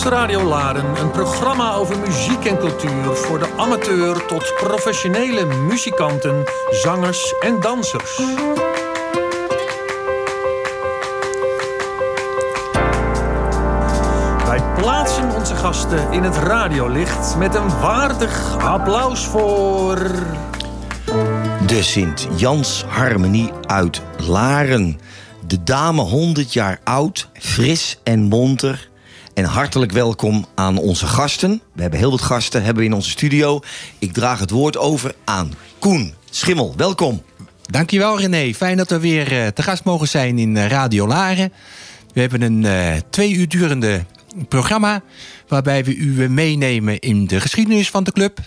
[0.00, 7.34] Dorpsradio Laren, een programma over muziek en cultuur voor de amateur tot professionele muzikanten, zangers
[7.40, 8.20] en dansers.
[14.46, 20.10] Wij plaatsen onze gasten in het radiolicht met een waardig applaus voor.
[21.66, 25.00] De Sint-Jans Harmonie uit Laren.
[25.46, 28.89] De dame 100 jaar oud, fris en monter.
[29.40, 31.62] En hartelijk welkom aan onze gasten.
[31.72, 33.60] We hebben heel wat gasten hebben in onze studio.
[33.98, 36.74] Ik draag het woord over aan Koen Schimmel.
[36.76, 37.22] Welkom.
[37.62, 38.54] Dankjewel René.
[38.54, 41.52] Fijn dat we weer eh, te gast mogen zijn in eh, Radio Laren.
[42.12, 44.04] We hebben een eh, twee uur durende
[44.48, 45.02] programma...
[45.48, 48.38] waarbij we u meenemen in de geschiedenis van de club.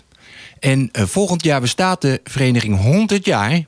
[0.60, 3.62] En volgend jaar bestaat de vereniging 100 jaar...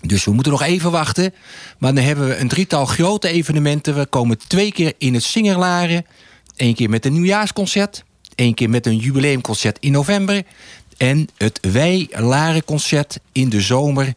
[0.00, 1.34] Dus we moeten nog even wachten.
[1.78, 3.94] Maar dan hebben we een drietal grote evenementen.
[3.94, 6.04] We komen twee keer in het Singerlaren.
[6.58, 8.04] Eén keer met een nieuwjaarsconcert.
[8.34, 10.42] één keer met een jubileumconcert in november.
[10.96, 14.14] En het Wij Laren concert in de zomer.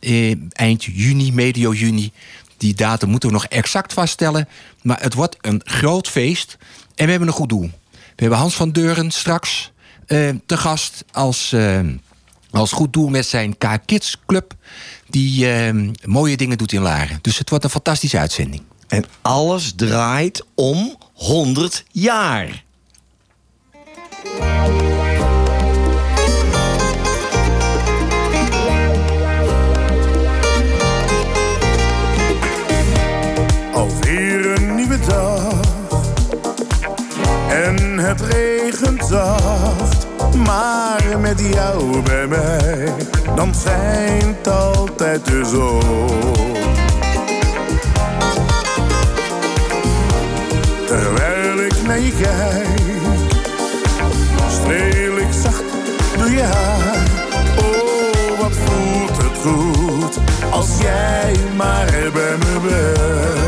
[0.00, 2.12] Eh, eind juni, medio juni.
[2.56, 4.48] Die datum moeten we nog exact vaststellen.
[4.82, 6.56] Maar het wordt een groot feest.
[6.94, 7.70] En we hebben een goed doel.
[7.90, 9.72] We hebben Hans van Deuren straks
[10.06, 11.52] eh, te gast als...
[11.52, 11.80] eh,
[12.50, 14.54] als goed doel met zijn K-Kids Club.
[15.08, 17.18] Die eh, mooie dingen doet in Laren.
[17.22, 18.62] Dus het wordt een fantastische uitzending.
[18.88, 22.64] En alles draait om 100 jaar.
[33.72, 35.60] Alweer een nieuwe dag.
[37.48, 40.06] En het regent zacht.
[40.36, 42.94] Maar met jou bij mij,
[43.34, 46.87] dan schijnt altijd de zon.
[52.20, 52.80] Kijk,
[54.48, 55.62] streel ik zacht
[56.16, 57.06] door je haar.
[57.58, 60.18] Oh, wat voelt het goed,
[60.50, 63.47] als jij maar bij me bent.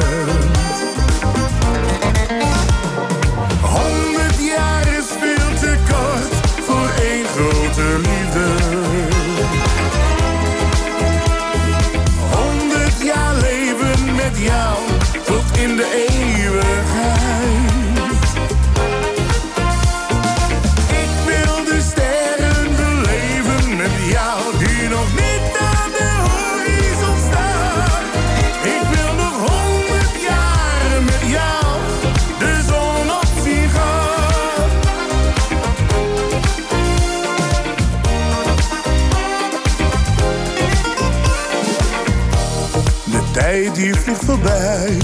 [43.80, 44.96] Die voorbij.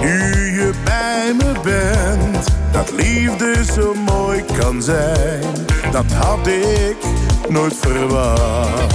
[0.00, 5.40] Nu je bij me bent, dat liefde zo mooi kan zijn,
[5.92, 6.96] dat had ik
[7.48, 8.94] nooit verwacht.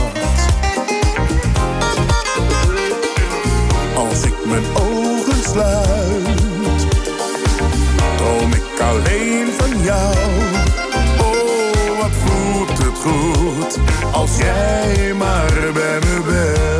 [3.95, 6.87] Als ik mijn ogen sluit,
[8.17, 10.15] droom ik alleen van jou.
[11.19, 13.77] Oh, wat voelt het goed,
[14.11, 16.72] als jij maar bij me bent.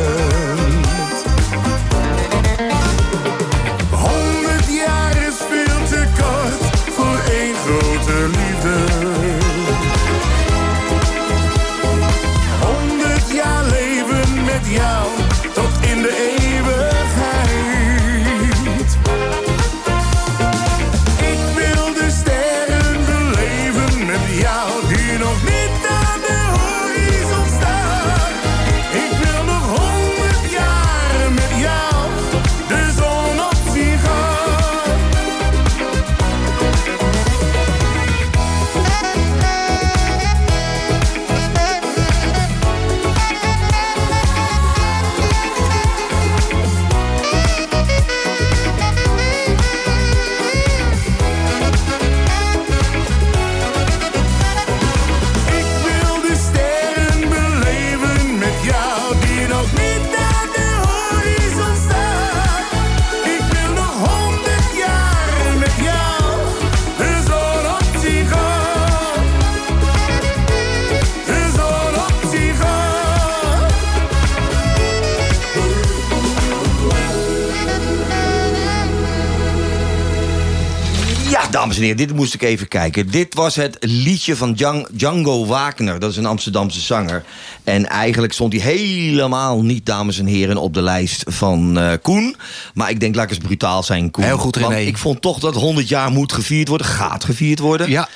[81.84, 83.10] En heren, dit moest ik even kijken.
[83.10, 85.98] Dit was het liedje van Djan- Django Wagner.
[85.98, 87.24] Dat is een Amsterdamse zanger.
[87.64, 92.36] En eigenlijk stond hij helemaal niet, dames en heren, op de lijst van eh, Koen.
[92.74, 94.24] Maar ik denk, laat ik eens brutaal zijn, Koen.
[94.24, 94.86] Heel goed, Want René.
[94.86, 96.86] ik vond toch dat 100 jaar moet gevierd worden.
[96.86, 97.90] Gaat gevierd worden.
[97.90, 98.08] Ja.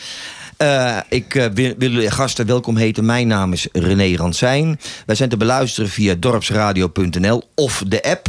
[0.56, 3.05] Eh, ik eh, wil, wil jullie gasten welkom heten.
[3.05, 4.81] Mijn naam is René Ransijn.
[5.06, 8.26] Wij zijn te beluisteren via dorpsradio.nl of de app.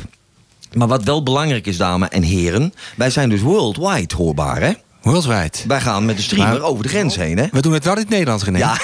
[0.74, 2.74] Maar wat wel belangrijk is, dames en heren...
[2.96, 4.72] wij zijn dus worldwide hoorbaar, hè?
[5.02, 5.52] Worldwide.
[5.68, 7.46] Wij gaan met de streamer Maar- over de grens heen, hè?
[7.52, 8.58] We doen het wel in het Nederlands, René.
[8.58, 8.78] Ja,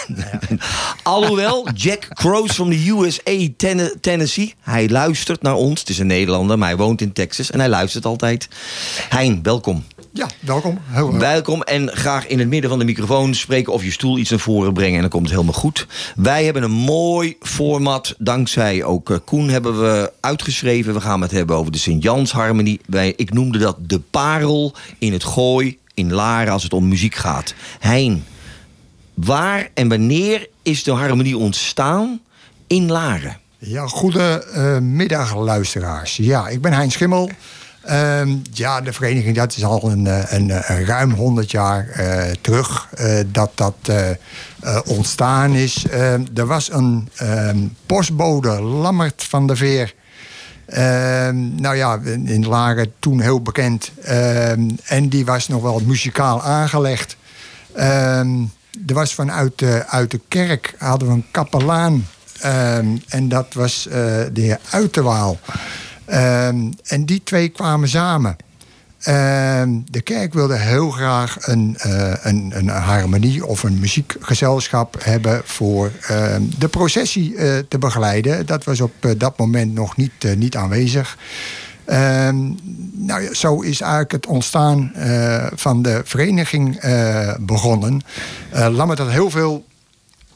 [1.03, 4.53] alhoewel Jack Crows van de USA Ten- Tennessee...
[4.61, 5.79] hij luistert naar ons.
[5.79, 7.51] Het is een Nederlander, maar hij woont in Texas...
[7.51, 8.47] en hij luistert altijd.
[9.09, 9.83] Hein, welkom.
[10.13, 10.77] Ja, welkom.
[10.87, 14.29] Heel, Welkom en graag in het midden van de microfoon spreken of je stoel iets
[14.29, 15.87] naar voren brengen en dan komt het helemaal goed.
[16.15, 20.93] Wij hebben een mooi format, dankzij ook eh, Koen hebben we uitgeschreven.
[20.93, 22.79] We gaan het hebben over de Sint-Jans-harmonie.
[23.15, 27.53] Ik noemde dat de parel in het gooi in Laren als het om muziek gaat.
[27.79, 28.25] Hein,
[29.13, 32.19] waar en wanneer is de harmonie ontstaan
[32.67, 33.37] in Laren?
[33.57, 36.15] Ja, goedemiddag luisteraars.
[36.15, 37.29] Ja, ik ben Hein Schimmel.
[37.81, 42.31] Ehm, ja, de vereniging, dat is al een, eh, een, eh, ruim 100 jaar eh,
[42.41, 44.15] terug eh, dat dat eh, eh,
[44.85, 45.85] ontstaan is.
[45.87, 49.93] Ehm, er was een ehm, postbode, Lammert van der Veer.
[50.65, 53.91] Ehm, nou ja, in Laren toen heel bekend.
[54.01, 57.17] Ehm, en die was nog wel muzikaal aangelegd.
[57.73, 58.41] Ehm,
[58.87, 62.07] er was vanuit de, uit de kerk hadden we een kapelaan.
[63.07, 63.93] En dat was eh,
[64.33, 65.39] de heer Uiterwaal.
[66.83, 68.35] En die twee kwamen samen.
[69.05, 75.41] Ehm, de kerk wilde heel graag een, eh, een, een harmonie of een muziekgezelschap hebben
[75.43, 78.45] voor ehm, de processie eh, te begeleiden.
[78.45, 81.17] Dat was op eh, dat moment nog niet, niet aanwezig.
[81.85, 82.35] Ehm,
[82.93, 84.91] nou ja, zo is eigenlijk het ontstaan
[85.55, 86.79] van de vereniging
[87.39, 88.01] begonnen.
[88.49, 89.65] Eh Lammert had heel veel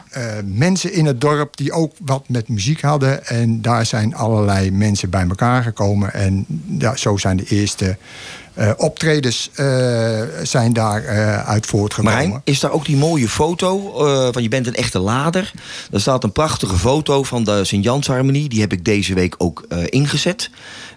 [0.09, 3.25] eh, mensen in het dorp die ook wat met muziek hadden.
[3.25, 6.13] En daar zijn allerlei mensen bij elkaar gekomen.
[6.13, 6.45] En
[6.79, 7.97] ja, zo zijn de eerste
[8.53, 11.07] eh, optredens eh, zijn daar
[11.45, 12.13] uit voortgekomen.
[12.13, 13.94] Marijn, is daar ook die mooie foto
[14.31, 15.51] van je bent een echte lader?
[15.91, 18.50] Er staat een prachtige foto van de Sint-Jans-harmonie.
[18.50, 20.50] Die heb ik deze week ook ingezet.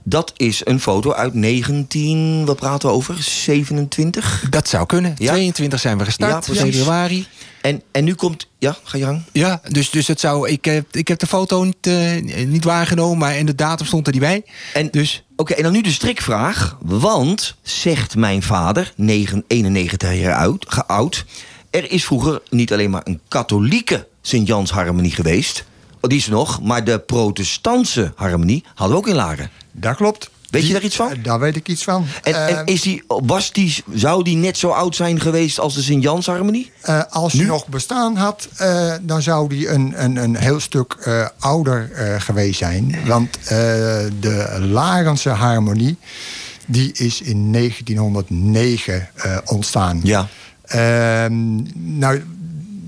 [0.04, 3.22] Dat is een foto uit 19, wat praten we over?
[3.22, 4.46] 27?
[4.50, 5.14] Dat zou kunnen.
[5.19, 5.32] Ja.
[5.32, 6.76] 22 zijn we Ja, gestart, precies.
[6.76, 7.26] februari.
[7.60, 8.46] En, en nu komt...
[8.58, 9.22] Ja, ga je gang.
[9.32, 13.19] Ja, dus, dus het zou, ik, heb, ik heb de foto niet, eh, niet waargenomen,
[13.19, 14.44] maar in de datum stond er niet bij.
[14.75, 16.76] En, Dus Oké, en dan nu de strikvraag.
[16.81, 21.25] Want, zegt mijn vader, 9, 91 jaar oud, oud...
[21.70, 25.64] er is vroeger niet alleen maar een katholieke Sint-Jans-harmonie geweest...
[26.02, 29.50] Oh, die is er nog, maar de protestantse harmonie hadden we ook in Laren.
[29.73, 30.30] Dat klopt.
[30.50, 31.14] Weet je Die- daar iets van?
[31.23, 32.06] Daar weet ik iets van.
[32.23, 35.75] En, en Eh, is die, was die, zou die net zo oud zijn geweest als
[35.75, 36.71] de Sint-Jans-harmonie?
[36.80, 37.38] Eh, als Nu?
[37.40, 41.90] hij nog bestaan had, eh, dan zou die een, een, een heel stuk eh, ouder
[42.18, 42.97] geweest zijn.
[43.06, 43.38] Want
[44.21, 45.97] de Larense harmonie,
[46.66, 50.00] die is in 1909 eh, ontstaan.
[50.02, 50.28] Ja.
[50.64, 52.23] Ehm, nou,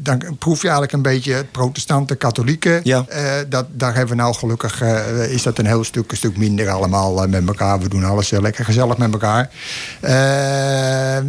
[0.04, 2.80] dan proef je eigenlijk een beetje protestanten, katholieken.
[2.82, 3.04] Ja.
[3.08, 6.36] Eh, dat, daar hebben we nou gelukkig, eh, is dat een heel stuk, een stuk
[6.36, 7.80] minder allemaal eh, met elkaar.
[7.80, 9.50] We doen alles lekker gezellig met elkaar.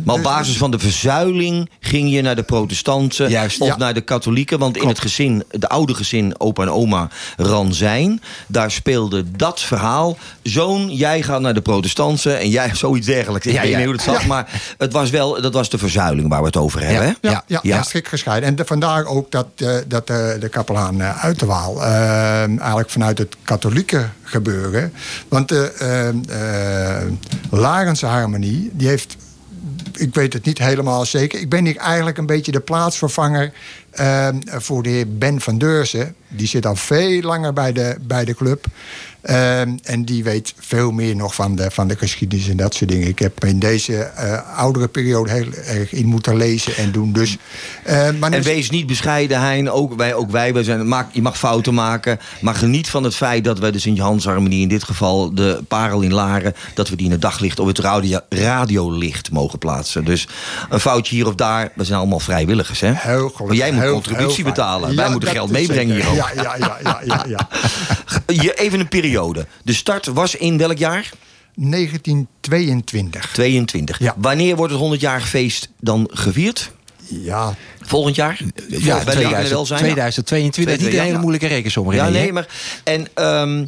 [0.04, 3.62] Maar op dus- basis van de verzuiling ging je naar de protestanten Juist.
[3.62, 3.78] of Ja.
[3.78, 4.60] naar de katholieken.
[4.60, 10.18] Want in het gezin, de oude gezin, opa en oma Ranzijn, daar speelde dat verhaal.
[10.44, 13.46] Zoon, jij gaat naar de protestanten en jij zoiets dergelijks.
[13.46, 16.30] Ik Ja, weet niet hoe het zat, maar het was wel, dat was de verzuiling
[16.30, 17.18] waar we het over hebben.
[17.22, 17.82] Ja, ja, ja, Ja.
[17.82, 18.50] strikt gescheiden.
[18.50, 21.84] En de- vandaar ook dat, eh, dat eh, de kapelaan uh, uit de Waal...
[21.84, 24.94] eh, eigenlijk vanuit het katholieke gebeuren...
[25.28, 27.08] want de eh, eh,
[27.50, 29.16] Larense harmonie, die heeft...
[29.94, 31.40] Ik weet het niet helemaal zeker.
[31.40, 33.52] Ik ben hier eigenlijk een beetje de plaatsvervanger...
[33.92, 36.16] eh, voor de heer Ben van Deurzen.
[36.28, 38.66] Die zit al veel langer bij de, bij de club.
[39.26, 42.90] Eh, en die weet veel meer nog van de, van de geschiedenis en dat soort
[42.90, 43.08] dingen.
[43.08, 47.14] Ik heb in deze eh, oudere periode heel erg in moeten lezen en doen.
[47.14, 47.38] Dus,
[47.84, 49.72] eh, maar En wees niet bescheiden, Hein.
[49.72, 52.20] Ook wij, ook wij, wij zijn, maak, je mag fouten maken.
[52.42, 54.62] Maar geniet van het feit dat wij de Sint-Jans-harmonie...
[54.62, 56.54] in dit geval de parel in Laren...
[56.74, 60.06] dat we die in het daglicht of het radio, radiolicht mogen plaatsen.
[60.06, 60.28] Dus
[60.70, 61.72] een foutje hier of daar.
[61.76, 62.92] We zijn allemaal vrijwilligers, hè?
[62.94, 64.96] heel gelukkig, Maar jij moet heel- contributie heel betalen.
[64.96, 66.16] Wij moeten geld meebrengen hier ook.
[66.16, 67.48] Ja, ja, ja, ja, ja, ja.
[68.44, 69.14] Je, even een periode.
[69.64, 71.12] De start was in welk jaar?
[71.56, 73.32] 1922.
[73.34, 74.00] 22.
[74.00, 74.14] Ja.
[74.18, 76.72] Wanneer wordt het 100-jarig feest dan gevierd?
[77.08, 78.40] Ja, Volgend jaar?
[78.68, 79.80] ja, Wij leren er wel zijn.
[79.80, 80.78] 2022.
[80.78, 81.20] Niet een hele Ja.
[81.20, 82.48] moeilijke rekensom, Ja, nee, maar.
[82.84, 83.08] En.
[83.14, 83.66] ehm,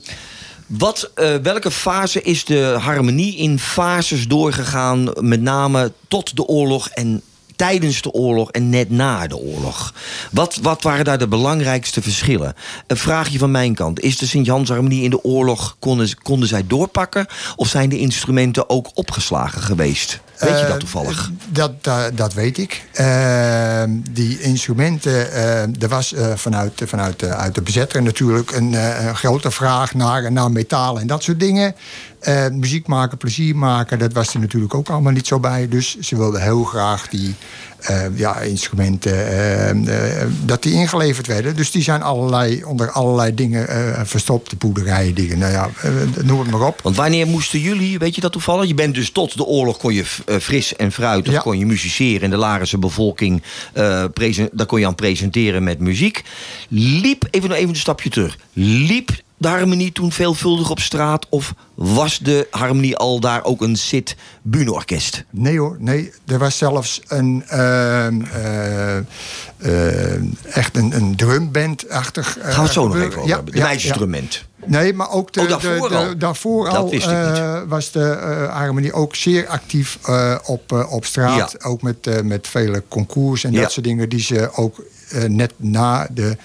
[0.67, 6.89] Wat, eh, welke fase is de harmonie in fases doorgegaan, met name tot de oorlog
[6.89, 7.21] en
[7.57, 9.93] tijdens de oorlog en net na de oorlog?
[10.31, 12.53] Wat, wat waren daar de belangrijkste verschillen?
[12.87, 13.99] Een vraagje van mijn kant.
[13.99, 17.25] Is de Sint-Jans-harmonie in de oorlog, konden, konden zij doorpakken?
[17.55, 20.19] Of zijn de instrumenten ook opgeslagen geweest?
[20.39, 21.31] Weet je dat Eh, toevallig?
[21.49, 22.85] Dat, dat, dat weet ik.
[22.93, 28.73] Eh, die instrumenten, eh, er was eh, vanuit, vanuit uit de bezetter natuurlijk een,
[29.07, 31.75] een grote vraag naar, naar metaal en dat soort dingen.
[32.51, 35.67] Muziek maken, plezier maken, dat was er natuurlijk ook allemaal niet zo bij.
[35.67, 37.35] Dus ze wilden heel graag die
[37.77, 39.69] eh, ja, instrumenten, eh,
[40.21, 41.55] eh, dat die ingeleverd werden.
[41.55, 45.37] Dus die zijn allerlei, onder allerlei dingen eh, verstopt, de boerderijen, dingen.
[45.37, 45.69] Nou ja,
[46.23, 46.79] noem het maar op.
[46.83, 48.67] Want wanneer moesten jullie, weet je dat toevallig?
[48.67, 50.05] Je bent dus tot de oorlog kon je
[50.39, 51.39] fris en fruitig Ja.
[51.39, 53.43] kon je musiceren in de Larense bevolking.
[53.73, 56.23] daar kon je aan presenteren met muziek.
[56.69, 58.37] Liep, even, even een stapje terug.
[58.53, 61.25] Liep de harmonie toen veelvuldig op straat?
[61.29, 65.23] Of was de harmonie al daar ook een zit buneorkest?
[65.29, 66.11] Nee hoor, nee.
[66.27, 70.21] Er was zelfs een ehm, eh, eh,
[70.53, 72.37] echt een, een drumband-achtig.
[72.37, 73.41] eh, Gaan we het zo nog even over Ja.
[73.41, 74.21] De ja.
[74.65, 76.07] Nee, maar ook de, Oh, daarvoor de, al?
[76.07, 76.93] de- daarvoor al
[77.67, 79.99] was de harmonie ook zeer actief
[80.45, 81.55] op, op straat.
[81.59, 81.69] Ja.
[81.69, 83.61] Ook met, met vele concours en Ja.
[83.61, 84.83] dat soort dingen die ze ook
[85.27, 86.37] net na de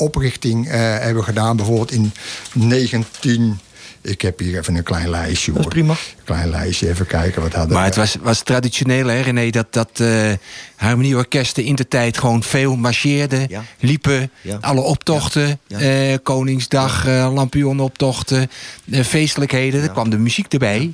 [0.00, 1.56] oprichting eh, hebben gedaan.
[1.56, 2.12] Bijvoorbeeld in
[2.54, 3.58] 19...
[4.02, 5.50] Ik heb hier even een klein lijstje.
[5.52, 5.72] Dat is hoor.
[5.74, 5.94] prima.
[6.24, 9.90] Klein lijstje, even kijken wat hadden Maar het was, was traditioneel, hè, René, dat, dat
[9.94, 10.32] eh,
[10.76, 13.64] harmonieorkesten in de tijd gewoon veel marcheerden, Ja.
[13.80, 14.58] liepen, Ja.
[14.60, 15.78] alle optochten, Ja.
[15.78, 18.50] eh, Koningsdag, eh lampionnenoptochten,
[18.90, 20.92] eh, feestelijkheden, er kwam de muziek erbij.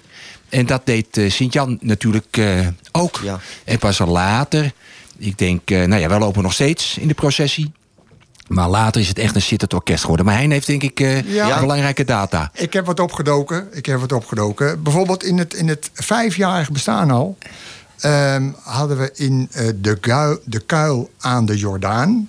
[0.48, 3.20] En dat deed eh, Sint-Jan natuurlijk eh, ook.
[3.24, 3.40] Ja.
[3.64, 4.72] En pas al later,
[5.18, 7.72] ik denk, eh, nou ja, wij lopen nog steeds in de processie.
[8.46, 10.26] Maar later is het echt een zittend orkest geworden.
[10.26, 11.60] Maar hij heeft denk ik eh, Ja.
[11.60, 12.50] belangrijke data.
[12.54, 13.68] Ik heb wat opgedoken.
[13.72, 14.82] Ik heb wat opgedoken.
[14.82, 17.38] Bijvoorbeeld in het, in het vijfjarige bestaan al...
[18.00, 22.28] ehm, hadden we in eh, de, Guil- de kuil aan de Jordaan...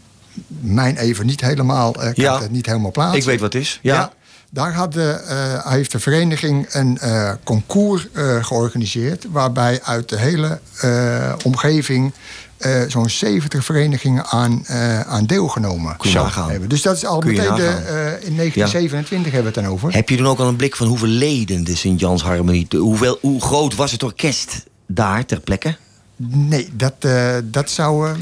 [0.59, 2.41] mijn even niet helemaal, eh, kan Ja.
[2.41, 3.19] het niet helemaal plaatsen.
[3.19, 3.79] Ik weet wat het is.
[3.81, 4.11] Ja.
[4.49, 9.25] daar had de, eh, heeft de vereniging een eh, concours eh, georganiseerd...
[9.31, 12.13] waarbij uit de hele eh, omgeving...
[12.57, 16.69] eh, zo'n 70 verenigingen aan, eh, aan deelgenomen Kun je hebben.
[16.69, 19.93] Dus dat is al meteen de, eh, in 1927 hebben we het dan over.
[19.93, 22.67] Heb je dan ook al een blik van hoeveel leden de Sint-Jans Harmonie...
[22.77, 25.75] Hoeveel, hoe groot was het orkest daar ter plekke?
[26.19, 26.93] Nee, dat,
[27.43, 28.17] dat zou...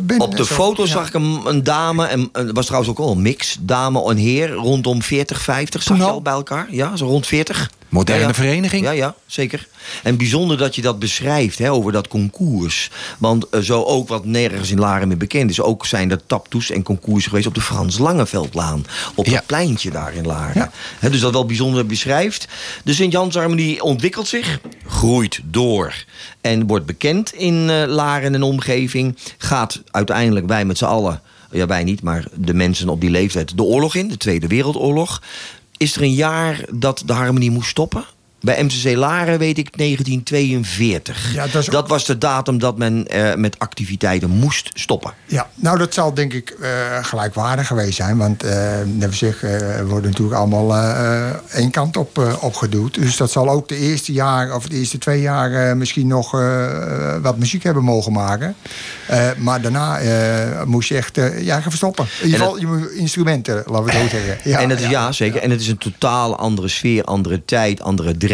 [0.00, 0.88] ben- Op de zo- foto ja.
[0.88, 4.16] zag ik een, een dame, en er was trouwens ook al een mix, dame en
[4.16, 6.66] heer, rondom 40, 50, zag je al bij elkaar?
[6.70, 7.70] Ja, zo rond 40.
[7.94, 8.34] Moderne Ja, ja.
[8.34, 8.84] vereniging.
[8.84, 9.68] Ja, ja, zeker.
[10.02, 12.90] En bijzonder dat je dat beschrijft hè, over dat concours.
[13.18, 15.60] Want eh, zo ook wat nergens in Laren meer bekend is...
[15.60, 18.86] ook zijn er taptoes en concours geweest op de Frans Langeveldlaan.
[19.14, 19.32] Op Ja.
[19.32, 20.70] dat pleintje daar in Laren.
[20.98, 22.48] Hè, dus dat wel bijzonder beschrijft.
[22.84, 26.04] De Sint-Jansharmonie ontwikkelt zich, groeit door...
[26.40, 29.16] en wordt bekend in eh, Laren en omgeving.
[29.38, 31.20] Gaat uiteindelijk wij met z'n allen...
[31.50, 33.56] ja, wij niet, maar de mensen op die leeftijd...
[33.56, 35.20] de oorlog in, de Tweede Wereldoorlog.
[35.84, 38.04] Is er een jaar dat de harmonie moest stoppen?
[38.44, 41.34] Bij MCC Laren weet ik 1942.
[41.34, 45.12] Ja, dat is was de datum dat men eh, met activiteiten moest stoppen.
[45.26, 46.68] Ja, nou dat zal denk ik eh,
[47.02, 48.16] gelijkwaardig geweest zijn.
[48.16, 48.52] Want eh
[48.84, 49.22] net
[49.86, 50.76] worden natuurlijk allemaal
[51.50, 52.94] één kant op opgeduwd.
[52.94, 56.30] Dus dat zal ook de eerste jaar of de eerste twee jaar misschien nog
[57.22, 58.56] wat muziek hebben mogen maken.
[59.38, 59.98] Maar daarna
[60.64, 62.06] moest je echt ja, gaan verstoppen.
[62.20, 64.38] In ieder geval je instrumenten, laten we het zo zeggen.
[64.50, 65.40] Ja, en het is, ja, zeker.
[65.40, 68.33] En het is een totaal andere sfeer, andere tijd, andere dreiging.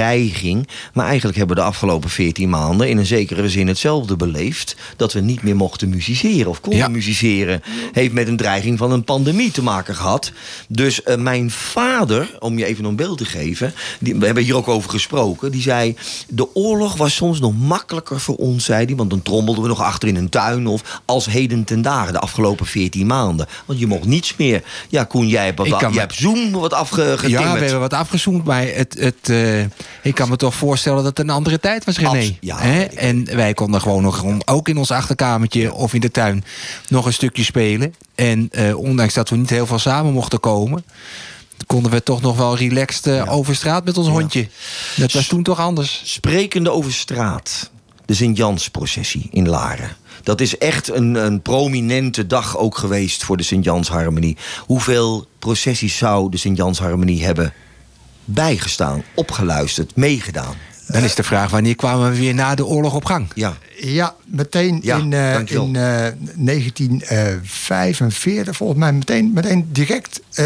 [0.92, 4.76] Maar eigenlijk hebben we de afgelopen 14 maanden in een zekere zin hetzelfde beleefd.
[4.96, 6.88] Dat we niet meer mochten musiceren of konden Ja.
[6.88, 7.62] musiceren.
[7.92, 10.32] Heeft met een dreiging van een pandemie te maken gehad.
[10.68, 13.74] Dus eh, mijn vader, om je even een beeld te geven.
[14.00, 15.50] Die, we hebben hier ook over gesproken.
[15.50, 15.96] Die zei,
[16.28, 18.96] de oorlog was soms nog makkelijker voor ons, zei hij.
[18.96, 20.66] Want dan trommelden we nog achter in een tuin.
[20.66, 23.46] Of als heden ten dagen, de afgelopen 14 maanden.
[23.64, 24.62] Want je mocht niets meer.
[24.88, 27.30] Ja, Koen, jij hebt, wat, jij hebt Zoom wat afgetimmerd.
[27.30, 29.64] Ja, we hebben wat afgezoomd, maar het, het, eh,
[30.02, 32.08] ik kan me toch voorstellen dat het een andere tijd was, René.
[32.08, 32.82] Abs- ja, Hè?
[32.82, 36.44] En wij konden gewoon nog, ook in ons achterkamertje of in de tuin,
[36.88, 37.94] nog een stukje spelen.
[38.14, 40.84] En eh, ondanks dat we niet heel veel samen mochten komen,
[41.66, 44.48] konden we toch nog wel relaxed eh, over straat met ons hondje.
[44.96, 46.02] Dat was toen toch anders.
[46.04, 47.70] Sprekende over straat.
[48.04, 49.96] De Sint-Jans-processie in Laren.
[50.22, 54.36] Dat is echt een, een prominente dag ook geweest voor de Sint-Jans-harmonie.
[54.58, 57.52] Hoeveel processies zou de Sint-Jans-harmonie hebben
[58.34, 60.54] bijgestaan, opgeluisterd, meegedaan?
[60.86, 63.28] Dan is de vraag, wanneer kwamen we weer na de oorlog op gang?
[63.34, 63.56] Ja.
[63.80, 65.64] Ja, meteen Ja, in, eh, dankjewel.
[65.66, 70.44] in eh, 1945, volgens mij meteen, meteen direct eh,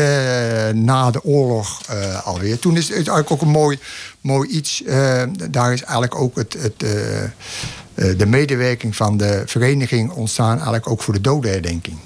[0.74, 2.58] na de oorlog eh, alweer.
[2.58, 3.78] Toen is het eigenlijk ook een mooi,
[4.20, 4.82] mooi iets.
[4.82, 7.28] eh, daar is eigenlijk ook het, het, eh, eh,
[8.18, 11.96] de medewerking van de vereniging ontstaan, eigenlijk ook voor de dodenherdenking.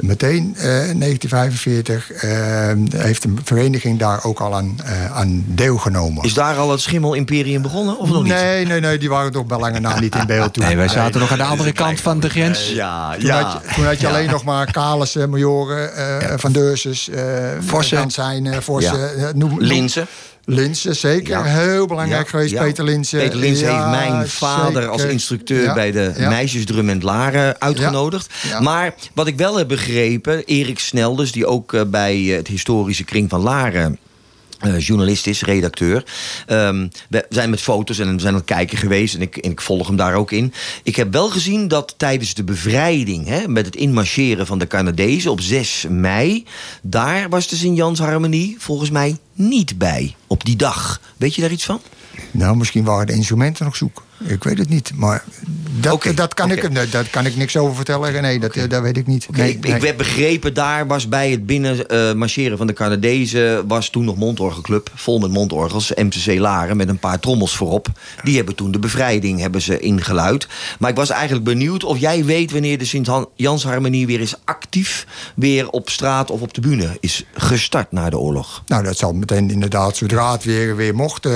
[0.00, 6.24] Meteen eh, in 1945 eh, heeft de vereniging daar ook al aan, eh, aan deelgenomen.
[6.24, 8.32] Is daar al het schimmel-imperium begonnen of nog niet?
[8.32, 10.64] Nee, nee, nee, die waren toch bij lange na niet in beeld toen.
[10.64, 12.68] Nee, wij zaten nog aan de andere kant van de grens.
[12.68, 17.08] Ja, Toen, had je, toen had je alleen nog maar Kalissen, Majoren, eh, Van Deurses,
[17.08, 17.18] uh,
[17.66, 17.98] Vossen.
[17.98, 19.06] Gansijn, Vossen, Ja.
[19.28, 20.06] eh, noem, noem- Linzen.
[20.44, 21.28] Linzen, zeker.
[21.30, 21.42] Ja.
[21.44, 22.62] Heel belangrijk Ja, geweest, ja.
[22.62, 23.18] Peter Linzen.
[23.18, 24.88] Peter Linzen Ja, heeft mijn vader zeker.
[24.88, 28.28] als instructeur bij de meisjesdrum in Laren uitgenodigd.
[28.60, 33.04] Maar wat ik wel heb begrepen, Erik Snelders, die ook eh, bij eh, het historische
[33.04, 33.98] kring van Laren.
[34.60, 36.04] Eh, journalist is, redacteur.
[36.46, 39.14] Ehm, we zijn met foto's en we zijn aan het kijken geweest.
[39.14, 40.52] En ik, ik volg hem daar ook in.
[40.82, 43.26] Ik heb wel gezien dat tijdens de bevrijding...
[43.26, 46.44] Hè, met het inmarcheren van de Canadezen op 6 mei...
[46.82, 50.14] daar was de Sint-Jans Harmonie volgens mij niet bij.
[50.26, 51.00] Op die dag.
[51.16, 51.80] Weet je daar iets van?
[52.30, 54.02] Nou, misschien waren de instrumenten nog zoek.
[54.24, 54.92] Ik weet het niet.
[54.94, 55.24] Maar
[55.80, 58.22] dat, dat, kan, ik, dat kan ik niks over vertellen.
[58.22, 59.26] Nee, dat, eh, dat weet ik niet.
[59.30, 59.74] Nee, ik, nee.
[59.74, 63.68] ik heb begrepen, daar was bij het binnen eh, van de Canadezen...
[63.68, 65.92] was toen nog mondorgelclub, vol met mondorgels.
[65.94, 67.88] MCC Laren, met een paar trommels voorop.
[68.22, 70.48] Die hebben toen de bevrijding hebben ze ingeluid.
[70.78, 72.50] Maar ik was eigenlijk benieuwd of jij weet...
[72.50, 75.06] wanneer de Sint-Jansharmonie weer eens actief...
[75.34, 78.62] weer op straat of op de bühne is gestart na de oorlog.
[78.66, 81.26] Nou, dat zal meteen inderdaad, zodra het weer, weer mocht...
[81.26, 81.32] eh,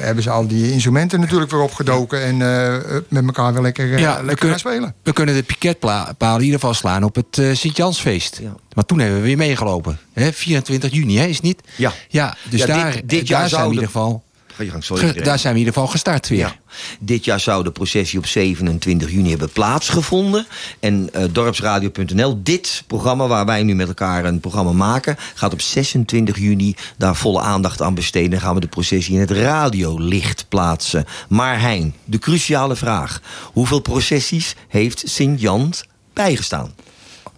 [0.00, 2.27] hebben ze al die instrumenten natuurlijk weer opgedoken...
[2.28, 4.94] en eh, met elkaar weer lekker, eh, Ja, lekker kunnen- gaan spelen.
[5.02, 8.38] We kunnen de piketpaal in ieder geval slaan op het eh, Sint-Jansfeest.
[8.42, 8.54] Ja.
[8.74, 9.98] Maar toen hebben we weer meegelopen.
[10.12, 10.32] Hè?
[10.32, 11.60] 24 juni, hè, is het niet?
[11.76, 11.92] Ja.
[12.08, 14.22] Ja, dus Ja, dit- daar, dit jaar daar zijn we in de- ieder geval...
[14.58, 15.28] Ga je gang, sorry, ge- iedereen.
[15.28, 16.38] daar zijn we in ieder geval gestart weer.
[16.38, 16.56] Ja.
[17.00, 20.46] Dit jaar zou de processie op 27 juni hebben plaatsgevonden.
[20.80, 25.16] En eh, dorpsradio.nl, dit programma waar wij nu met elkaar een programma maken...
[25.34, 28.32] gaat op 26 juni daar volle aandacht aan besteden.
[28.32, 31.04] En gaan we de processie in het radiolicht plaatsen.
[31.28, 33.20] Maar Hein, de cruciale vraag.
[33.52, 35.72] Hoeveel processies heeft Sint-Jan
[36.12, 36.74] bijgestaan?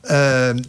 [0.01, 0.17] Eh,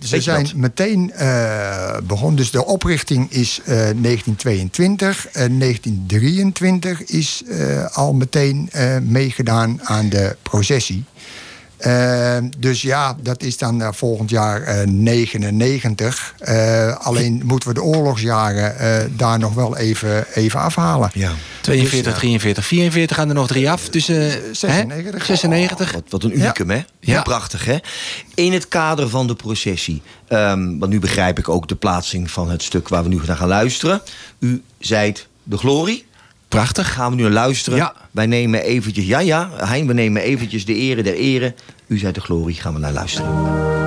[0.01, 0.53] ze zijn dat?
[0.53, 2.35] meteen eh, begonnen.
[2.35, 5.27] Dus de oprichting is eh, 1922.
[5.27, 8.69] En 1923 is eh, al meteen
[9.03, 11.03] meegedaan aan de processie.
[12.57, 16.35] Dus ja, dat is dan volgend jaar eh 99.
[16.39, 21.09] Eh, alleen moeten we de oorlogsjaren daar nog wel even, even afhalen.
[21.13, 21.31] Ja.
[21.61, 23.89] 42, 43, 44 gaan er nog drie af.
[23.89, 24.17] Dus, eh,
[24.51, 25.19] 96.
[25.19, 25.25] Hè?
[25.25, 25.91] 96.
[25.91, 26.81] Wat, wat een unicum, hè?
[26.99, 27.21] Ja.
[27.21, 27.77] Prachtig, hè?
[28.35, 30.01] In het kader van de processie.
[30.27, 33.35] ehm, want nu begrijp ik ook de plaatsing van het stuk waar we nu naar
[33.37, 34.01] gaan luisteren.
[34.39, 36.05] U zijt de glorie.
[36.47, 36.93] Prachtig.
[36.93, 37.77] Gaan we nu naar luisteren.
[37.79, 37.93] Ja.
[38.11, 39.05] Wij nemen eventjes...
[39.05, 41.53] Ja, ja, Hein, we nemen eventjes de ere der ere.
[41.87, 42.55] U zijt de glorie.
[42.55, 43.80] Gaan we naar luisteren.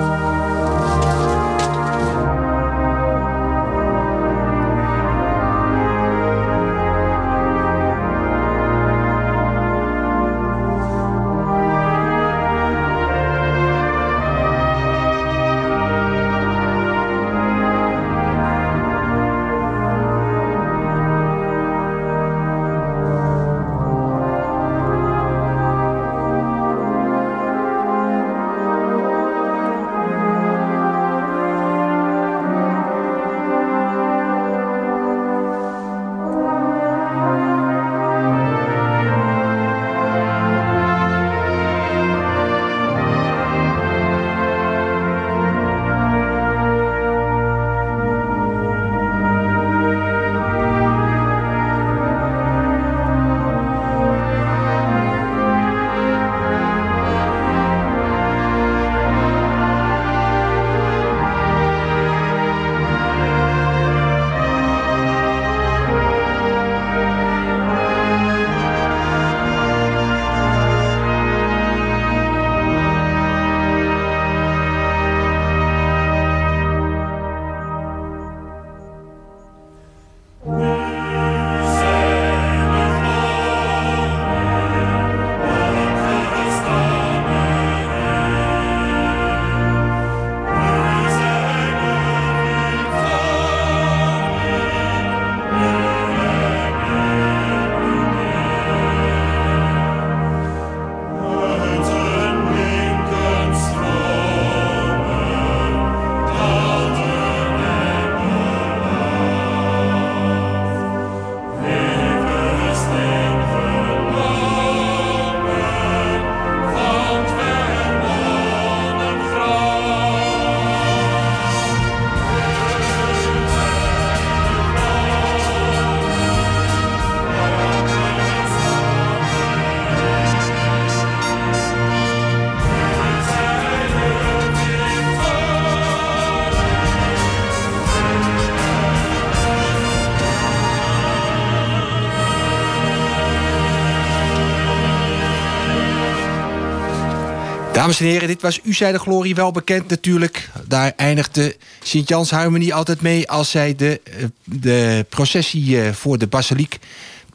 [147.85, 150.49] Dames en heren, dit was U zei de glorie wel bekend natuurlijk.
[150.67, 153.29] Daar eindigde Sint-Jans Harmonie altijd mee...
[153.29, 156.79] als zij de, eh, de processie eh, voor de basiliek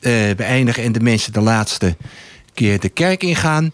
[0.00, 0.82] eh, beëindigen...
[0.82, 1.96] en de mensen de laatste
[2.54, 3.72] keer de kerk ingaan.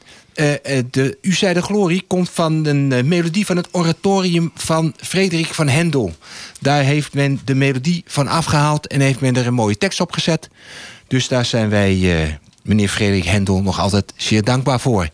[0.91, 5.69] De U zei de glorie komt van een melodie van het oratorium van Frederik van
[5.69, 6.15] Hendel.
[6.61, 8.87] Daar heeft men de melodie van afgehaald...
[8.87, 10.49] en heeft men er een mooie tekst op gezet.
[11.09, 12.39] Dus daar zijn wij...
[12.69, 15.09] meneer Frederik Hendel nog altijd zeer dankbaar voor.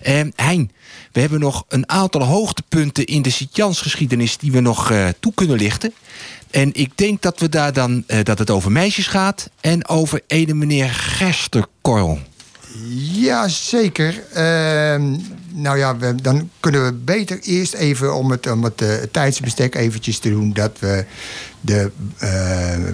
[0.00, 0.70] Eh, hein,
[1.12, 5.32] we hebben nog een aantal hoogtepunten in de Sint-Jans geschiedenis die we nog eh, toe
[5.34, 5.92] kunnen lichten.
[6.50, 10.20] En ik denk dat we daar dan eh, dat het over meisjes gaat en over
[10.26, 12.18] ene meneer Gersterkorrel.
[13.12, 14.22] Ja, zeker.
[14.32, 15.16] Ehm,
[15.52, 20.18] nou ja, dan kunnen we beter eerst even om het, om het eh, tijdsbestek eventjes
[20.18, 20.52] te doen...
[20.52, 21.04] dat we
[21.60, 21.90] de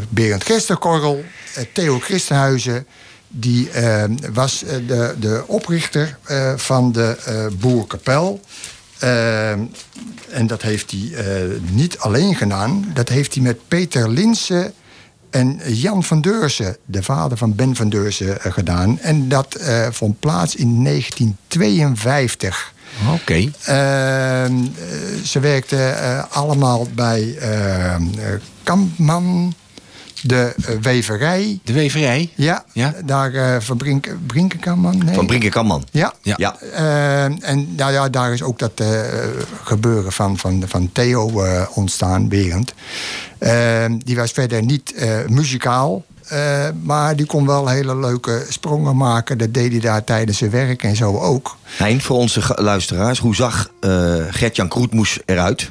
[0.09, 1.25] Berend Gesterkorrel,
[1.55, 2.87] eh, Theo Christenhuizen...
[3.37, 8.41] die eh, was eh, de, de oprichter eh, van de eh Boerkapel...
[8.99, 9.61] Ehm,
[10.31, 11.13] en dat heeft hij
[11.71, 12.91] niet alleen gedaan.
[12.95, 14.73] Dat heeft hij met Peter Linsen
[15.31, 19.01] en Jan van Deursen, de vader van Ben van Deursen, gedaan.
[19.01, 19.59] En dat
[19.91, 22.75] vond plaats in 1952.
[23.13, 23.51] Oké.
[23.65, 28.03] Ehm, eh, ze werkten allemaal bij ehm,
[28.63, 29.55] Kampman,
[30.27, 31.59] de eh, weverij.
[31.65, 32.31] De weverij.
[32.35, 32.95] Ja, Ja.
[33.05, 34.99] daar eh, van Brink, Brinkenkamman.
[35.05, 35.15] Nee.
[35.15, 35.85] Van Brinkenkamman.
[35.91, 36.13] Ja.
[36.23, 36.35] Ja.
[36.39, 36.57] Ja.
[36.61, 38.89] Eh, en nou ja, daar is ook dat eh,
[39.65, 42.75] gebeuren van, van, van Theo eh, ontstaan, Berend.
[44.05, 46.05] Die was verder niet eh, muzikaal.
[46.29, 49.39] eh, maar die kon wel hele leuke sprongen maken.
[49.39, 51.57] Dat deed hij daar tijdens zijn werk en zo ook.
[51.77, 55.71] Hein, voor onze luisteraars, hoe zag eh Gert-Jan Kroetmoes eruit?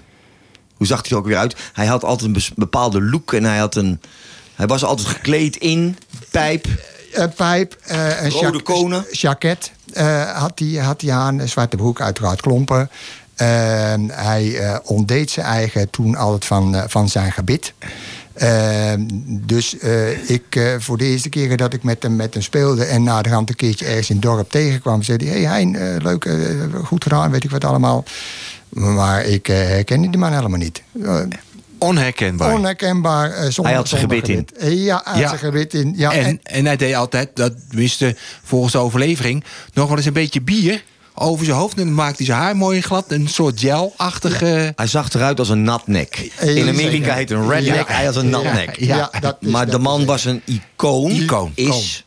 [0.78, 1.56] Hoe zag hij er ook weer uit?
[1.74, 4.02] Hij had altijd een bepaalde look en hij, had een,
[4.56, 5.98] hij was altijd gekleed in
[6.32, 6.66] pijp.
[7.14, 9.06] Een pijp, eh, een Rode jak- konen.
[9.12, 11.40] jacket eh, had hij had hij aan.
[11.40, 12.90] Een zwarte broek, uiteraard klompen.
[13.36, 13.48] Eh,
[14.08, 17.74] hij eh, ontdeed zijn eigen toen altijd van, eh, van zijn gebit.
[18.34, 18.94] Eh,
[19.28, 22.84] dus eh, ik, eh, voor de eerste keren dat ik met hem, met hem speelde...
[22.86, 25.04] en na de hand een keertje ergens in het dorp tegenkwam...
[25.04, 26.36] zei hij, hey Hein, eh, leuk, eh,
[26.84, 28.04] goed gedaan, weet ik wat allemaal.
[28.70, 30.82] Maar ik eh, herkende die man helemaal niet.
[31.84, 32.54] Onherkenbaar.
[32.54, 33.32] onherkenbaar.
[33.32, 34.48] eh, zonder, Hij had zijn gebit in.
[34.60, 35.94] Ja, hij had zijn gebit in.
[35.96, 39.44] Ja, en, en hij deed altijd, dat tenminste volgens de overlevering,
[39.74, 40.84] nog wel eens een beetje bier
[41.16, 41.78] over zijn hoofd.
[41.78, 43.12] En dan maakte hij zijn haar mooi glad.
[43.12, 44.74] Een soort gel-achtige.
[44.76, 46.32] Hij zag eruit als een natnek.
[46.42, 47.94] In Amerika heet een redneck, Ja.
[47.96, 48.80] hij als een natnek.
[48.80, 51.12] Ja, ja, dat is- maar de man was een icoon.
[51.12, 51.52] Icoon.
[51.56, 52.06] Is,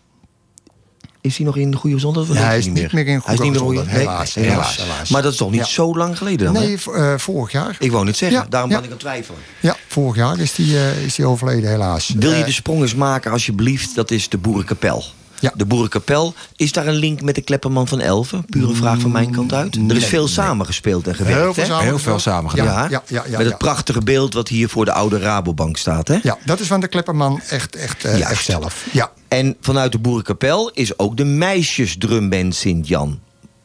[1.26, 2.28] is hij nog in de goede gezondheid?
[2.28, 4.14] leeft hij is niet meer in Hij is goede niet meer in goede- gezondheid, nee,
[4.14, 5.08] helaas, nee, helaas, helaas.
[5.10, 5.66] Maar dat is toch niet Ja.
[5.66, 6.62] zo lang geleden dan?
[6.62, 7.76] Nee, eh, vorig jaar.
[7.78, 8.76] Ik wou niet zeggen, Ja, daarom ja.
[8.76, 9.40] ben ik aan het twijfelen.
[9.60, 12.12] Ja, vorig jaar is die, eh, is die overleden, helaas.
[12.18, 13.94] Wil je Eh, de sprong eens maken, alsjeblieft?
[13.94, 15.04] Dat is de Boerenkapel.
[15.40, 15.52] Ja.
[15.56, 16.34] De Boerenkapel.
[16.56, 18.44] Is daar een link met de Klepperman van Elven?
[18.44, 19.76] Pure vraag van mijn kant uit.
[19.88, 21.68] Er is veel samengespeeld en gewerkt, heel veel hè?
[21.68, 22.90] samen Heel veel samen Ja, gedaan.
[22.90, 23.52] ja, ja, ja, Met ja.
[23.52, 26.18] het prachtige beeld wat hier voor de oude Rabobank staat, hè?
[26.22, 28.84] Ja, dat is van de Klepperman echt, echt, eh, echt zelf.
[28.92, 33.20] Ja, En vanuit de Boerenkapel is ook de meisjesdrumband Sint-Jan.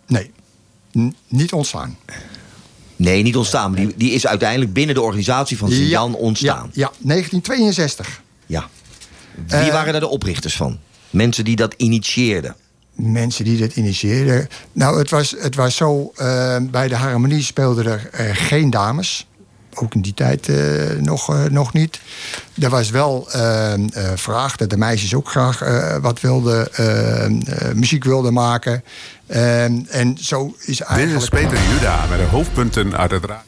[0.07, 0.31] nee.
[0.97, 1.97] N- niet ontstaan.
[2.95, 3.73] Nee, niet ontstaan.
[3.75, 6.69] Die, die is uiteindelijk binnen de organisatie van Sint-Jan Ja, ontstaan.
[6.73, 8.21] Ja, ja, 1962.
[8.45, 8.69] Ja.
[9.47, 10.79] Wie Eh, waren daar de oprichters van?
[11.09, 12.55] Mensen die dat initieerden.
[12.95, 14.47] Mensen die dit initieerden.
[14.71, 19.27] Nou, het was, het was zo, eh, bij de harmonie speelden er eh, geen dames.
[19.73, 20.55] Ook in die tijd eh,
[20.99, 21.99] nog, eh, nog niet.
[22.61, 23.73] Er was wel eh,
[24.15, 25.59] vraag dat de meisjes ook graag
[26.01, 26.69] wat wilden,
[27.75, 28.83] muziek wilden maken.
[29.27, 31.29] En zo is Dit is eigenlijk...
[31.29, 33.43] Peter Juda met de hoofdpunten uit het raad.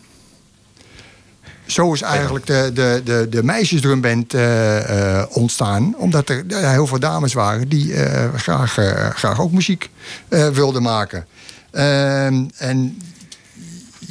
[1.65, 4.35] Zo is eigenlijk de, de, de, de meisjesdrumband
[5.29, 5.95] ontstaan.
[5.97, 7.93] Omdat er heel veel dames waren die
[8.35, 8.79] graag,
[9.13, 9.89] graag ook muziek
[10.29, 11.25] wilden maken.
[11.73, 13.01] Ehm, en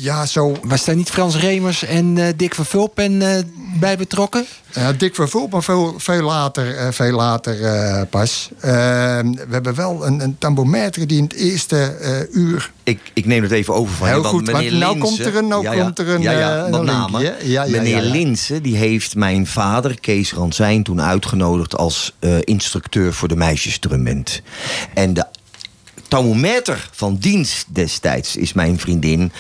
[0.03, 0.57] ja, zo.
[0.63, 3.43] Was daar niet Frans Remers en eh, Dick van Vulpen eh,
[3.81, 4.47] bij betrokken?
[4.79, 8.49] Uh, Dick van Vulp, maar veel, veel later, eh, veel later eh, pas.
[8.61, 12.71] Ehm, we hebben wel een, een tambourmetre die in het eerste eh, uur.
[12.83, 14.23] Ik, ik neem het even over van Heel je.
[14.23, 16.69] want goed, want meneer nou Linsen- komt er een- nou komt er een, ja, ja,
[16.69, 17.21] namen.
[17.21, 17.49] linkje?
[17.51, 18.11] Ja, ja, meneer ja, ja.
[18.11, 24.41] Linsen die heeft mijn vader, Kees Ransijn, toen uitgenodigd als eh, instructeur voor de meisjesdrumband.
[24.95, 25.25] En de
[26.09, 29.33] thermometer van dienst destijds is mijn vriendin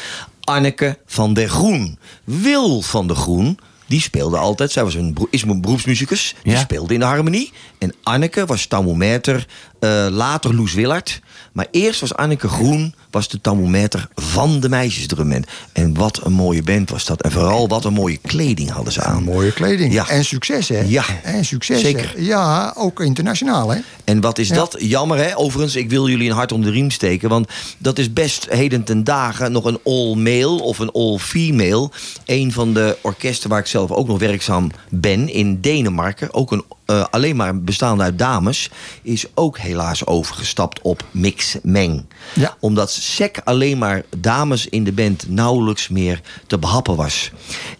[0.44, 1.98] Anneke van der Groen.
[2.24, 4.72] Wil van der Groen, die speelde altijd.
[4.72, 6.35] Zij was een, is een beroepsmuzikus.
[6.42, 6.59] Die Ja.
[6.59, 7.52] speelde in de harmonie.
[7.78, 9.46] En Anneke was thermometer
[9.78, 11.20] Eh, later Loes Willard.
[11.52, 15.44] Maar eerst was Anneke Groen was de thermometer van de meisjesdrummen.
[15.72, 17.22] En wat een mooie band was dat.
[17.22, 19.22] En vooral wat een mooie kleding hadden ze aan.
[19.25, 19.92] Mooie kleding.
[19.92, 20.09] Ja.
[20.09, 20.81] En succes, hè?
[20.81, 21.05] Ja.
[21.22, 21.77] En succes.
[21.83, 21.88] hè?
[21.88, 22.20] Zeker.
[22.22, 23.79] Ja, ook internationaal, hè?
[24.05, 24.55] En wat is Ja.
[24.55, 25.37] dat jammer, hè?
[25.38, 27.29] Overigens, ik wil jullie een hart om de riem steken.
[27.29, 27.48] Want
[27.79, 31.90] dat is best heden ten dagen nog een all-male of een all-female.
[32.25, 36.35] Een van de orkesten waar ik zelf ook nog werkzaam ben in Denemarken.
[36.35, 38.70] Ook een eh, alleen maar bestaande uit dames.
[39.03, 42.05] Is ook helaas overgestapt op mix-meng.
[42.35, 42.57] Ja.
[42.61, 47.31] Omdat SEC alleen maar dames in de band nauwelijks meer te behappen was.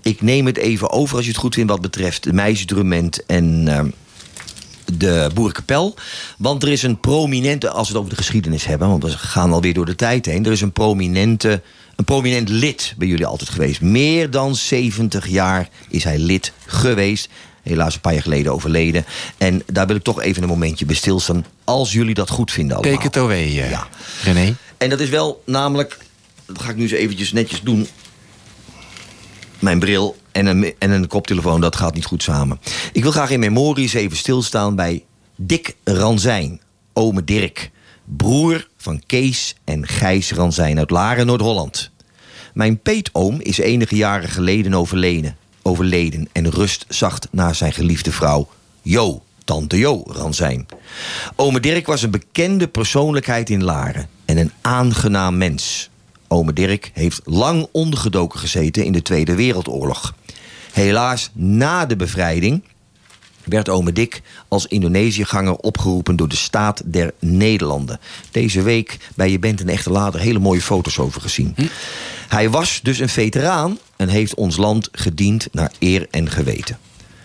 [0.03, 3.69] Ik neem het even over als je het goed vindt wat betreft de meisjesdrument en...
[3.69, 3.89] ehm,
[4.99, 5.95] de Boerenkapel.
[6.39, 9.53] Want er is een prominente, als we het over de geschiedenis hebben, want we gaan
[9.53, 10.47] alweer door de tijd heen.
[10.47, 11.63] Er is een prominente,
[11.97, 13.81] een prominent lid bij jullie altijd geweest.
[13.81, 17.29] Meer dan 70 jaar is hij lid geweest.
[17.63, 19.05] Helaas een paar jaar geleden overleden.
[19.39, 21.45] En daar wil ik toch even een momentje bij stilstaan.
[21.65, 22.95] Als jullie dat goed vinden allemaal.
[22.95, 23.89] Take it away, eh, Ja.
[24.23, 24.55] René.
[24.79, 25.99] En dat is wel namelijk,
[26.47, 27.87] dat ga ik nu eens eventjes netjes doen.
[29.59, 32.61] Mijn bril en een, en een koptelefoon, dat gaat niet goed samen.
[32.93, 35.05] Ik wil graag in memorie eens even stilstaan bij
[35.37, 36.61] Dick Ranzijn,
[36.93, 37.71] ome Dirk.
[38.05, 41.91] Broer van Kees en Gijs Ranzijn uit Laren, Noord-Holland.
[42.55, 48.49] Mijn peetoom is enige jaren geleden overleden, overleden en rust zacht naar zijn geliefde vrouw
[48.83, 50.67] Jo, tante Jo Ranzijn.
[51.37, 55.91] Ome Dirk was een bekende persoonlijkheid in Laren en een aangenaam mens.
[56.29, 60.15] Ome Dirk heeft lang ondergedoken gezeten in de Tweede Wereldoorlog.
[60.73, 62.63] Helaas na de bevrijding
[63.45, 68.01] werd ome Dick als Indonesiëganger opgeroepen door de staat der Nederlanden.
[68.31, 71.55] Deze week bij Je bent een echte later hele mooie foto's over gezien.
[72.33, 76.79] Hij was dus een veteraan en heeft ons land gediend naar eer en geweten.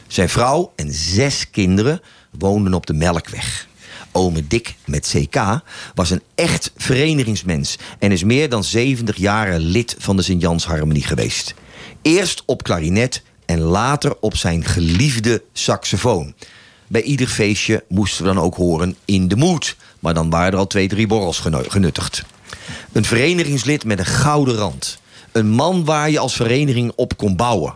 [0.08, 3.68] Zijn vrouw en zes kinderen woonden op de Melkweg.
[4.12, 5.62] Ome Dick met CK
[5.96, 11.04] was een echt verenigingsmens en is meer dan 70 jaren lid van de Sint-Jans Harmonie
[11.04, 11.54] geweest.
[12.02, 16.34] Eerst op klarinet en later op zijn geliefde saxofoon.
[16.88, 19.76] Bij ieder feestje moesten we dan ook horen in de moed.
[20.00, 22.26] Maar dan waren er al twee, drie borrels genu- genuttigd.
[22.92, 25.00] Een verenigingslid met een gouden rand.
[25.32, 27.76] Een man waar je als vereniging op kon bouwen.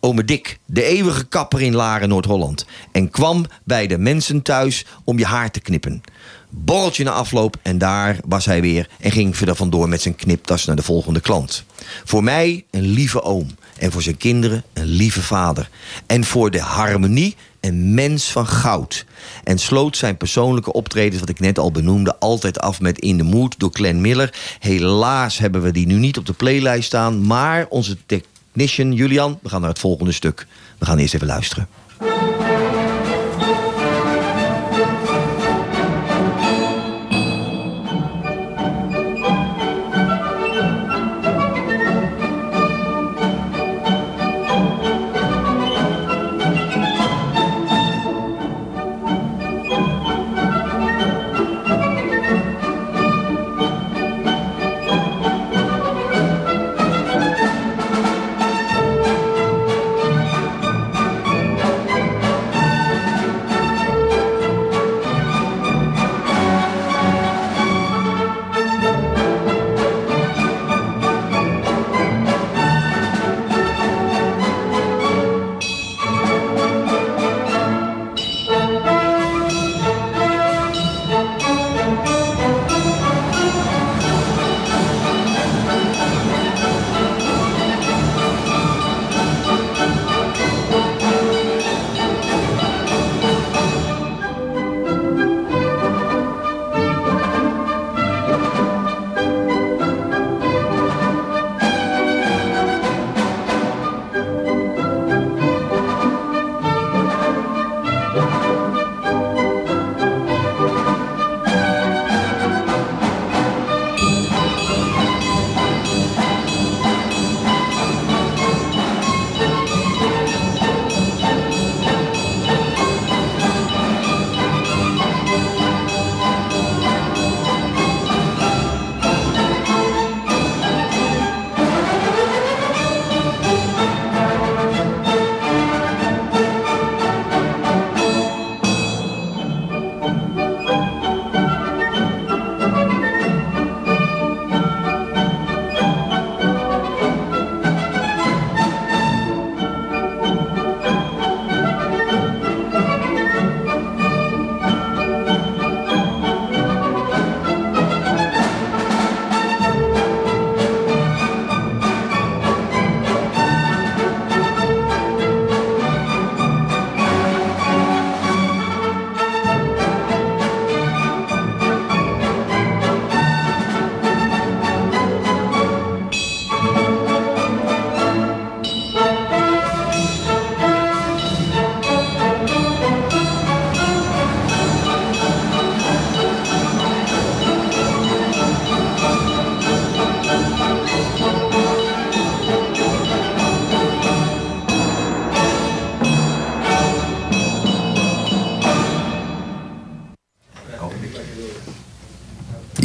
[0.00, 2.66] Ome Dick, de eeuwige kapper in Laren, Noord-Holland.
[2.92, 6.02] En kwam bij de mensen thuis om je haar te knippen.
[6.50, 8.88] Borreltje na afloop en daar was hij weer...
[9.00, 11.64] en ging verder vandoor met zijn kniptas naar de volgende klant.
[12.04, 13.46] Voor mij een lieve oom.
[13.78, 15.68] En voor zijn kinderen een lieve vader.
[16.06, 19.04] En voor de harmonie een mens van goud.
[19.44, 23.24] En sloot zijn persoonlijke optredens, wat ik net al benoemde, altijd af met In the
[23.24, 24.34] Mood door Glenn Miller.
[24.58, 27.26] Helaas hebben we die nu niet op de playlijst staan.
[27.26, 30.46] Maar onze technician Julian, we gaan naar het volgende stuk.
[30.78, 31.68] We gaan eerst even luisteren.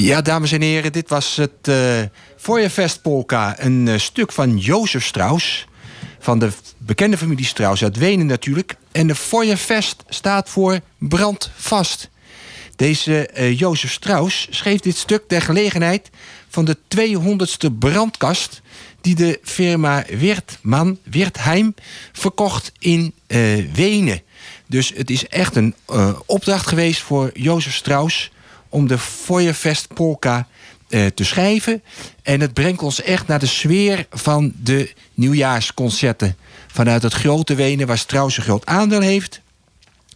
[0.04, 2.02] Ja, dames en heren, dit was het uh,
[2.38, 3.56] Feuerfest Polka.
[3.60, 5.68] Een uh, stuk van Jozef Strauss.
[6.20, 8.76] Van de bekende familie Strauss uit Wenen natuurlijk.
[8.92, 12.10] En de Feuerfest staat voor brandvast.
[12.76, 16.10] Deze uh, Jozef Strauss schreef dit stuk ter gelegenheid
[16.50, 18.62] van de 200ste brandkast
[19.02, 21.76] die de firma Wirtman, Wirtheim,
[22.12, 23.13] verkocht in
[23.74, 24.22] Wenen.
[24.68, 25.76] Dus het is echt een
[26.26, 28.32] opdracht geweest voor Jozef Strauss
[28.74, 30.48] om de Feuerfest Polka
[30.90, 31.84] uh, te schrijven.
[32.24, 36.36] En het brengt ons echt naar de sfeer van de nieuwjaarsconcerten.
[36.68, 39.42] Vanuit het grote Wenen, waar Strauss een groot aandeel heeft.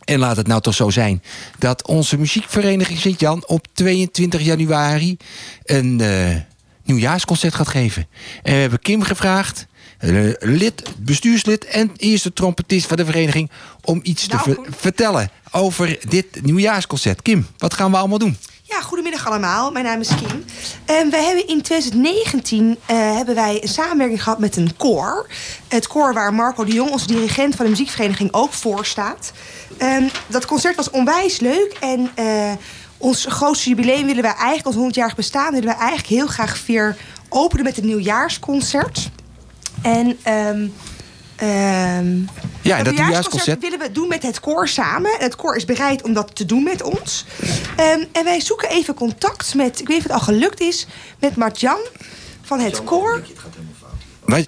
[0.04, 1.24] En laat het nou toch zo zijn
[1.60, 5.18] dat onze muziekvereniging Sint-Jan op 22 januari
[5.64, 6.36] een uh,
[6.84, 8.08] nieuwjaarsconcert gaat geven.
[8.44, 9.68] En we hebben Kim gevraagd,
[10.40, 13.50] lid, bestuurslid en eerste trompetist van de vereniging,
[13.84, 17.22] om iets Nou, te ver- vertellen over dit nieuwjaarsconcert.
[17.22, 18.38] Kim, wat gaan we allemaal doen?
[18.64, 19.72] Ja, goedemiddag allemaal.
[19.72, 20.46] Mijn naam is Kim.
[20.86, 25.28] En wij hebben in 2019 eh, hebben wij een samenwerking gehad met een koor.
[25.68, 29.32] Het koor waar Marco de Jong, onze dirigent van de muziekvereniging, ook voor staat.
[29.78, 31.78] Ehm, dat concert was onwijs leuk.
[31.80, 32.52] En eh,
[32.98, 36.98] ons grootste jubileum willen wij eigenlijk, ons 100-jarig bestaan, willen wij eigenlijk heel graag weer
[37.30, 39.10] openen met een nieuwjaarsconcert.
[39.82, 40.68] En ehm
[41.36, 42.16] ehm
[42.62, 43.62] Ja, en dat nieuwjaarsconcert nieuwjaarsconcert.
[43.62, 45.12] willen we doen met het koor samen.
[45.18, 47.26] Het koor is bereid om dat te doen met ons.
[47.76, 50.88] Ehm, en wij zoeken even contact met, ik weet niet of het al gelukt is,
[51.20, 51.80] met Martjan
[52.42, 53.24] van het koor.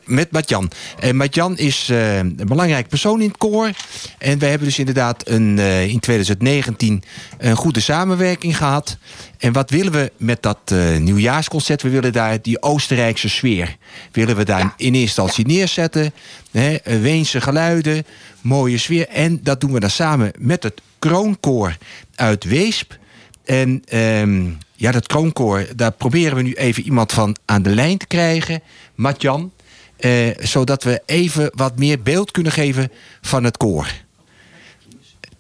[0.06, 0.72] Met- Matjan.
[1.00, 3.72] En Matjan is eh, een belangrijk persoon in het koor.
[4.18, 7.04] En we hebben dus inderdaad een, eh, in 2019
[7.38, 8.98] een goede samenwerking gehad.
[9.38, 11.82] En wat willen we met dat eh, nieuwjaarsconcert?
[11.82, 13.78] We willen daar die Oostenrijkse sfeer.
[14.12, 16.14] Willen we daar in eerste instantie neerzetten.
[16.52, 18.06] Hè, Weense geluiden,
[18.42, 19.08] mooie sfeer.
[19.08, 21.78] En dat doen we dan samen met het kroonkoor
[22.16, 22.98] uit Weesp.
[23.46, 27.98] En ehm, ja, dat kroonkoor, daar proberen we nu even iemand van aan de lijn
[27.98, 28.62] te krijgen.
[28.96, 29.52] Matjan.
[30.00, 33.88] Eh, zodat we even wat meer beeld kunnen geven van het koor.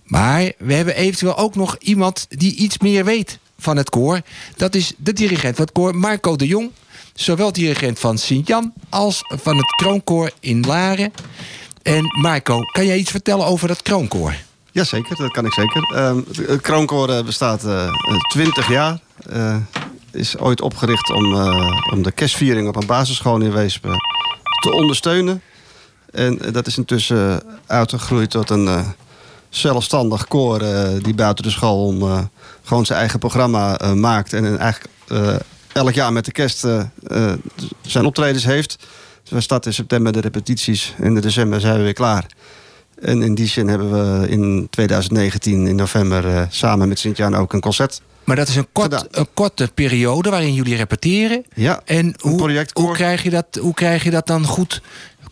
[0.04, 4.22] Maar we hebben eventueel ook nog iemand die iets meer weet van het koor.
[4.56, 6.72] Dat is de dirigent van het koor, Marco de Jong.
[7.14, 11.14] Zowel dirigent van Sint-Jan als van het kroonkoor in Laren.
[11.82, 14.34] En Marco, kan jij iets vertellen over dat kroonkoor?
[14.72, 15.84] Jazeker, dat kan ik zeker.
[15.96, 17.94] Ehm, het- Kroonkoor eh, bestaat eh, eh,
[18.32, 19.00] 20 jaar.
[19.30, 19.56] Eh,
[20.12, 21.34] is ooit opgericht om,
[21.92, 23.86] om de kerstviering op een basisschool in Weesp
[24.60, 25.42] te ondersteunen.
[26.12, 28.88] En eh, dat is intussen uitgegroeid tot een eh,
[29.50, 30.62] zelfstandig koor...
[30.62, 32.20] eh, die buiten de school om, eh,
[32.64, 34.34] gewoon zijn eigen programma eh, maakt.
[34.34, 35.36] En eigenlijk eh,
[35.74, 37.34] elk jaar met de kerst eh, eh,
[37.82, 38.78] zijn optredens heeft.
[39.24, 40.94] Dus we starten in september de repetities.
[40.98, 42.26] En in december zijn we weer klaar.
[43.02, 47.54] En in die zin hebben we in 2019 in november eh, samen met Sint-Jan ook
[47.54, 48.02] een concert.
[48.24, 51.46] Maar dat is een, kort, een korte periode waarin jullie repeteren.
[51.54, 54.82] Ja, En hoe, hoe, krijg je dat, hoe krijg je dat dan goed?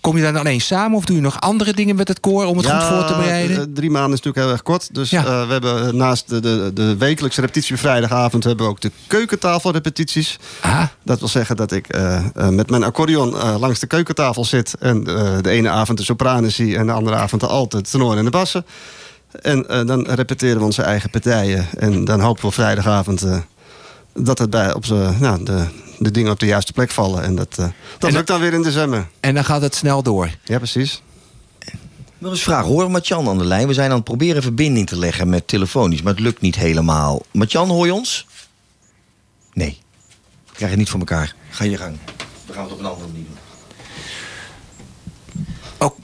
[0.08, 2.58] Kom je dan alleen samen of doe je nog andere dingen met het koor om
[2.58, 3.58] het goed voor te bereiden?
[3.58, 4.96] eh, drie maanden is natuurlijk heel erg kort.
[4.96, 5.26] Dus Ja.
[5.26, 8.44] eh, we hebben naast de, de, de wekelijkse repetitie op vrijdagavond...
[8.44, 10.40] hebben we ook de keukentafelrepetities.
[10.62, 14.46] ah, Dat wil zeggen dat ik eh, eh, met mijn accordeon eh, langs de keukentafel
[14.46, 14.76] zit...
[14.80, 17.90] en eh, de ene avond de sopranen zie en de andere avond de alten, de
[17.90, 18.66] tenoren en de bassen.
[19.42, 21.66] En eh, dan repeteren we onze eigen partijen.
[21.78, 23.38] En dan hopen we vrijdagavond eh,
[24.18, 25.68] dat het bij op z'n- nou, de,
[26.00, 27.24] de dingen op de juiste plek vallen.
[27.24, 27.66] En dat, eh,
[27.98, 29.08] dat En lukt dan weer in december.
[29.20, 30.30] en dan gaat het snel door.
[30.44, 31.02] Ja, precies.
[31.66, 33.68] Ik wil eens vragen, hoor Matjan aan de lijn?
[33.68, 37.22] We zijn aan het proberen verbinding te leggen met telefonisch, maar het lukt niet helemaal.
[37.32, 38.28] Matjan, hoor je ons?
[39.54, 39.78] Nee.
[40.46, 41.36] We krijgen het niet voor elkaar.
[41.50, 41.98] Ga je gang.
[42.46, 43.38] We gaan het op een andere manier doen.
[45.78, 45.98] Ook-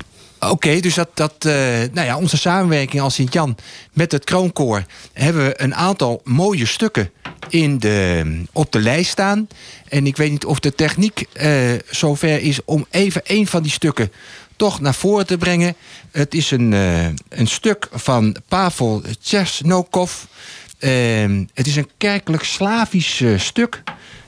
[0.49, 1.53] Oké, dus dat, dat eh,
[1.91, 3.57] nou ja, onze samenwerking als Sint-Jan
[3.93, 4.83] met het Kroonkoor
[5.13, 7.11] hebben we een aantal mooie stukken
[7.49, 9.47] in de, op de lijst staan.
[9.87, 13.71] En ik weet niet of de techniek eh, zover is om even een van die
[13.71, 14.11] stukken
[14.55, 15.75] toch naar voren te brengen.
[16.11, 20.13] Het is een, eh, een stuk van Pavel Tchernokov.
[20.79, 20.91] Eh,
[21.53, 23.81] het is een kerkelijk Slavisch stuk.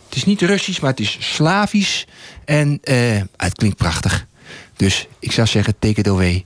[0.05, 2.07] Het is niet Russisch, maar het is Slavisch.
[2.45, 2.79] En
[3.37, 4.25] het klinkt prachtig.
[4.75, 6.45] Dus ik zou zeggen, take it away.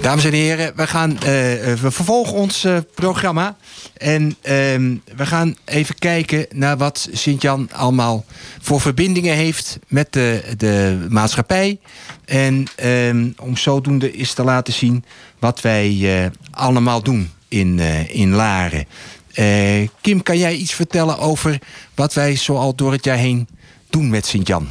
[0.00, 3.56] Dames en heren, we, gaan, eh, we vervolgen ons eh, programma.
[3.96, 8.24] En ehm, we gaan even kijken naar wat Sint-Jan allemaal
[8.60, 11.78] voor verbindingen heeft met de, de maatschappij.
[12.24, 15.04] En ehm, om zodoende is te laten zien
[15.38, 18.86] wat wij eh, allemaal doen in, eh, in Laren.
[19.32, 21.58] Eh, Kim, kan jij iets vertellen over
[21.94, 23.48] wat wij zoal door het jaar heen
[23.90, 24.68] doen met Sint-Jan?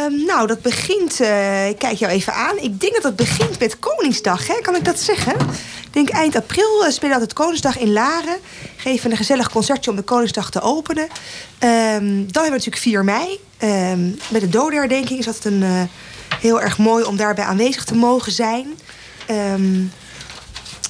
[0.00, 1.20] Ehm, nou, dat begint...
[1.20, 2.58] eh, ik kijk jou even aan.
[2.58, 4.54] Ik denk dat het begint met Koningsdag, hè?
[4.62, 5.32] kan ik dat zeggen?
[5.84, 8.38] Ik denk eind april uh, spelen we altijd Koningsdag in Laren.
[8.76, 11.08] Geven een gezellig concertje om de Koningsdag te openen.
[11.58, 13.40] Ehm, dan hebben we natuurlijk 4 mei.
[13.58, 15.82] Ehm, met de dodenherdenking is dat een, eh,
[16.40, 18.66] heel erg mooi om daarbij aanwezig te mogen zijn.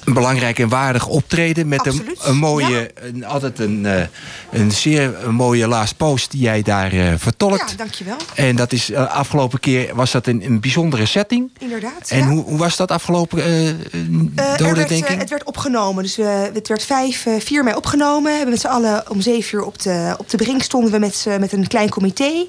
[0.04, 4.02] Een belangrijk en waardig optreden met een, Absoluut, een mooie, een, altijd een, eh,
[4.50, 7.70] een zeer mooie last post die jij daar eh, vertolkt.
[7.70, 8.16] ja, dankjewel.
[8.34, 11.50] En dat is uh, afgelopen keer was dat in een bijzondere setting.
[11.58, 12.08] Inderdaad.
[12.08, 12.26] En ja.
[12.26, 16.02] hoe, hoe was dat afgelopen uh, Eh, dode werd, denk eh, het werd opgenomen.
[16.02, 18.22] Dus we, het werd 5, 4 mei opgenomen.
[18.22, 20.98] We hebben met z'n allen om 7 uur op de, op de brink stonden we
[20.98, 22.46] met, met een klein comité.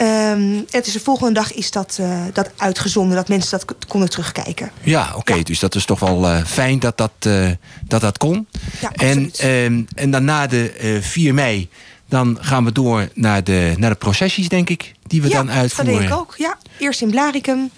[0.00, 4.10] Ehm, het is de volgende dag is dat, eh, dat uitgezonden, dat mensen dat konden
[4.10, 4.70] terugkijken.
[4.82, 5.42] Ja, oké.
[5.42, 7.50] Dus dat is toch wel eh, fijn dat dat, eh,
[7.84, 8.46] dat dat kon.
[8.80, 11.68] Ja, en, ehm, en dan na de eh 4 mei,
[12.08, 15.50] dan gaan we door naar de, naar de processies, denk ik, die we ja, dan
[15.50, 15.92] uitvoeren.
[15.92, 16.34] dat denk ik ook.
[16.36, 16.58] Ja.
[16.78, 17.70] Eerst in Blaricum,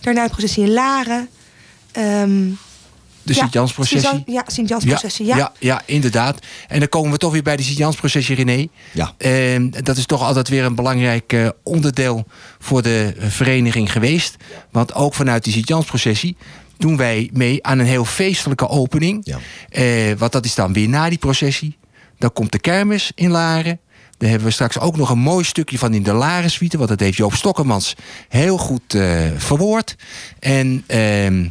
[0.00, 1.28] daarna een processie in Laren.
[1.92, 2.48] Ehm,
[3.26, 4.08] De ja, Sint-Jans-processie.
[4.08, 5.36] Sint-Jan- Ja, Sint-Jans-processie, ja.
[5.36, 6.38] ja, ja, inderdaad.
[6.68, 8.66] En dan komen we toch weer bij de Sint-Jans-processie, René.
[8.92, 9.12] Ja.
[9.18, 12.24] En dat is toch altijd weer een belangrijk eh, onderdeel
[12.58, 14.36] voor de vereniging geweest.
[14.70, 16.36] Want ook vanuit die Sint-Jans-processie
[16.78, 19.20] doen wij mee aan een heel feestelijke opening.
[19.24, 19.38] Ja.
[19.68, 21.76] Eh, want dat is dan weer na die processie.
[22.18, 23.80] Dan komt de kermis in Laren.
[24.18, 26.76] Daar hebben we straks ook nog een mooi stukje van in de Larensuite.
[26.76, 27.94] Want dat heeft Joop Stokkemans
[28.28, 29.96] heel goed eh, verwoord.
[30.38, 31.48] En ehm,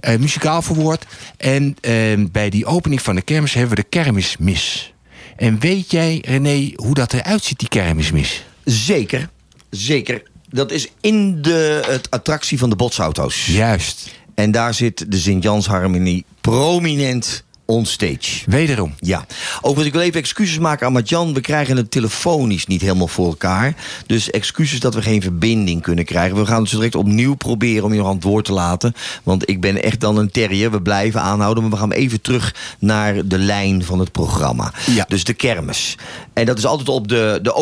[0.00, 1.06] eh, muzikaal verwoord.
[1.36, 4.92] En ehm, bij die opening van de kermis hebben we de kermismis.
[5.36, 8.44] En weet jij, René, hoe dat eruit ziet, die kermismis?
[8.64, 9.28] Zeker,
[9.70, 10.22] zeker.
[10.50, 13.46] Dat is in de het attractie van de botsauto's.
[13.46, 14.16] Juist.
[14.34, 18.44] En daar zit de Sint-Jans Harmonie prominent onstage.
[18.46, 18.94] Wederom.
[19.00, 19.26] Ja.
[19.56, 21.34] Overigens, ik wil even excuses maken aan Matjan.
[21.34, 23.74] We krijgen het telefonisch niet helemaal voor elkaar.
[24.06, 26.36] Dus excuses dat we geen verbinding kunnen krijgen.
[26.36, 28.94] We gaan het zo direct opnieuw proberen om je nog aan het woord te laten.
[29.22, 30.70] Want ik ben echt dan een terrier.
[30.70, 31.62] We blijven aanhouden.
[31.62, 34.72] Maar we gaan even terug naar de lijn van het programma.
[34.86, 35.04] Ja.
[35.08, 35.96] Dus de kermis.
[36.32, 37.54] En dat is altijd op de, de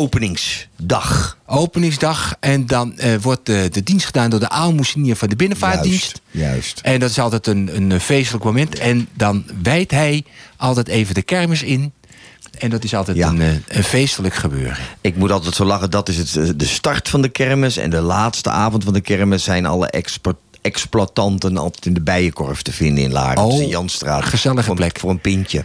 [0.83, 1.37] openingsdag.
[1.47, 2.35] Openingsdag.
[2.41, 6.21] En dan eh, wordt de, de dienst gedaan door de aalmoezenier van de binnenvaartdienst.
[6.31, 6.81] Juist, juist.
[6.83, 8.79] En dat is altijd een, een feestelijk moment.
[8.79, 10.25] En dan wijdt hij
[10.57, 11.93] altijd even de kermis in.
[12.59, 13.29] En dat is altijd Ja.
[13.29, 14.77] een, eh, een feestelijk gebeuren.
[15.01, 17.77] Ik moet altijd zo lachen, dat is het, eh, de start van de kermis.
[17.77, 20.37] En de laatste avond van de kermis zijn alle export,
[20.67, 23.39] exploitanten altijd in de bijenkorf te vinden in Laren.
[23.39, 24.25] Oh, op de Sint-Janstraat.
[24.25, 24.99] gezellige voor, plek.
[24.99, 25.65] Voor een pintje.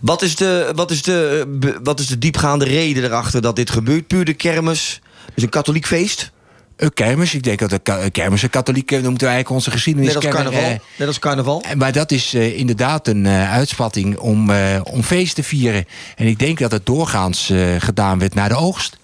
[0.00, 3.70] Wat is, de, wat, is de, eh, wat is de diepgaande reden erachter dat dit
[3.70, 4.06] gebeurt?
[4.06, 5.00] Puur de kermis?
[5.34, 6.32] is een katholiek feest?
[6.76, 10.14] Een kermis, ik denk dat de kermis een katholieke noemt wij eigenlijk onze geschiedenis.
[10.14, 10.60] Net als carnaval?
[10.70, 11.62] eh, Net als carnaval?
[11.62, 15.84] En- Maar dat is eh, inderdaad een eh, uitspatting om, eh, om feest te vieren.
[16.16, 18.96] En ik denk dat het doorgaans eh, gedaan werd na de oogst.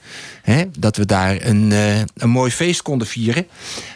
[0.43, 3.47] Hè, dat we daar een, eh, een mooi feest konden vieren.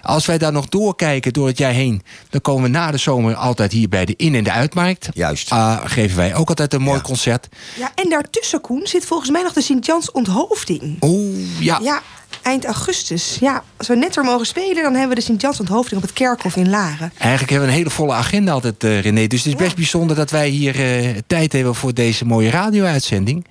[0.03, 2.03] Als wij daar nog doorkijken door het jaar heen...
[2.31, 5.09] dan komen we na de zomer altijd hier bij de In- en de Uitmarkt.
[5.13, 5.51] Juist.
[5.51, 7.03] Ah, geven wij ook altijd een mooi Ja.
[7.03, 7.49] concert.
[7.79, 10.97] Ja, en daartussen, Koen, zit volgens mij nog de Sint-Jans onthoofding.
[11.01, 11.79] Oeh, ja.
[11.83, 12.03] Ja,
[12.43, 13.37] eind augustus.
[13.41, 16.17] Ja, als we net er mogen spelen, dan hebben we de Sint-Jans onthoofding op het
[16.17, 17.13] kerkhof in Laren.
[17.19, 19.27] Eigenlijk hebben we een hele volle agenda altijd, eh, René.
[19.27, 23.47] Dus het is best bijzonder dat wij hier eh, tijd hebben voor deze mooie radio-uitzending.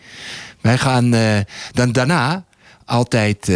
[0.62, 1.22] Wij gaan eh,
[1.72, 2.44] dan daarna
[2.86, 3.56] altijd eh,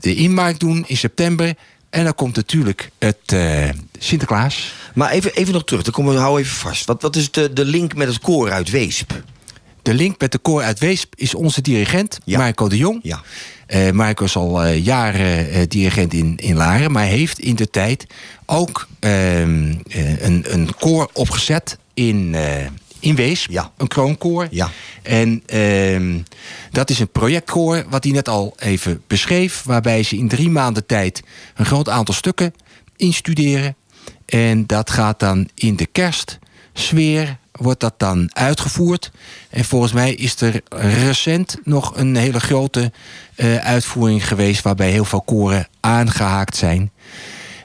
[0.00, 1.54] de inmarkt doen in september.
[1.90, 4.74] En dan komt natuurlijk het eh, Sinterklaas.
[4.94, 6.84] Maar even, even nog terug, dan komen we, hou even vast.
[6.84, 9.22] Wat, wat is de, de link met het koor uit Weesp?
[9.82, 12.38] De link met de koor uit Weesp is onze dirigent, Ja.
[12.38, 13.00] Marco de Jong.
[13.02, 13.20] Ja.
[13.66, 18.06] Eh, Marco is al jaren dirigent in, in Laren, maar heeft in de tijd
[18.46, 22.36] ook ehm, eh, een, een koor opgezet in,
[23.00, 23.50] in Weesp.
[23.50, 23.72] Ja.
[23.76, 24.48] Een kroonkoor.
[24.50, 24.70] Ja.
[25.02, 26.18] En ehm,
[26.70, 30.86] dat is een projectkoor wat hij net al even beschreef, waarbij ze in drie maanden
[30.86, 31.22] tijd
[31.54, 32.54] een groot aantal stukken
[32.96, 33.76] instuderen.
[34.26, 39.10] En dat gaat dan in de kerstsfeer, wordt dat dan uitgevoerd.
[39.50, 40.60] En volgens mij is er
[41.06, 42.92] recent nog een hele grote
[43.34, 44.62] eh, uitvoering geweest...
[44.62, 46.90] waarbij heel veel koren aangehaakt zijn.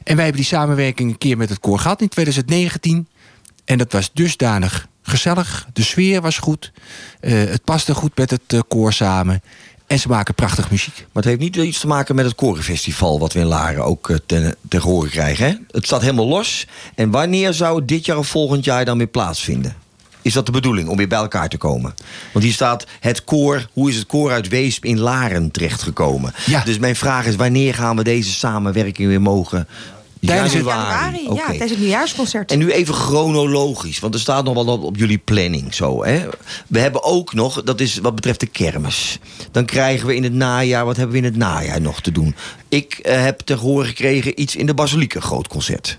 [0.04, 3.08] En wij hebben die samenwerking een keer met het koor gehad in 2019.
[3.66, 5.68] En dat was dusdanig gezellig.
[5.74, 6.72] De sfeer was goed.
[7.20, 9.42] Eh, het paste goed met het eh, koor samen.
[9.88, 10.96] En ze maken prachtig muziek.
[10.96, 13.20] Maar het heeft niet iets te maken met het Korenfestival...
[13.20, 15.46] wat we in Laren ook eh, ten, ten horen krijgen.
[15.46, 15.54] Hè?
[15.72, 16.68] Het staat helemaal los.
[16.96, 19.76] En wanneer zou het dit jaar of volgend jaar dan weer plaatsvinden?
[20.22, 21.94] Is dat de bedoeling, om weer bij elkaar te komen?
[22.32, 23.68] Want hier staat het koor...
[23.74, 26.34] Hoe is het koor uit Weesp in Laren terechtgekomen?
[26.46, 26.64] Ja.
[26.64, 29.68] Dus mijn vraag is, wanneer gaan we deze samenwerking weer mogen...
[30.26, 32.52] Tijdens het- Januari, ja, tijdens het nieuwjaarsconcert.
[32.52, 36.04] En nu even chronologisch, want er staat nog wel op, op jullie planning zo.
[36.04, 36.26] Hè?
[36.68, 39.20] We hebben ook nog, dat is wat betreft de kermis.
[39.52, 42.36] Dan krijgen we in het najaar, wat hebben we in het najaar nog te doen?
[42.70, 45.98] Ik eh, heb te horen gekregen iets in de Basiliek, een groot concert.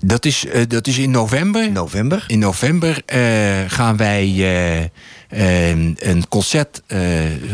[0.00, 1.70] Dat is, eh, dat is in november.
[1.72, 2.24] November.
[2.26, 3.20] In november eh,
[3.66, 4.90] gaan wij
[5.28, 6.98] een concert, eh,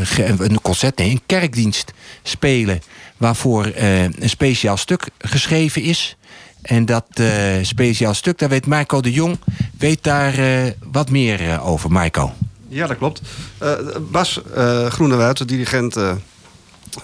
[0.03, 1.93] ge- een concert, nee, een kerkdienst
[2.23, 2.81] spelen.
[3.27, 6.17] Waarvoor eh, een speciaal stuk geschreven is.
[6.63, 7.27] En dat eh,
[7.63, 9.39] speciaal stuk, daar weet Marco de Jong
[9.79, 11.91] weet daar eh, wat meer eh, over.
[11.93, 12.33] Marco.
[12.69, 13.21] Ja, dat klopt.
[13.59, 13.71] Eh,
[14.11, 16.13] Bas eh Groenewoud, de dirigent eh,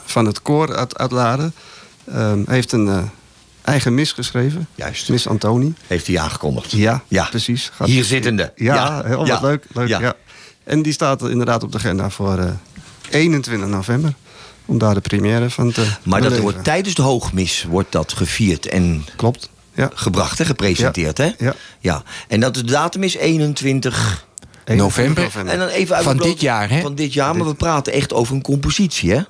[0.05, 1.55] van het koor uit, uit Laren...
[2.13, 3.03] ehm, heeft een eh,
[3.63, 4.69] eigen mis geschreven.
[4.75, 5.09] Juist.
[5.09, 5.75] Miss Antoni.
[5.87, 6.71] Heeft hij aangekondigd.
[6.71, 7.25] Ja, Ja.
[7.25, 7.71] precies.
[7.75, 8.53] Gaat- Hier zittende.
[8.57, 9.41] Ja, heel wat Ja.
[9.41, 9.65] leuk.
[9.73, 10.01] leuk Ja.
[10.01, 10.15] ja.
[10.65, 12.51] En die staat inderdaad op de agenda voor eh,
[13.11, 14.15] 21 november.
[14.69, 16.43] Om daar de première van te Maar dat beleven.
[16.53, 19.49] wordt tijdens de hoogmis wordt dat gevierd en Klopt.
[19.75, 19.91] Ja.
[19.95, 21.19] gebracht, hè, gepresenteerd.
[21.19, 21.31] Hè?
[21.39, 21.55] Ja.
[21.81, 22.03] ja.
[22.29, 24.27] En dat de datum is 21
[24.67, 25.31] November.
[25.47, 26.81] En dan even uit Van bloot- dit jaar, hè?
[26.81, 29.21] Van dit jaar, maar we praten echt over een compositie, hè?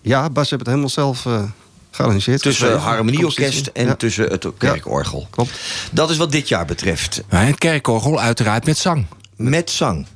[0.00, 1.42] Ja, Bas heeft het helemaal zelf eh
[1.90, 2.42] gearrangeerd.
[2.42, 2.90] Tussen geschreven.
[2.90, 5.26] harmonieorkest en Ja, tussen het kerkorgel.
[5.30, 5.50] klopt.
[5.90, 7.22] Dat is wat dit jaar betreft.
[7.30, 9.06] Maar het kerkorgel uiteraard met zang.
[9.36, 10.06] Met zang.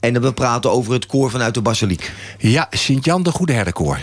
[0.00, 2.12] En dan we praten over het koor vanuit de basiliek.
[2.38, 3.98] Ja, Sint-Jan de Goede Herdenkoor.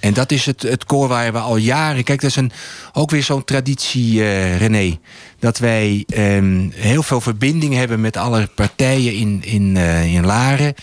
[0.00, 2.04] En dat is het, het koor waar we al jaren...
[2.04, 2.52] Kijk, dat is een,
[2.92, 4.98] ook weer zo'n traditie, eh, René.
[5.38, 10.74] Dat wij ehm, heel veel verbinding hebben met alle partijen in, in, eh, in Laren.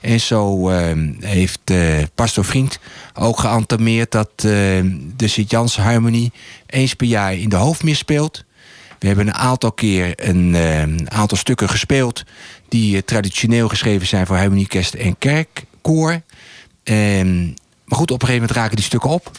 [0.00, 1.78] En zo ehm, heeft eh
[2.14, 2.78] Pastor Vriend
[3.14, 4.10] ook geantameerd...
[4.10, 6.32] dat ehm, de Sint-Jans Harmonie
[6.66, 8.44] eens per jaar in de hoofdmis speelt.
[8.98, 12.24] We hebben een aantal keer een aantal stukken gespeeld...
[12.72, 16.22] die eh, traditioneel geschreven zijn voor harmoniekest en kerkkoor.
[16.82, 17.44] Ehm,
[17.84, 19.30] maar goed, op een gegeven moment raken die stukken op.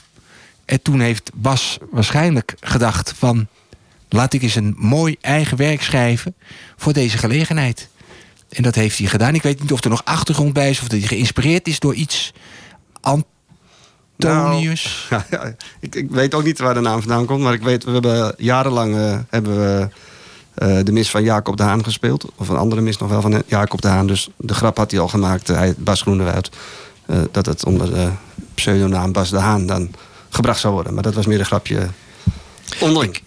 [0.66, 3.48] En toen heeft Bas waarschijnlijk gedacht van...
[4.10, 6.36] laat ik eens een mooi eigen werk schrijven
[6.78, 7.90] voor deze gelegenheid.
[8.50, 9.36] En dat heeft hij gedaan.
[9.36, 10.82] Ik weet niet of er nog achtergrond bij is...
[10.82, 12.34] of dat hij geïnspireerd is door iets...
[13.02, 15.08] Antonius.
[15.30, 17.42] Ja, ik, ik weet ook niet waar de naam vandaan komt.
[17.42, 19.90] Maar ik weet, we hebben jarenlang eh, hebben we,
[20.54, 22.26] eh, de mis van Jacob de Haan gespeeld.
[22.36, 24.08] Of een andere mis nog wel van Jacob de Haan.
[24.08, 26.52] Dus de grap had hij al gemaakt, eh, hij, Bas Groenewoud.
[27.06, 28.10] eh, dat het onder de
[28.54, 29.92] pseudonaam Bas de Haan dan
[30.30, 30.94] gebracht zou worden.
[30.94, 31.88] Maar dat was meer een grapje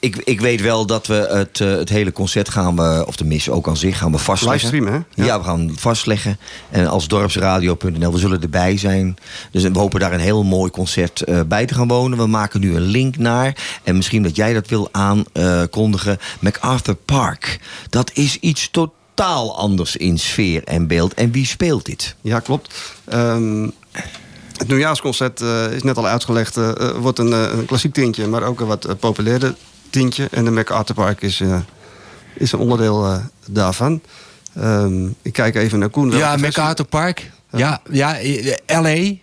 [0.01, 3.25] Ik, ik weet wel dat we het, eh, het hele concert gaan we, of de
[3.25, 4.71] mis ook aan zich, gaan we vastleggen.
[4.71, 5.23] Livestreamen, hè?
[5.23, 5.29] Ja.
[5.29, 5.39] Ja.
[5.39, 6.39] we gaan vastleggen.
[6.71, 9.17] En als dorpsradio.nl, we zullen erbij zijn.
[9.51, 12.19] Dus we hopen daar een heel mooi concert eh, bij te gaan wonen.
[12.19, 13.57] We maken nu een link naar.
[13.83, 16.19] En misschien dat jij dat wil aankondigen.
[16.41, 17.61] MacArthur Park.
[17.91, 21.15] Dat is iets totaal anders in sfeer en beeld.
[21.15, 22.15] En wie speelt dit?
[22.21, 22.75] Ja, klopt.
[23.05, 23.69] Ehm,
[24.59, 26.57] het nieuwjaarsconcert eh, is net al uitgelegd.
[26.57, 29.55] eh, wordt een, een klassiek tintje, maar ook een wat populairder
[29.91, 30.29] tintje.
[30.31, 31.43] En de MacArthur Park is,
[32.35, 34.01] is een onderdeel daarvan.
[34.55, 36.11] Ehm, ik kijk even naar Koen.
[36.11, 37.31] Ja, MacArthur Park.
[37.51, 38.17] Ja, ja,
[38.67, 39.15] LA.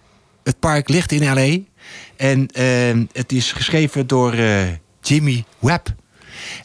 [0.43, 1.57] Het park ligt in LA.
[2.15, 4.35] En ehm, het is geschreven door
[5.01, 5.87] Jimmy Webb.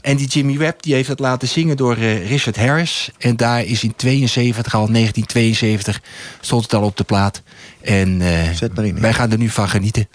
[0.01, 3.11] En die Jimmy Webb die heeft het laten zingen door eh, Richard Harris.
[3.19, 6.01] En daar is in 72, al 1972,
[6.41, 7.43] stond het al op de plaat.
[7.81, 9.01] En eh, Zet maar in.
[9.01, 10.09] wij gaan er nu van genieten.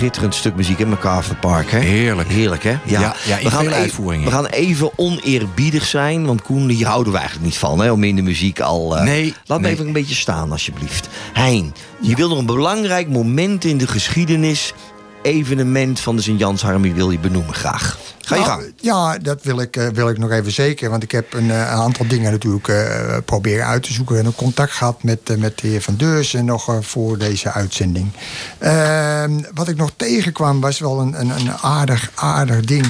[0.00, 1.78] Schitterend stuk muziek in MacArthur Park, hè?
[1.78, 2.28] Heerlijk.
[2.28, 2.76] Heerlijk, hè?
[2.84, 7.18] Ja, ja, in veel even, we gaan even oneerbiedig zijn, want Koen, hier houden we
[7.18, 7.90] eigenlijk niet van, hè?
[7.92, 8.96] Om in de muziek al...
[8.96, 11.08] eh, Nee, Laat me even een beetje staan, alsjeblieft.
[11.32, 14.74] Hein, je wil nog een belangrijk moment in de geschiedenis...
[15.22, 17.98] evenement van de Sint-Jans Harmony wil je benoemen, graag.
[18.20, 18.72] Ga je Nou, gang.
[18.76, 20.90] Ja, dat wil ik, eh, wil ik nog even zeker.
[20.90, 24.18] Want ik heb een, eh, aantal dingen natuurlijk eh, proberen uit te zoeken.
[24.18, 28.10] En ook contact gehad met, met de heer Van Deursen nog voor deze uitzending.
[28.58, 32.86] Ehm, wat ik nog tegenkwam was wel een, een, een aardig, aardig ding.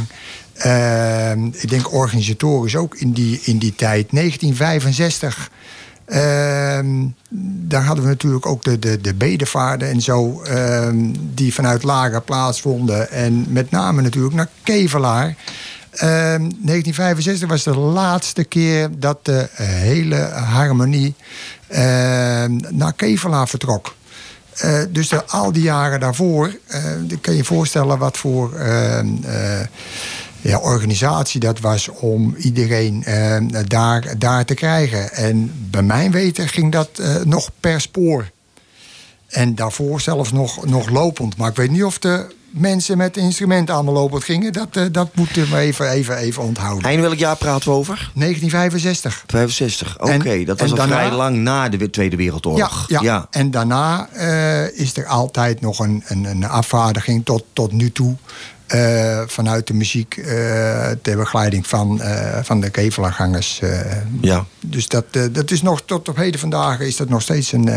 [0.54, 4.12] Ehm, ik denk organisatorisch ook in die, in die tijd.
[4.12, 5.50] 1965.
[6.10, 7.06] Ehm,
[7.68, 10.96] daar hadden we natuurlijk ook de, de, de bedevaarden en zo, ehm,
[11.34, 13.10] die vanuit Lager plaatsvonden.
[13.10, 15.36] En met name natuurlijk naar Kevelaar.
[15.90, 21.14] Ehm, 1965 was de laatste keer dat de hele harmonie
[21.68, 23.94] ehm, naar Kevelaar vertrok.
[24.60, 26.82] Eh, dus de, al die jaren daarvoor, eh,
[27.20, 29.60] kan je je voorstellen wat voor ehm, eh,
[30.40, 35.12] ja, organisatie dat was om iedereen ehm, daar, daar te krijgen.
[35.12, 38.30] En bij mijn weten ging dat eh, nog per spoor.
[39.28, 41.36] En daarvoor zelfs nog, nog lopend.
[41.36, 44.52] Maar ik weet niet of de mensen met instrumenten allemaal lopend gingen.
[44.52, 46.88] Dat, eh, dat moeten we even, even, even onthouden.
[46.88, 48.10] Hein, welk jaar praten we over?
[48.14, 49.24] 1965.
[49.26, 50.44] 65, oké.
[50.44, 52.84] Dat was al daarna- vrij lang na de Tweede Wereldoorlog.
[52.88, 53.26] Ja, ja.
[53.30, 58.16] en daarna eh, is er altijd nog een, een, een afvaardiging tot, tot nu toe.
[58.70, 63.60] Eh, vanuit de muziek eh, ter begeleiding van, eh, van de kevelaargangers.
[63.60, 63.80] eh.
[64.20, 64.44] Ja.
[64.60, 67.68] Dus dat, dat is nog tot op heden vandaag is dat nog steeds een,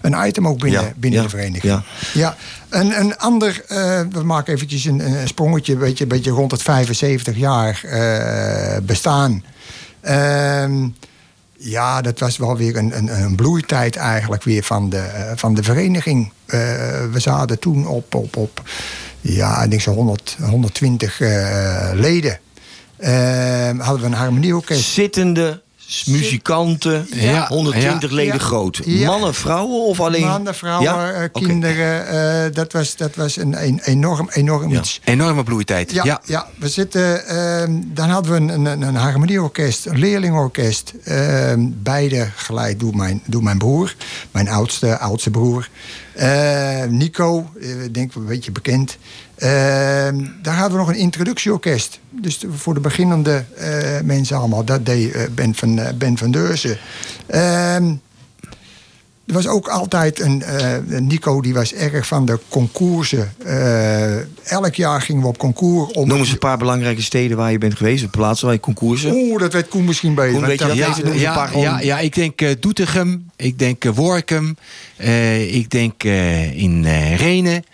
[0.00, 1.62] een item ook binnen, Ja, binnen ja, de vereniging.
[1.72, 1.82] ja.
[2.14, 2.36] Ja,
[2.68, 3.62] een, een ander,
[4.10, 7.80] we maken eventjes een, een sprongetje, een beetje, beetje rond het 75 jaar
[8.82, 9.44] bestaan.
[10.00, 10.88] Ehm,
[11.56, 15.62] ja, dat was wel weer een, een, een bloeitijd eigenlijk weer van de, van de
[15.62, 16.32] vereniging.
[17.10, 18.62] We zaten toen op, op, op
[19.20, 22.38] ja, ik denk zo'n 100, 120 eh, leden.
[22.96, 24.84] Ehm, hadden we een harmonieorkest.
[24.84, 25.62] Zittende
[26.06, 28.16] muzikanten, Ja, 120 ja.
[28.16, 28.38] leden Ja.
[28.40, 28.86] groot.
[28.86, 30.26] Mannen, vrouwen of alleen...
[30.26, 32.06] Mannen, vrouwen, eh, kinderen.
[32.08, 35.00] eh, dat was, dat was een, een enorm, enorm iets.
[35.04, 35.92] Enorme bloeitijd.
[35.92, 36.46] Ja, ja.
[36.58, 37.26] we zitten.
[37.26, 40.92] ehm, dan hadden we een, een, een harmonieorkest, een leerlingorkest.
[41.04, 43.94] ehm, beide geleid door mijn, door mijn broer,
[44.30, 45.68] mijn oudste, oudste broer.
[46.14, 48.96] Eh, Nico, ik denk wel een beetje bekend.
[49.40, 51.98] Ehm, daar hadden we nog een introductieorkest.
[52.10, 54.64] Dus voor de beginnende eh, mensen allemaal.
[54.64, 56.78] Dat deed eh, Ben, van, eh, ben van Deurzen.
[57.26, 57.94] Ehm,
[59.26, 60.42] er was ook altijd een,
[60.86, 63.32] Nico, die was erg van de concoursen.
[64.44, 65.92] Elk jaar gingen we op concours.
[65.92, 68.02] Om Noem eens een paar belangrijke steden waar je bent geweest.
[68.02, 69.12] Een plaats waar je concoursen.
[69.12, 70.32] Oeh, dat weet Koen misschien beter.
[70.32, 71.62] Koen, weet je dat Ja, gewoon.
[71.62, 74.56] ja, ja, ik denk Doetinchem, ik denk Workum,
[75.48, 76.02] ik denk
[76.54, 76.86] in
[77.16, 77.64] Renen.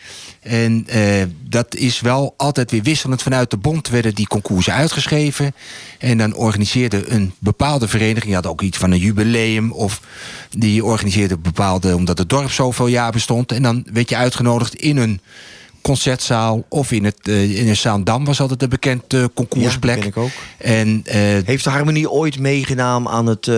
[0.47, 3.23] En eh, dat is wel altijd weer wisselend.
[3.23, 5.55] Vanuit de bond werden die concoursen uitgeschreven.
[5.99, 8.35] En dan organiseerde een bepaalde vereniging...
[8.35, 9.73] had ook iets van een jubileum...
[9.73, 10.01] of
[10.51, 11.95] die organiseerde bepaalde...
[11.95, 13.53] omdat het dorp zoveel jaar bestond.
[13.53, 15.21] En dan werd je uitgenodigd in een
[15.81, 16.65] concertzaal...
[16.69, 19.97] of in, het, eh, in een Zaandam was altijd een bekend eh, concoursplek.
[19.97, 20.31] Ja, ken ik ook.
[20.59, 21.03] En
[21.45, 23.55] Heeft de Harmonie ooit meegedaan aan het uh,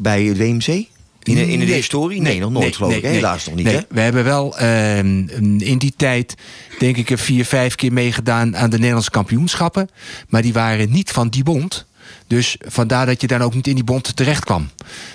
[0.00, 0.86] bij het WMC?
[1.28, 1.74] In, de- in de Nee.
[1.74, 2.20] historie?
[2.20, 3.02] Nee, nog nooit nee, geloof ik.
[3.02, 3.80] Helaas nog niet, hè?
[3.88, 6.34] We hebben wel ehm, in die tijd,
[6.78, 9.88] denk ik, er vier, vijf keer meegedaan aan de Nederlandse kampioenschappen.
[10.28, 11.86] Maar die waren niet van die bond.
[12.26, 14.68] Dus vandaar dat je dan ook niet in die bond terecht kwam.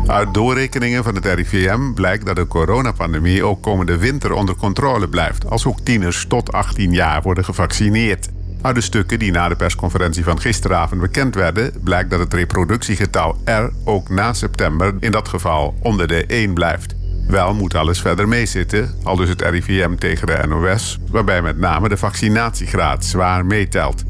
[0.08, 5.50] Uit doorrekeningen van het RIVM blijkt dat de coronapandemie ook komende winter onder controle blijft,
[5.50, 8.30] als ook tieners tot 18 jaar worden gevaccineerd.
[8.66, 13.38] Uit de stukken die na de persconferentie van gisteravond bekend werden, blijkt dat het reproductiegetal
[13.44, 16.96] R ook na september in dat geval onder de 1 blijft.
[17.28, 21.90] Wel moet alles verder meezitten, al dus het RIVM tegen de NOS, waarbij met name
[21.90, 24.04] de vaccinatiegraad zwaar meetelt.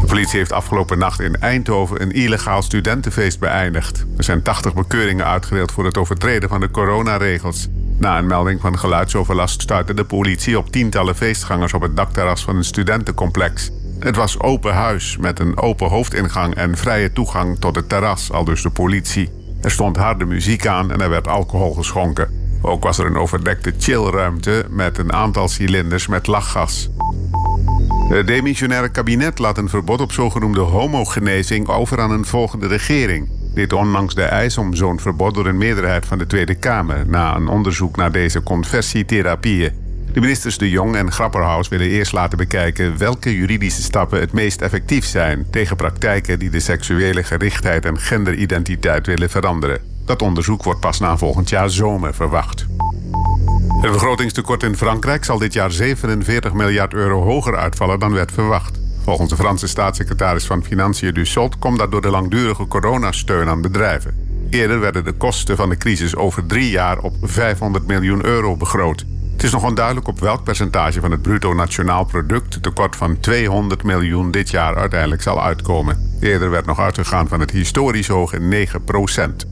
[0.00, 4.04] De politie heeft afgelopen nacht in Eindhoven een illegaal studentenfeest beëindigd.
[4.16, 7.68] Er zijn 80 bekeuringen uitgedeeld voor het overtreden van de coronaregels.
[7.98, 12.56] Na een melding van geluidsoverlast stuitte de politie op tientallen feestgangers op het dakterras van
[12.56, 13.70] een studentencomplex.
[13.98, 18.44] Het was open huis met een open hoofdingang en vrije toegang tot het terras, al
[18.44, 19.30] dus de politie.
[19.60, 22.58] Er stond harde muziek aan en er werd alcohol geschonken.
[22.62, 26.90] Ook was er een overdekte chillruimte met een aantal cilinders met lachgas.
[28.08, 33.28] Het demissionaire kabinet laat een verbod op zogenoemde homogenezing over aan een volgende regering.
[33.54, 37.36] Dit ondanks de eis om zo'n verbod door een meerderheid van de Tweede Kamer na
[37.36, 39.72] een onderzoek naar deze conversietherapieën.
[40.12, 44.60] De ministers De Jong en Grapperhaus willen eerst laten bekijken welke juridische stappen het meest
[44.60, 49.80] effectief zijn tegen praktijken die de seksuele gerichtheid en genderidentiteit willen veranderen.
[50.04, 52.66] Dat onderzoek wordt pas na volgend jaar zomer verwacht.
[53.80, 58.83] Het begrotingstekort in Frankrijk zal dit jaar 47 miljard euro hoger uitvallen dan werd verwacht.
[59.04, 64.14] Volgens de Franse staatssecretaris van Financiën Dussault komt dat door de langdurige coronasteun aan bedrijven.
[64.50, 69.04] Eerder werden de kosten van de crisis over drie jaar op 500 miljoen euro begroot.
[69.32, 73.82] Het is nog onduidelijk op welk percentage van het bruto nationaal product tekort van 200
[73.82, 76.16] miljoen dit jaar uiteindelijk zal uitkomen.
[76.20, 79.46] Eerder werd nog uitgegaan van het historisch hoge 9 procent.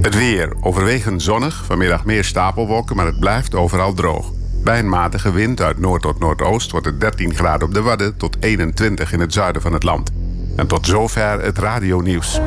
[0.00, 0.52] Het weer.
[0.60, 4.32] Overwegend zonnig, vanmiddag meer stapelwolken, maar het blijft overal droog.
[4.62, 8.16] Bij een matige wind uit noord tot noordoost wordt het 13 graden op de Wadden
[8.16, 10.10] tot 21 in het zuiden van het land.
[10.56, 12.40] En tot zover het radionieuws.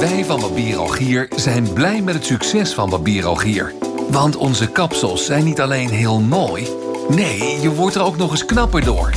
[0.00, 3.72] Wij van Barbier Algier zijn blij met het succes van Barbier Algier.
[4.10, 6.68] Want onze kapsels zijn niet alleen heel mooi...
[7.08, 9.10] nee, je wordt er ook nog eens knapper door.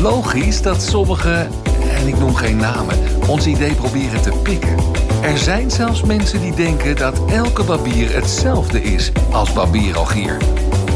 [0.00, 1.50] Logisch dat sommigen,
[1.90, 3.15] en ik noem geen namen...
[3.28, 4.76] ons idee proberen te pikken.
[5.22, 10.36] Er zijn zelfs mensen die denken dat elke barbier hetzelfde is als Barbier Algier.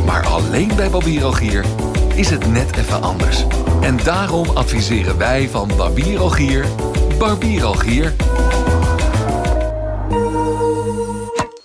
[0.07, 1.65] Maar alleen bij Barbier Algier
[2.15, 3.45] is het net even anders.
[3.81, 6.67] En daarom adviseren wij van Barbier Algier...
[7.19, 8.15] Barbier Algier...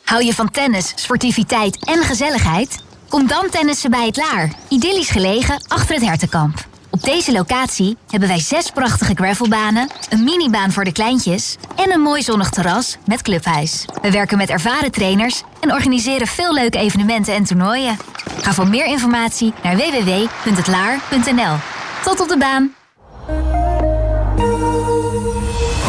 [0.04, 2.84] Hou je van tennis, sportiviteit en gezelligheid?
[3.10, 6.66] Kom dan tennissen bij het Laar, idyllisch gelegen achter het Hertenkamp.
[6.96, 12.00] Op deze locatie hebben wij zes prachtige gravelbanen, een minibaan voor de kleintjes en een
[12.00, 13.86] mooi zonnig terras met clubhuis.
[14.02, 17.98] We werken met ervaren trainers en organiseren veel leuke evenementen en toernooien.
[18.42, 21.56] Ga voor meer informatie naar www.hetlaar.nl.
[22.04, 22.74] Tot op de baan!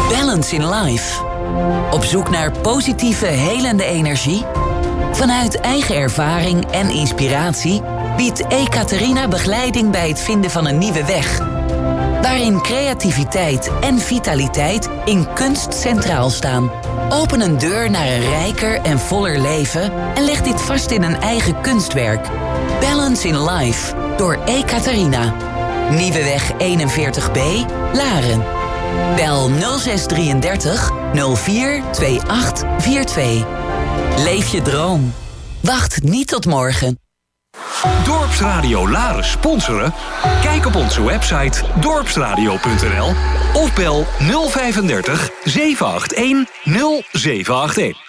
[0.09, 1.24] Balance in Life.
[1.90, 4.44] Op zoek naar positieve, helende energie?
[5.12, 7.82] Vanuit eigen ervaring en inspiratie
[8.17, 11.39] biedt Ekaterina begeleiding bij het vinden van een nieuwe weg.
[12.23, 16.71] Waarin creativiteit en vitaliteit in kunst centraal staan.
[17.09, 21.21] Open een deur naar een rijker en voller leven en leg dit vast in een
[21.21, 22.29] eigen kunstwerk.
[22.81, 25.35] Balance in Life door Ekaterina.
[25.91, 27.41] Nieuweweg 41b,
[27.93, 28.43] Laren.
[29.17, 33.45] Bel 0633 042842.
[34.25, 35.14] Leef je droom.
[35.61, 37.05] Wacht niet tot morgen.
[38.04, 39.94] Dorpsradio Laren sponsoren?
[40.42, 43.09] Kijk op onze website dorpsradio.nl
[43.54, 44.04] of bel
[44.48, 46.50] 035 781
[47.12, 48.05] 0781.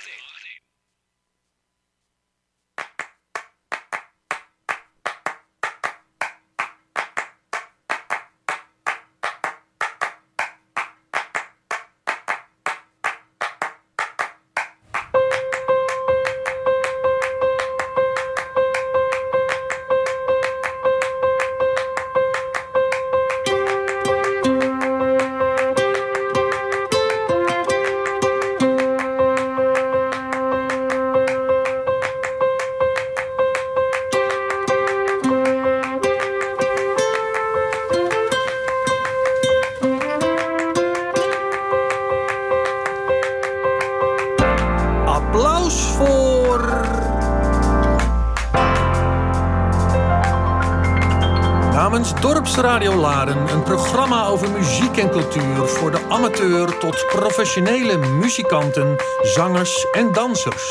[52.58, 59.88] Dorpsradio Laren een programma over muziek en cultuur voor de amateur tot professionele muzikanten, zangers
[59.92, 60.70] en dansers.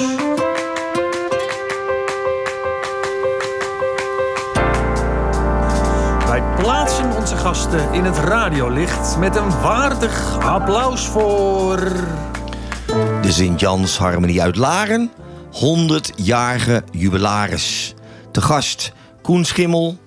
[6.27, 11.79] Wij plaatsen onze gasten in het radiolicht met een waardig applaus voor.
[13.23, 15.13] De Sint-Jans Harmonie uit Laren,
[15.53, 17.95] 100-jarige jubilaris.
[18.31, 19.99] Te gast Koen Schimmel,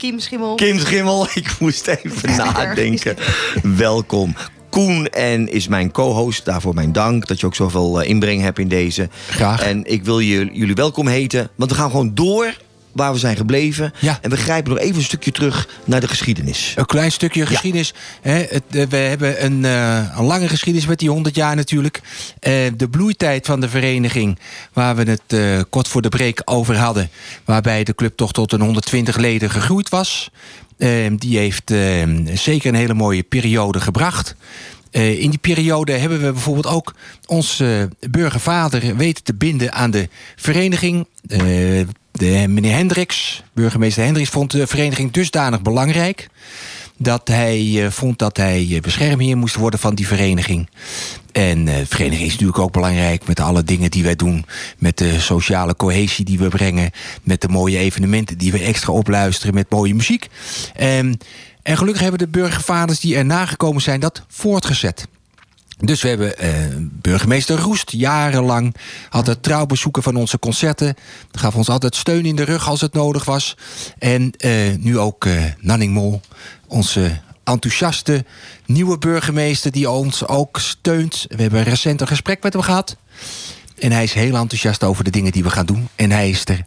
[0.00, 0.54] Kim Schimmel.
[0.54, 3.16] Kim Schimmel, ik moest even nadenken.
[3.76, 4.34] Welkom.
[4.70, 6.44] Koen en is mijn co-host.
[6.44, 9.08] Daarvoor mijn dank dat je ook zoveel eh, inbreng hebt in deze.
[9.30, 9.62] Graag.
[9.62, 11.50] En ik wil je, jullie welkom heten.
[11.54, 12.54] Want we gaan gewoon door
[12.92, 13.92] waar we zijn gebleven.
[14.20, 16.72] En we grijpen nog even een stukje terug naar de geschiedenis.
[16.76, 17.94] Een klein stukje geschiedenis.
[18.20, 22.00] Hè, het, eh, we hebben een, eh, een lange geschiedenis met die 100 jaar natuurlijk.
[22.40, 24.38] Eh, de bloeitijd van de vereniging,
[24.72, 27.10] waar we het kort voor de break over hadden.
[27.44, 30.30] Waarbij de club toch tot een 120 leden gegroeid was.
[31.16, 31.72] Die heeft
[32.34, 34.34] zeker een hele mooie periode gebracht.
[34.90, 36.94] In die periode hebben we bijvoorbeeld ook
[37.26, 41.06] onze burgervader weten te binden aan de vereniging.
[42.12, 46.28] De, meneer Hendricks, burgemeester Hendricks, vond de vereniging dusdanig belangrijk
[47.02, 50.68] dat hij eh, vond dat hij eh, beschermheer moest worden van die vereniging.
[51.32, 54.44] En eh, de vereniging is natuurlijk ook belangrijk met alle dingen die wij doen.
[54.78, 56.90] Met de sociale cohesie die we brengen.
[57.22, 59.54] Met de mooie evenementen die we extra opluisteren.
[59.54, 60.28] Met mooie muziek.
[60.74, 61.18] En,
[61.62, 65.06] en gelukkig hebben de burgervaders die erna gekomen zijn dat voortgezet.
[65.80, 68.74] Dus we hebben eh, burgemeester Roest jarenlang
[69.10, 70.94] altijd trouw bezoeken van onze concerten.
[71.32, 73.56] Gaf ons altijd steun in de rug als het nodig was.
[73.98, 76.20] En eh, nu ook eh, Nanning Mol,
[76.66, 78.24] onze enthousiaste
[78.66, 81.26] nieuwe burgemeester die ons ook steunt.
[81.28, 82.96] We hebben recent een gesprek met hem gehad.
[83.78, 85.88] En hij is heel enthousiast over de dingen die we gaan doen.
[85.96, 86.64] En hij is er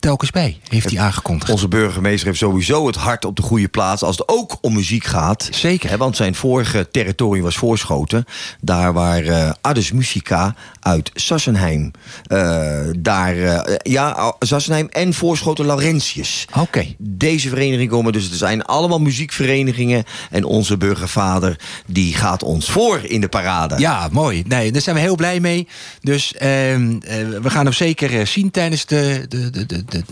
[0.00, 1.50] telkens bij, heeft hij aangekondigd.
[1.50, 5.04] Onze burgemeester heeft sowieso het hart op de goede plaats als het ook om muziek
[5.04, 5.48] gaat.
[5.50, 5.98] Zeker.
[5.98, 8.24] want zijn vorige territorium was Voorschoten.
[8.60, 11.90] Daar waar eh Ades Musica uit Sassenheim.
[12.26, 16.44] eh, daar, eh, ja, Sassenheim en Voorschoten Laurentius.
[16.58, 16.84] Oké.
[16.98, 18.30] Deze vereniging komen dus.
[18.30, 20.04] Er zijn allemaal muziekverenigingen.
[20.30, 23.78] En onze burgervader die gaat ons voor in de parade.
[23.78, 24.42] Ja, mooi.
[24.46, 25.68] Nee, daar zijn we heel blij mee.
[26.00, 30.02] Dus ehm, eh, we gaan hem zeker zien tijdens de, de, de, de, de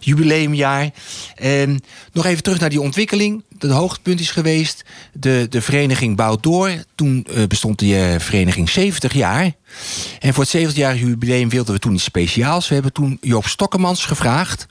[0.00, 0.90] jubileumjaar.
[1.34, 1.76] Ehm,
[2.12, 3.42] nog even terug naar die ontwikkeling.
[3.58, 4.84] Het hoogtepunt is geweest.
[5.12, 6.70] De, de vereniging bouwt door.
[6.94, 9.52] Toen eh, bestond die eh, vereniging 70 jaar.
[10.20, 12.68] En voor het 70-jarige jubileum wilden we toen iets speciaals.
[12.68, 14.66] We hebben toen Joop Stokkemans gevraagd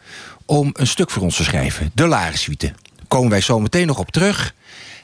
[0.46, 1.92] om een stuk voor ons te schrijven.
[1.94, 2.68] De Larensuite.
[2.96, 4.56] Daar komen wij zo meteen nog op terug.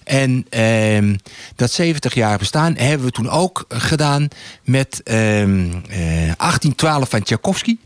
[0.03, 1.15] En ehm,
[1.55, 4.27] dat 70 jaar bestaan hebben we toen ook gedaan
[4.63, 7.77] met ehm, eh, 1812 van Tchaikovsky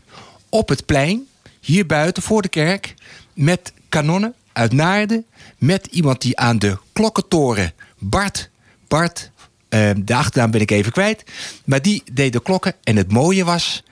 [0.48, 1.26] op het plein,
[1.60, 2.94] hier buiten voor de kerk,
[3.34, 5.24] met kanonnen uit Naarden,
[5.58, 8.50] met iemand die aan de klokkentoren, Bart,
[8.88, 9.30] Bart,
[9.68, 11.24] eh, de achternaam ben ik even kwijt,
[11.64, 12.74] maar die deed de klokken.
[12.82, 13.82] En het mooie was,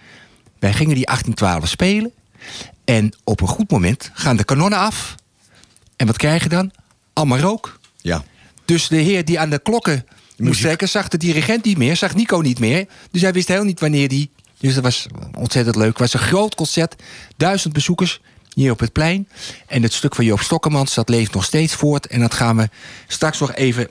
[0.58, 2.12] wij gingen die 1812 spelen
[2.84, 5.14] en op een goed moment gaan de kanonnen af.
[5.96, 6.70] En wat krijg je dan?
[7.12, 7.78] Allemaal rook.
[8.00, 8.24] Ja.
[8.64, 10.06] Dus de heer die aan de klokken
[10.36, 12.86] moest trekken, zag de dirigent niet meer, zag Nico niet meer.
[13.10, 14.30] Dus hij wist heel niet wanneer die.
[14.58, 15.06] Dus dat was
[15.38, 15.88] ontzettend leuk.
[15.88, 17.02] Het was een groot concert,
[17.36, 18.20] duizend bezoekers
[18.56, 19.28] hier op het plein.
[19.66, 22.06] En het stuk van Joop Stokkemans, dat leeft nog steeds voort.
[22.06, 22.68] En dat gaan we
[23.06, 23.88] straks nog even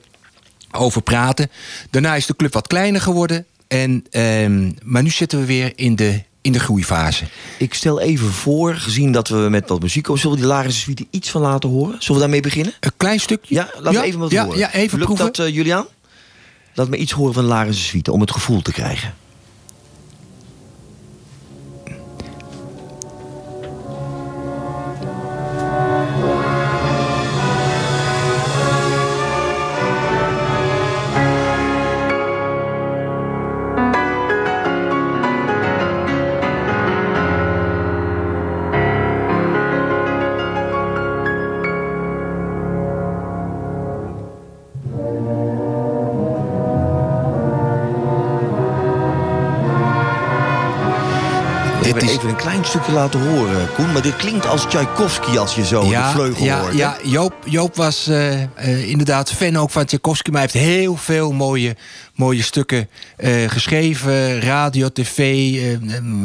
[0.70, 1.50] over praten.
[1.90, 3.46] Daarna is de club wat kleiner geworden.
[3.68, 7.24] En, ehm, maar nu zitten we weer in de, in de groeifase.
[7.58, 10.20] Ik stel even voor, gezien dat we met wat muziek komen...
[10.20, 11.94] zullen we die Larense suite iets van laten horen?
[11.98, 12.72] Zullen we daarmee beginnen?
[12.80, 13.54] Een klein stukje?
[13.54, 14.58] Ja, laten Ja, we even wat ja, horen.
[14.58, 15.32] ja, even Lukt proeven.
[15.32, 15.86] dat, eh, Juliaan?
[16.74, 19.14] Laat me iets horen van de Larense suite, om het gevoel te krijgen.
[52.36, 53.92] Een klein stukje laten horen, Koen.
[53.92, 56.72] Maar dit klinkt als Tchaikovsky als je zo de vleugel ja, hoort.
[56.72, 56.78] hè?
[56.78, 60.30] Ja, Joop, Joop was eh, eh, inderdaad fan ook van Tchaikovsky.
[60.30, 61.76] Maar hij heeft heel veel mooie,
[62.14, 64.40] mooie stukken eh, geschreven.
[64.40, 65.58] Radio, tv,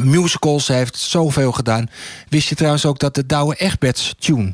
[0.04, 0.68] musicals.
[0.68, 1.90] Hij heeft zoveel gedaan.
[2.30, 4.54] Wist je trouwens ook dat de Douwe Egberts tune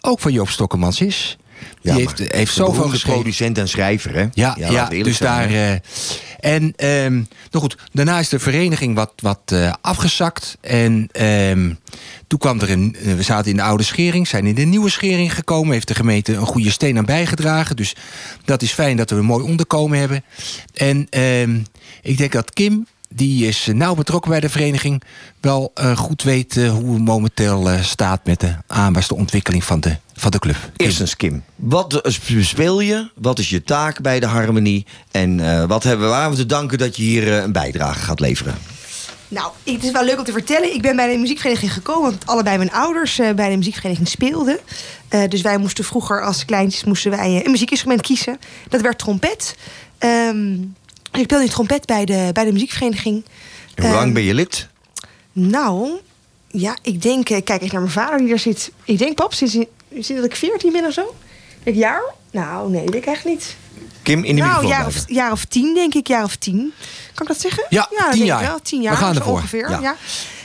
[0.00, 1.38] ook van Joop Stokkemans is?
[1.82, 3.20] Die heeft, heeft zoveel geschreven.
[3.20, 4.26] producent en schrijver, hè?
[4.32, 5.80] Ja, ja, dus zijn, daar.
[6.40, 10.56] eh, En nou goed, daarna is de vereniging wat, wat eh, afgezakt.
[10.60, 11.72] En ehm,
[12.26, 12.96] toen kwam er een.
[13.04, 15.72] eh, We zaten in de oude schering, zijn in de nieuwe schering gekomen.
[15.72, 17.76] Heeft de gemeente een goede steen aan bijgedragen.
[17.76, 17.96] Dus
[18.44, 20.24] dat is fijn dat we een mooi onderkomen hebben.
[20.74, 21.58] En ehm,
[22.02, 22.86] ik denk dat Kim.
[23.14, 25.02] Die is eh, nauw betrokken bij de vereniging.
[25.40, 29.64] Wel eh, goed weet eh, hoe het momenteel eh, staat met de aanwas, de ontwikkeling
[29.64, 30.56] van de, van de club.
[30.76, 31.42] Eerst eens, Kim.
[31.56, 32.00] Wat
[32.40, 33.10] speel je?
[33.14, 34.86] Wat is je taak bij de Harmonie?
[35.10, 38.20] En eh, wat hebben we aan te danken dat je hier eh, een bijdrage gaat
[38.20, 38.54] leveren?
[39.28, 40.74] Nou, het is wel leuk om te vertellen.
[40.74, 42.10] Ik ben bij de muziekvereniging gekomen...
[42.10, 44.58] omdat allebei mijn ouders eh, bij de muziekvereniging speelden.
[45.08, 48.38] Eh, dus wij moesten vroeger als kleintjes moesten wij, een muziekinstrument kiezen.
[48.68, 49.56] Dat werd trompet.
[49.98, 50.56] Ehm,
[51.12, 53.24] ik speelde in trompet bij de, bij de muziekvereniging.
[53.74, 54.68] En hoe lang Ehm, ben je lid?
[55.32, 55.90] Nou,
[56.48, 57.30] ja, ik denk...
[57.30, 58.72] eh, Kijk eens naar mijn vader die daar zit.
[58.84, 59.52] Ik denk, pap, sinds,
[59.92, 61.14] sinds dat ik 14 ben of zo?
[61.64, 62.02] Een jaar?
[62.30, 63.56] Nou, nee, denk ik echt niet.
[64.02, 66.06] Kim, in de nou, jaar of, jaar of tien, denk ik.
[66.06, 66.72] Jaar of tien.
[67.14, 67.66] Kan ik dat zeggen?
[67.68, 68.40] Ja, dat tien ik jaar.
[68.42, 68.60] Wel.
[68.62, 69.34] Tien We jaar gaan zo ervoor.
[69.34, 69.70] ongeveer.
[69.70, 69.78] Ja.
[69.80, 69.96] Ja.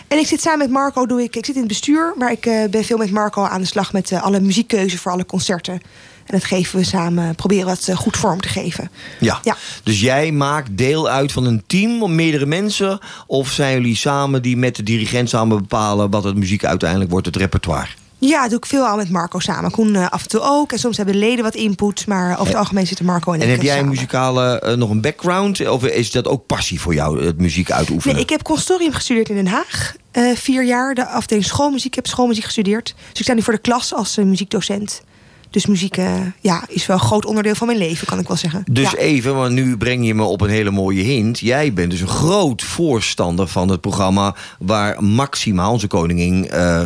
[0.07, 2.45] En ik zit samen met Marco, doe ik, ik zit in het bestuur, maar ik
[2.45, 5.81] eh, ben veel met Marco aan de slag met eh, alle muziekkeuze voor alle concerten.
[6.25, 8.89] En dat geven we samen, proberen wat eh, goed vorm te geven.
[9.19, 9.39] Ja.
[9.43, 9.55] Ja.
[9.83, 12.99] Dus jij maakt deel uit van een team om meerdere mensen?
[13.27, 17.25] Of zijn jullie samen die met de dirigent samen bepalen wat het muziek uiteindelijk wordt,
[17.25, 17.87] het repertoire?
[18.19, 19.71] Ja, dat doe ik veel al met Marco samen.
[19.71, 20.71] Koen eh, af en toe ook.
[20.71, 23.39] En soms hebben de leden wat input, maar over het En- algemeen zitten Marco en,
[23.41, 25.67] En ik heb eh, jij muzikale nog een background?
[25.69, 28.15] Of is dat ook passie voor jou, het muziek uitoefenen?
[28.15, 29.93] Nee, ik heb consortium gestudeerd in Den Haag.
[30.35, 31.87] vier jaar, de afdeling schoolmuziek.
[31.87, 32.93] Ik heb schoolmuziek gestudeerd.
[33.09, 35.01] Dus ik sta nu voor de klas als muziekdocent.
[35.49, 38.37] Dus muziek eh, ja, is wel een groot onderdeel van mijn leven, kan ik wel
[38.37, 38.63] zeggen.
[38.71, 38.97] Dus ja.
[38.97, 41.39] even, want nu breng je me op een hele mooie hint.
[41.39, 46.83] Jij bent dus een groot voorstander van het programma waar Maxima, onze koningin, eh,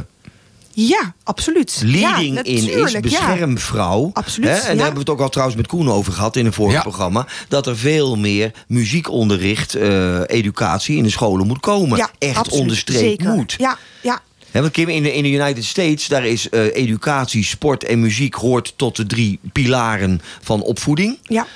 [0.87, 1.81] ja, absoluut.
[1.85, 2.91] leading ja, in is.
[2.91, 2.99] ja.
[2.99, 4.09] Beschermvrouw.
[4.13, 4.55] Absoluut, Hè?
[4.55, 6.81] En daar hebben we het ook al trouwens met Koen over gehad in een vorig
[6.81, 7.27] programma.
[7.47, 11.97] Dat er veel meer muziekonderricht, eh, educatie in de scholen moet komen.
[11.97, 13.55] Ja, Echt absoluut, onderstreept moet.
[13.57, 14.21] Ja, ja.
[14.51, 18.33] Want Kim, in de, in de United States, daar is eh, educatie, sport en muziek
[18.33, 21.17] hoort tot de drie pilaren van opvoeding.
[21.21, 21.47] Ja.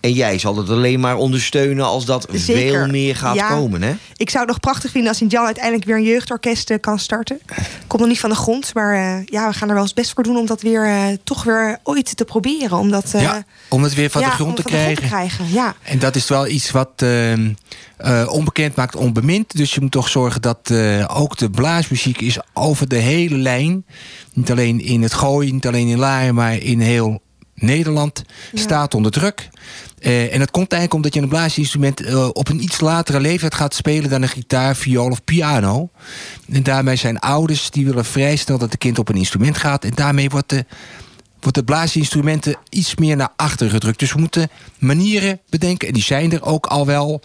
[0.00, 2.70] En jij zal het alleen maar ondersteunen als dat Zeker.
[2.78, 3.48] veel meer gaat Ja.
[3.48, 3.94] komen, hè?
[4.16, 7.40] Ik zou het nog prachtig vinden als Sint-Jan uiteindelijk weer een jeugdorkest eh, kan starten.
[7.86, 10.12] Komt nog niet van de grond, maar eh, ja, we gaan er wel ons best
[10.14, 12.78] voor doen om dat weer eh, toch weer ooit te proberen.
[12.78, 14.78] Om dat, eh, Ja, om het weer van ja, de grond om te van de
[14.78, 15.28] grond krijgen.
[15.28, 15.54] te krijgen.
[15.54, 15.74] Ja.
[15.82, 17.52] En dat is wel iets wat ehm,
[17.96, 19.56] eh, onbekend maakt onbemind.
[19.56, 23.84] Dus je moet toch zorgen dat eh, ook de blaasmuziek is over de hele lijn.
[24.32, 27.20] Niet alleen in het gooien, niet alleen in Laren, maar in heel
[27.54, 28.22] Nederland
[28.54, 29.48] staat onder druk.
[30.06, 33.54] Eh, en dat komt eigenlijk omdat je een blaasinstrument eh, op een iets latere leeftijd
[33.54, 35.88] gaat spelen dan een gitaar, viool of piano.
[36.52, 39.84] En daarmee zijn ouders die willen vrij snel dat het kind op een instrument gaat.
[39.84, 40.64] En daarmee wordt de
[41.46, 43.98] wordt de blaasinstrumenten iets meer naar achter gedrukt.
[43.98, 47.20] Dus we moeten manieren bedenken, en die zijn er ook al wel,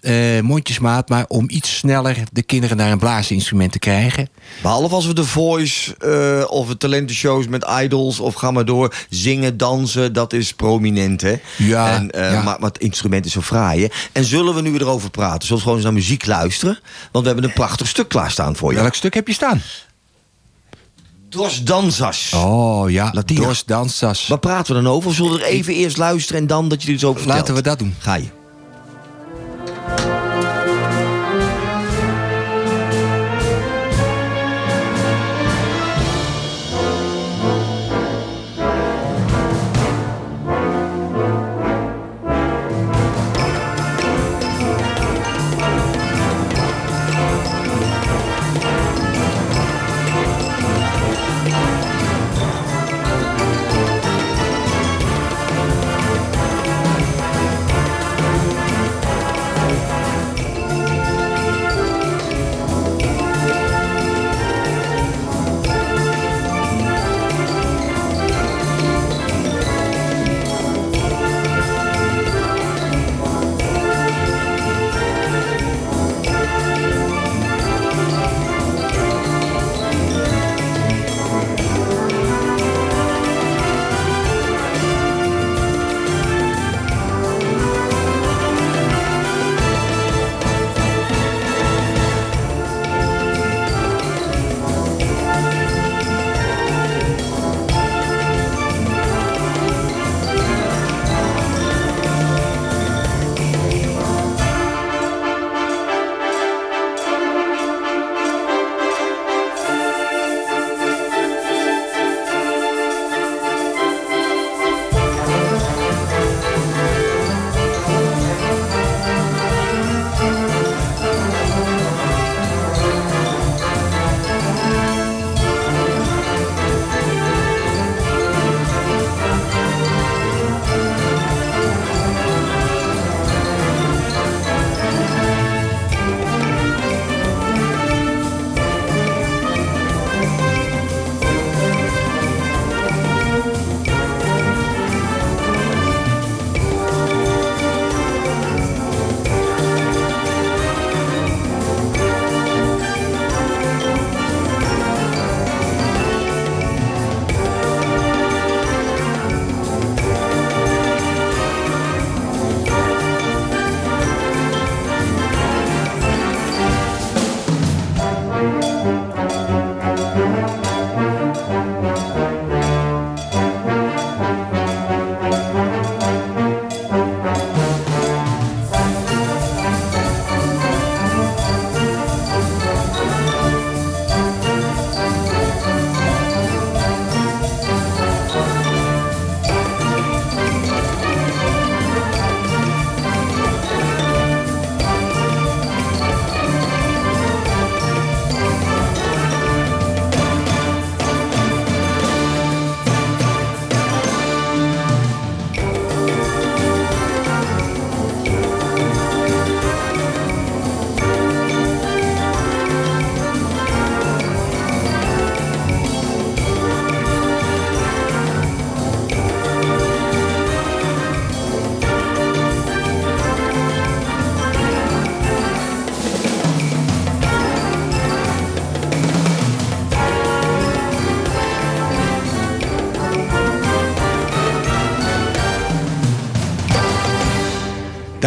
[0.00, 4.28] eh, mondjesmaat, maar om iets sneller de kinderen naar een blaasinstrument te krijgen.
[4.62, 8.94] Behalve als we de voice eh, of de talentenshows met idols of ga maar door.
[9.10, 11.34] Zingen, dansen, dat is prominent, hè?
[11.56, 12.42] Ja, en, eh, ja.
[12.42, 13.88] Maar, maar het instrument is zo fraai, hè?
[14.12, 15.42] En zullen we nu erover praten?
[15.42, 16.78] Zullen we gewoon eens naar muziek luisteren?
[17.12, 18.80] Want we hebben een prachtig stuk klaarstaan voor je.
[18.80, 19.62] Welk stuk heb je staan?
[21.34, 22.32] Dos Danzas.
[22.34, 23.46] Oh ja, Latina.
[23.46, 24.26] Dos Danzas.
[24.26, 25.14] Waar praten we dan over?
[25.14, 27.38] Zullen we er even eerst luisteren en dan dat je er iets over vertelt?
[27.38, 27.94] Laten we dat doen.
[27.98, 28.26] Ga je.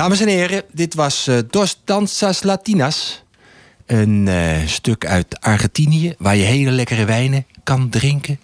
[0.07, 3.23] Dames en heren, dit was eh, Dos Danzas Latinas.
[3.85, 8.39] Een eh, stuk uit Argentinië waar je hele lekkere wijnen kan drinken.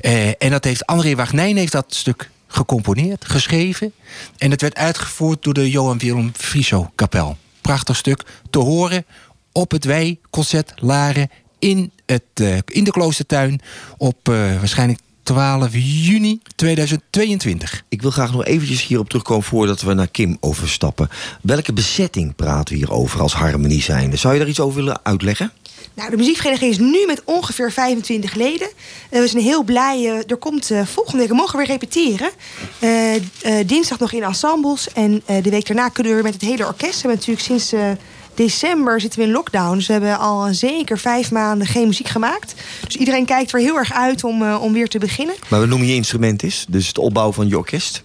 [0.00, 3.92] Eh, en dat heeft André Wagnijn heeft dat stuk gecomponeerd, geschreven.
[4.38, 7.36] En het werd uitgevoerd door de Johan Willem Frieso kapel.
[7.60, 9.06] Prachtig stuk te horen
[9.52, 13.60] op het Wij-concert Laren in, het, in de kloostertuin
[13.96, 17.82] op waarschijnlijk 12 juni 2022.
[17.88, 21.08] Ik wil graag nog eventjes hierop terugkomen voordat we naar Kim overstappen.
[21.42, 24.16] Welke bezetting praten we hier over als harmonie zijnde?
[24.16, 25.52] Zou je daar iets over willen uitleggen?
[25.94, 28.68] Nou, de muziekvereniging is nu met ongeveer 25 leden.
[29.10, 29.96] Eh, we zijn heel blij.
[30.04, 32.30] eh, er komt eh, volgende week, we mogen weer repeteren.
[32.78, 33.22] Eh, eh,
[33.66, 34.92] dinsdag nog in ensembles.
[34.92, 37.02] En eh, de week daarna kunnen we weer met het hele orkest.
[37.02, 37.90] We hebben natuurlijk sinds eh,
[38.36, 39.76] december zitten we in lockdown.
[39.76, 42.54] Dus we hebben al zeker vijf maanden geen muziek gemaakt.
[42.84, 45.34] Dus iedereen kijkt er heel erg uit om, eh, om weer te beginnen.
[45.48, 48.02] Maar we noemen je instrument is, dus het opbouwen van je orkest.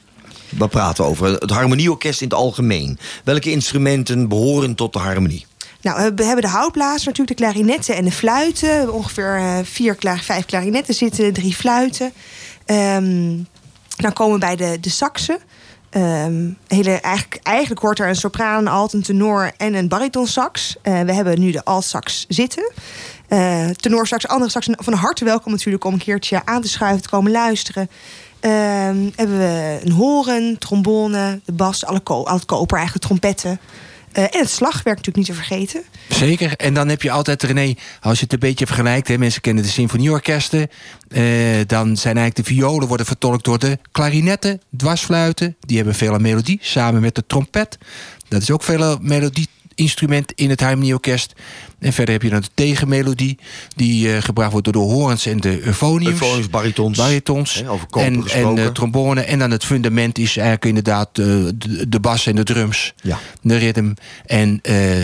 [0.50, 3.00] We praten over het harmonieorkest in het algemeen.
[3.24, 5.46] Welke instrumenten behoren tot de harmonie?
[5.82, 8.86] Nou, we hebben de houtblazer, natuurlijk de klarinetten en de fluiten.
[8.86, 12.14] We ongeveer eh, vier, vijf klarinetten zitten, drie fluiten.
[12.66, 13.38] Ehm,
[13.96, 15.40] dan komen we bij de, de saxen.
[15.92, 20.76] Ehm, hele, eigenlijk, eigenlijk hoort er een sopraan, een alt, een tenor en een baritonsax.
[20.82, 22.72] Eh we hebben nu de altsax zitten.
[23.28, 24.68] Eh tenorsax, andere sax.
[24.72, 27.90] Van harte welkom natuurlijk om een keertje aan te schuiven, te komen luisteren.
[28.40, 32.00] Ehm, hebben we een horen, trombone, de bas, alle
[32.46, 33.60] koper, eigenlijk trompetten.
[34.12, 35.84] Eh, en het slagwerk natuurlijk niet te vergeten.
[36.10, 36.56] Zeker.
[36.56, 39.08] En dan heb je altijd, René, als je het een beetje vergelijkt...
[39.08, 40.70] Hè, mensen kennen de symfonieorkesten...
[41.10, 41.24] eh,
[41.68, 45.56] dan zijn eigenlijk de violen worden vertolkt door de klarinetten, dwarsfluiten.
[45.60, 47.78] Die hebben veel melodie, samen met de trompet.
[48.28, 51.34] Dat is ook veel melodieinstrument in het harmonieorkest.
[51.82, 53.38] En verder heb je dan de tegenmelodie...
[53.76, 56.12] die eh, gebracht wordt door de horens en de euphoniums.
[56.12, 56.98] Euphoniums, baritons.
[56.98, 57.54] Baritons.
[57.54, 59.22] Hè, over koper en, en eh, trombone.
[59.22, 61.26] En dan het fundament is eigenlijk inderdaad eh,
[61.56, 62.94] de, de bas en de drums.
[63.02, 63.20] Ja.
[63.42, 63.94] De ritme.
[64.26, 64.60] En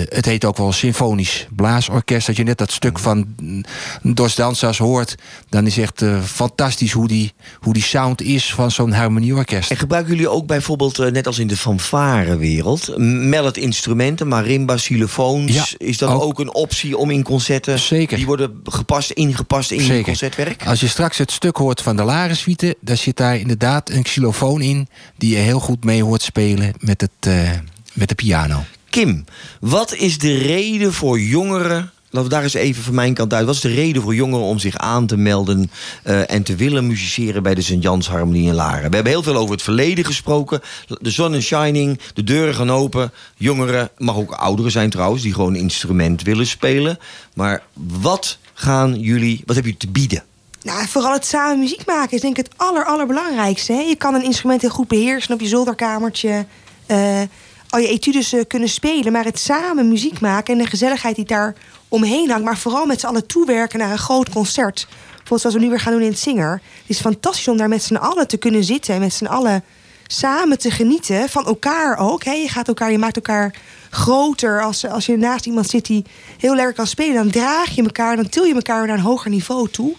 [0.10, 2.28] het heet ook wel symfonisch blaasorkest.
[2.28, 3.64] Als je net dat stuk van mm,
[4.02, 5.16] Dos Dansas hoort...
[5.50, 9.72] dan is echt fantastisch hoe die, hoe die sound is van zo'n harmonieorkest.
[9.72, 12.98] En gebruiken jullie ook bijvoorbeeld, net als in de fanfarewereld...
[12.98, 15.54] mellet instrumenten, marimba, xylofoons?
[15.54, 16.22] Ja, is dat ook.
[16.22, 16.40] ook.
[16.40, 17.80] een optie om in concerten...
[17.80, 18.18] Zeker.
[18.18, 20.04] Die worden gepast, ingepast in Zeker.
[20.04, 20.66] concertwerk?
[20.66, 22.76] Als je straks het stuk hoort van de Larensuite...
[22.82, 24.88] daar zit daar inderdaad een xylofoon in...
[25.18, 27.52] die je heel goed mee hoort spelen met, het, eh,
[27.94, 28.64] met de piano.
[28.90, 29.26] Kim,
[29.60, 31.92] wat is de reden voor jongeren...
[32.10, 33.46] Laten we daar eens even van mijn kant uit.
[33.46, 35.72] Wat is de reden voor jongeren om zich aan te melden...
[36.04, 38.90] eh, en te willen musiceren bij de Sint-Jans Harmonie in Laren?
[38.90, 40.62] We hebben heel veel over het verleden gesproken.
[41.02, 43.12] De zon is shining, de deuren gaan open.
[43.38, 45.22] Jongeren, mag ook ouderen zijn trouwens...
[45.22, 47.00] die gewoon een instrument willen spelen.
[47.34, 47.64] Maar
[48.02, 49.44] wat gaan jullie...
[49.46, 50.24] Wat hebben jullie te bieden?
[50.62, 53.74] Nou, vooral het samen muziek maken is denk ik het aller, allerbelangrijkste.
[53.74, 53.80] Hè?
[53.80, 56.46] Je kan een instrument heel goed beheersen op je zolderkamertje.
[56.86, 57.22] eh,
[57.70, 59.12] al je etudes eh, kunnen spelen.
[59.12, 61.56] Maar het samen muziek maken en de gezelligheid die daar
[61.88, 62.46] omheen hangt.
[62.46, 64.88] Maar vooral met z'n allen toewerken naar een groot concert.
[64.90, 66.52] Bijvoorbeeld zoals we nu weer gaan doen in het Zinger.
[66.52, 68.94] Het is fantastisch om daar met z'n allen te kunnen zitten.
[68.94, 69.64] En met z'n allen
[70.08, 71.30] samen te genieten.
[71.30, 72.24] Van elkaar ook.
[72.24, 73.56] Je, gaat elkaar, je maakt elkaar
[73.90, 74.64] groter.
[74.64, 76.06] Als, als je naast iemand zit die
[76.38, 77.16] heel lekker kan spelen.
[77.16, 78.16] Dan draag je elkaar.
[78.16, 79.96] Dan til je elkaar naar een hoger niveau toe.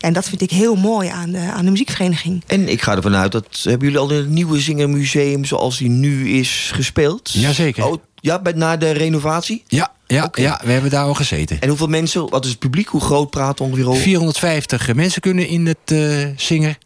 [0.00, 2.42] En dat vind ik heel mooi aan de, aan de muziekvereniging.
[2.46, 3.60] En ik ga ervan uit dat...
[3.62, 7.30] Hebben jullie al in het nieuwe Zingermuseum zoals die nu is gespeeld?
[7.32, 7.84] Jazeker.
[7.84, 9.62] Oh, ja, bij, na de renovatie?
[9.68, 11.60] Ja, ja, ja, we hebben daar al gezeten.
[11.60, 14.02] En hoeveel mensen, wat is het publiek, hoe groot praat ongeveer over?
[14.02, 16.78] 450 mensen kunnen in het eh Zinger.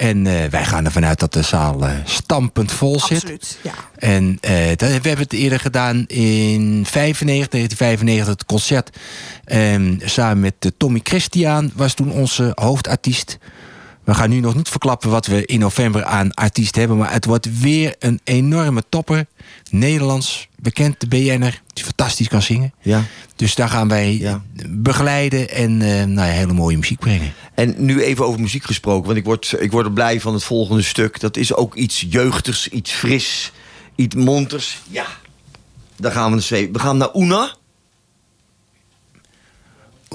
[0.00, 3.16] En eh, wij gaan ervan uit dat de zaal eh, stampend vol zit.
[3.16, 3.72] Absoluut, ja.
[3.96, 8.96] En eh, dat, we hebben het eerder gedaan in 95, 1995, het concert.
[9.44, 13.38] ehm, samen met Tommy Christian was toen onze hoofdartiest.
[14.10, 16.96] We gaan nu nog niet verklappen wat we in november aan artiest hebben.
[16.96, 19.26] Maar het wordt weer een enorme topper.
[19.70, 22.72] Nederlands, bekend BN'er, die fantastisch kan zingen.
[22.80, 23.04] Ja.
[23.36, 24.42] Dus daar gaan wij Ja.
[24.68, 27.32] begeleiden en eh, nou ja, hele mooie muziek brengen.
[27.54, 30.44] En nu even over muziek gesproken, want ik word, ik word er blij van het
[30.44, 31.20] volgende stuk.
[31.20, 33.52] Dat is ook iets jeugdigs, iets fris,
[33.94, 34.78] iets monters.
[34.88, 35.06] Ja,
[35.96, 36.48] daar gaan we eens.
[36.48, 37.54] We gaan naar Una.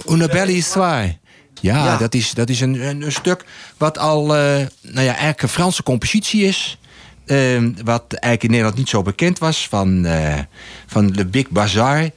[0.09, 1.17] Una bella histoire.
[1.65, 1.97] Ja, Ja.
[1.97, 3.45] dat is, dat is een, een, een stuk
[3.77, 6.77] wat al eh, nou ja, eigenlijk een Franse compositie is.
[7.25, 10.39] Ehm, wat eigenlijk in Nederland niet zo bekend was van, eh,
[10.87, 12.09] van Le Big Bazaar.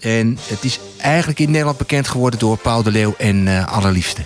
[0.00, 4.22] En het is eigenlijk in Nederland bekend geworden door Paul de Leeuw en eh Allerliefste.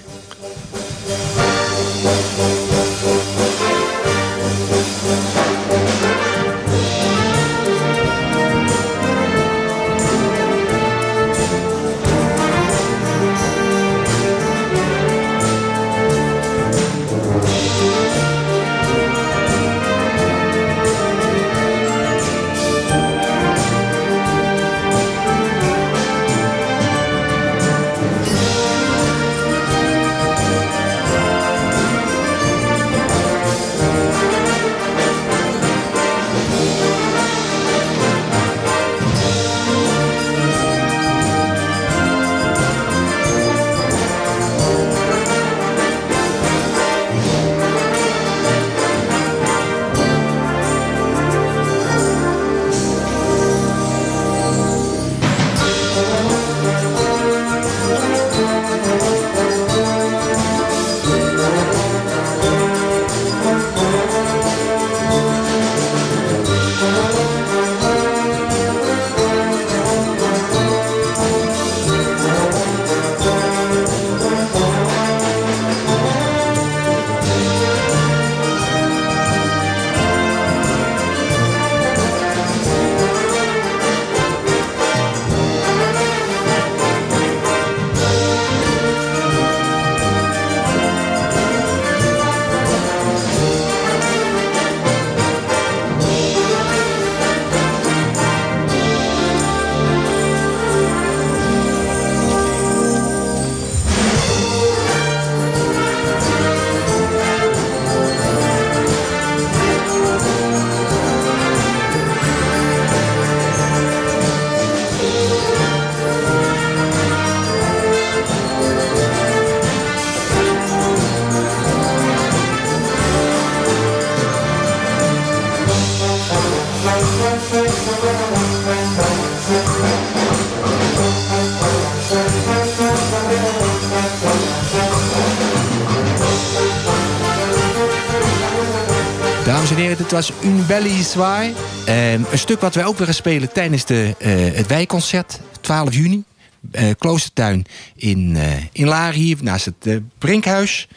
[139.90, 141.50] Heren, dit was Un Belly Zwaar.
[141.86, 145.94] Eh, een stuk wat wij ook weer gaan spelen tijdens de, eh, het wijkconcert, 12
[145.94, 146.22] juni.
[146.70, 147.64] Eh Kloostertuin
[147.96, 150.88] in, eh in hier, naast het Brinkhuis.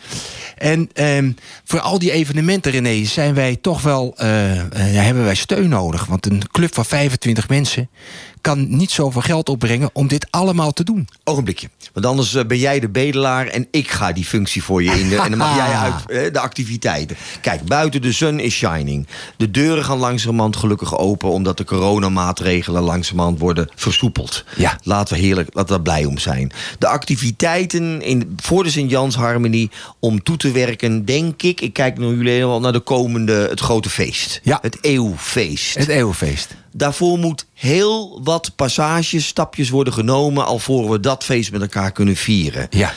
[0.58, 1.32] En ehm,
[1.64, 6.06] voor al die evenementen, René, zijn wij toch wel, hebben wij steun nodig.
[6.06, 7.90] Want een club van 25 mensen
[8.44, 11.08] kan niet zoveel geld opbrengen om dit allemaal te doen.
[11.24, 11.70] Ogenblikje.
[11.94, 15.10] Want anders eh, ben jij de bedelaar en ik ga die functie voor je in.
[15.10, 17.16] De, en dan mag jij uit eh, de activiteiten.
[17.42, 19.08] Kijk, buiten de sun is shining.
[19.38, 21.30] De deuren gaan langzamerhand gelukkig open...
[21.30, 24.44] omdat de coronamaatregelen langzamerhand worden versoepeld.
[24.56, 24.80] Ja.
[24.84, 26.52] Laten we heerlijk, laten we daar blij om zijn.
[26.80, 31.06] De activiteiten in, voor de Sint-Jans Harmonie om toe te werken...
[31.06, 33.48] denk ik, ik kijk naar jullie helemaal naar de komende...
[33.50, 34.40] het grote feest.
[34.44, 34.60] Ja.
[34.62, 35.78] Het eeuwfeest.
[35.78, 36.56] Het Eeuwfeest.
[36.74, 40.46] Daarvoor moet heel wat passages, stapjes worden genomen...
[40.46, 42.68] alvorens we dat feest met elkaar kunnen vieren.
[42.70, 42.94] Ja.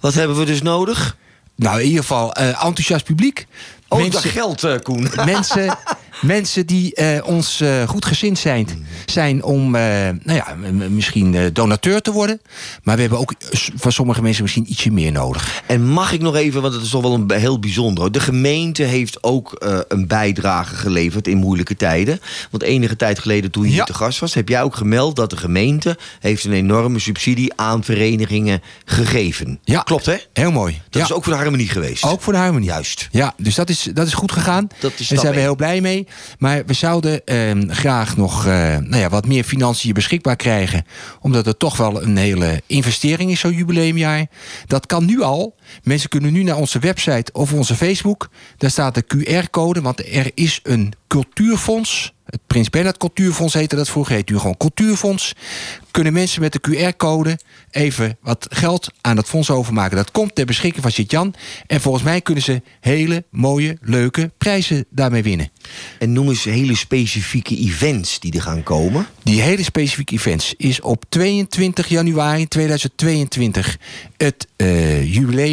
[0.00, 1.16] Wat hebben we dus nodig?
[1.54, 3.46] Nou, in ieder geval eh, enthousiast publiek.
[3.88, 5.10] Oh, dat geld, eh, Koen.
[5.24, 5.78] mensen,
[6.20, 9.82] mensen die eh, ons eh, goed gezind zijn, zijn om eh,
[10.22, 10.54] nou ja,
[10.88, 12.40] misschien donateur te worden.
[12.82, 13.32] Maar we hebben ook
[13.76, 15.62] van sommige mensen misschien ietsje meer nodig.
[15.66, 18.12] En mag ik nog even, want het is toch wel een heel bijzonder.
[18.12, 19.56] De gemeente heeft ook
[19.88, 22.20] een bijdrage geleverd in moeilijke tijden.
[22.50, 24.34] Want enige tijd geleden toen je hier te gast was...
[24.34, 29.58] heb jij ook gemeld dat de gemeente heeft een enorme subsidie aan verenigingen gegeven.
[29.64, 29.82] Ja.
[29.82, 30.16] Klopt, hè?
[30.32, 30.80] Heel mooi.
[30.90, 31.08] Dat Ja.
[31.08, 32.04] is ook voor de harmonie geweest.
[32.04, 32.68] Ook voor de harmonie.
[32.68, 33.08] Juist.
[33.10, 34.68] Ja, dus dat is, dat is goed gegaan.
[34.80, 35.99] Dat is Daar zijn we heel blij mee.
[36.38, 40.84] Maar we zouden ehm, graag nog eh, nou ja, wat meer financiën beschikbaar krijgen.
[41.20, 44.26] Omdat het toch wel een hele investering is, zo'n jubileumjaar.
[44.66, 45.54] Dat kan nu al.
[45.82, 48.30] Mensen kunnen nu naar onze website of onze Facebook.
[48.56, 52.12] Daar staat de QR-code, want er is een cultuurfonds.
[52.30, 54.14] Het Prins Bernhard Cultuurfonds heette dat vroeger.
[54.14, 55.32] Heet nu gewoon Cultuurfonds.
[55.90, 57.38] Kunnen mensen met de QR-code
[57.70, 59.96] even wat geld aan dat fonds overmaken.
[59.96, 61.34] Dat komt ter beschikking van Sint-Jan.
[61.66, 65.50] En volgens mij kunnen ze hele mooie, leuke prijzen daarmee winnen.
[65.98, 69.06] En noem eens hele specifieke events die er gaan komen.
[69.22, 73.78] Die hele specifieke events is op 22 januari 2022
[74.16, 75.02] het eh,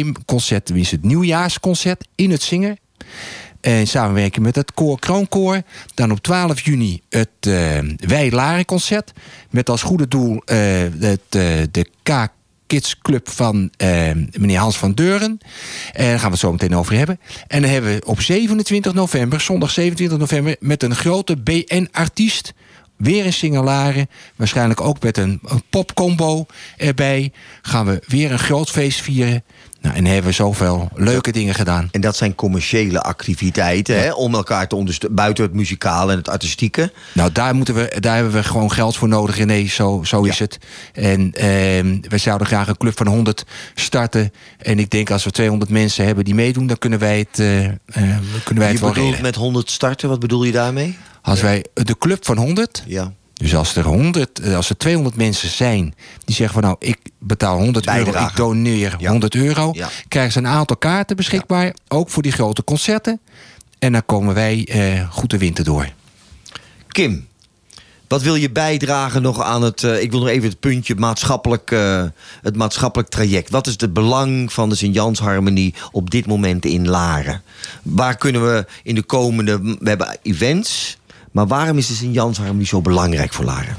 [0.08, 2.76] jubileumconcert, tenminste het nieuwjaarsconcert in het Zinger.
[3.60, 5.62] In samenwerking met het koor Kroonkoor.
[5.94, 9.12] Dan op 12 juni het eh Wij concert.
[9.50, 10.56] Met als goede doel eh,
[10.98, 12.28] het, eh, de K
[12.66, 13.70] Kids Club van
[14.30, 15.38] meneer Hans van Deuren.
[15.92, 17.20] En daar gaan we het zo meteen over hebben.
[17.46, 22.52] En dan hebben we op 27 november, zondag 27 november, met een grote BN-artiest.
[22.98, 24.08] Weer in Singelaren.
[24.36, 27.32] Waarschijnlijk ook met een, een popcombo erbij.
[27.62, 29.44] Gaan we weer een groot feest vieren.
[29.80, 31.88] Nou, en hebben we zoveel leuke dingen gedaan.
[31.92, 35.16] En dat zijn commerciële activiteiten, hè, om elkaar te ondersteunen.
[35.18, 36.92] Buiten het muzikale en het artistieke.
[37.14, 39.66] Nou, daar, moeten we, daar hebben we gewoon geld voor nodig, René.
[39.66, 40.58] Zo, zo is het.
[40.92, 43.44] En ehm, we zouden graag een club van 100
[43.74, 44.32] starten.
[44.58, 46.66] En ik denk als we 200 mensen hebben die meedoen...
[46.66, 49.22] dan kunnen wij het, eh, eh, kunnen wij Je het wel bedoelt regelen.
[49.22, 50.96] met 100 starten, wat bedoel je daarmee?
[51.22, 52.82] Als wij de club van 100...
[52.86, 53.12] Ja.
[53.38, 55.94] Dus als er, 100, eh, als er 200 mensen zijn
[56.24, 59.88] die zeggen van nou, ik betaal 100 euro, ik doneer 100 euro, Ja.
[60.08, 63.20] krijgen ze een aantal kaarten beschikbaar, ook voor die grote concerten.
[63.78, 65.88] En dan komen wij eh, goed de winter door.
[66.88, 67.26] Kim,
[68.08, 69.82] wat wil je bijdragen nog aan het...
[69.84, 72.04] eh, ik wil nog even het puntje maatschappelijk, eh,
[72.42, 73.50] het maatschappelijk traject.
[73.50, 77.42] Wat is het belang van de Sint-Jans Harmonie op dit moment in Laren?
[77.82, 79.60] Waar kunnen we in de komende...
[79.62, 80.97] We hebben events,
[81.32, 83.76] maar waarom is de Sint-Jans Harmonie zo belangrijk voor Laren?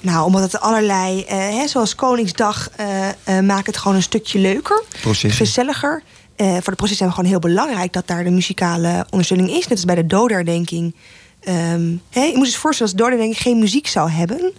[0.00, 4.38] Nou, omdat het allerlei, eh, hè, zoals Koningsdag, eh eh, maakt het gewoon een stukje
[4.38, 4.82] leuker.
[5.00, 5.46] Processen.
[5.46, 6.02] Gezelliger.
[6.36, 9.62] Voor de proces zijn we gewoon heel belangrijk dat daar de muzikale ondersteuning is.
[9.62, 10.94] Net als bij de doderdenking.
[11.40, 14.52] Ehm hè, je moet je eens voorstellen als de doderdenking geen muziek zou hebben.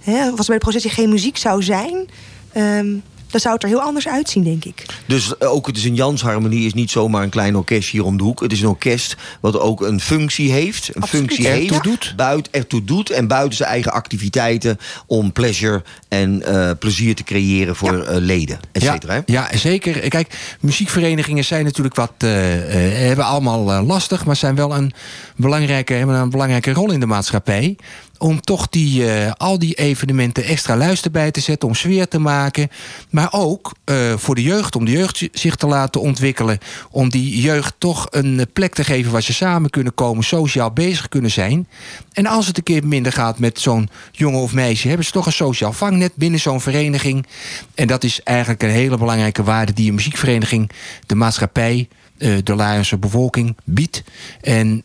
[0.00, 2.08] Hè, of als bij de processie geen muziek zou zijn.
[2.52, 2.86] ehm,
[3.30, 4.84] dan zou het er heel anders uitzien, denk ik.
[5.06, 8.22] Dus eh, ook de Sint-Jans Harmonie is niet zomaar een klein orkest hier om de
[8.22, 8.40] hoek.
[8.40, 10.88] Het is een orkest wat ook een functie heeft.
[10.94, 11.26] Een Absoluut.
[11.26, 11.82] functie Ertoe heeft.
[11.82, 12.12] doet.
[12.16, 13.10] Buiten, ertoe doet.
[13.10, 18.58] En buiten zijn eigen activiteiten om pleasure en eh, plezier te creëren voor eh, leden.
[18.72, 20.08] Et Ja, cetera, ja, zeker.
[20.08, 22.12] Kijk, muziekverenigingen zijn natuurlijk wat.
[22.18, 22.56] eh,
[22.92, 24.92] eh, hebben allemaal lastig, maar zijn wel een
[25.36, 27.76] belangrijke, hebben een belangrijke rol in de maatschappij.
[28.18, 32.18] Om toch die, eh, al die evenementen extra luister bij te zetten, om sfeer te
[32.18, 32.68] maken.
[33.10, 36.58] Maar ook eh, voor de jeugd, om de jeugd zich te laten ontwikkelen.
[36.90, 41.08] Om die jeugd toch een plek te geven waar ze samen kunnen komen, sociaal bezig
[41.08, 41.68] kunnen zijn.
[42.12, 45.26] En als het een keer minder gaat met zo'n jongen of meisje, hebben ze toch
[45.26, 47.26] een sociaal vangnet binnen zo'n vereniging.
[47.74, 50.70] En dat is eigenlijk een hele belangrijke waarde die een muziekvereniging,
[51.06, 51.88] de maatschappij,
[52.18, 54.02] eh, de Larense bevolking biedt.
[54.40, 54.80] En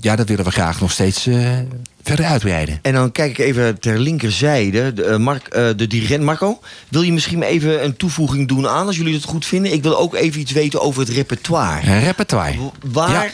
[0.00, 1.28] ja, dat willen we graag nog steeds
[2.06, 2.78] verder uitbreiden.
[2.82, 4.92] En dan kijk ik even ter linkerzijde.
[4.92, 8.86] De, eh, Mark, eh, de dirigent Marco, wil je misschien even een toevoeging doen aan
[8.86, 9.72] als jullie het goed vinden?
[9.72, 11.90] Ik wil ook even iets weten over het repertoire.
[11.90, 12.56] Een repertoire.
[12.92, 13.30] Waar Ja.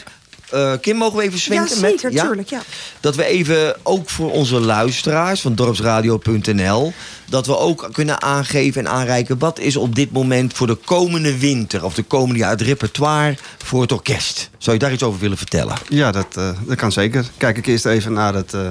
[0.53, 1.77] Eh, Kim, mogen we even Ja, zwenken?
[1.77, 2.49] zeker, met, tuurlijk.
[2.49, 2.61] Ja.
[2.99, 6.93] Dat we even, ook voor onze luisteraars van dorpsradio.nl...
[7.29, 9.37] dat we ook kunnen aangeven en aanreiken...
[9.37, 11.83] wat is op dit moment voor de komende winter...
[11.85, 14.49] of de komende jaar het repertoire voor het orkest.
[14.57, 15.75] Zou je daar iets over willen vertellen?
[15.89, 17.25] Ja, dat, eh, dat kan zeker.
[17.37, 18.61] Kijk ik eerst even naar het eh,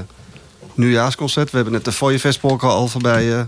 [0.75, 1.51] nieuwjaarsconcert.
[1.51, 3.43] We hebben net de Fooienfestpolka al voorbij eh,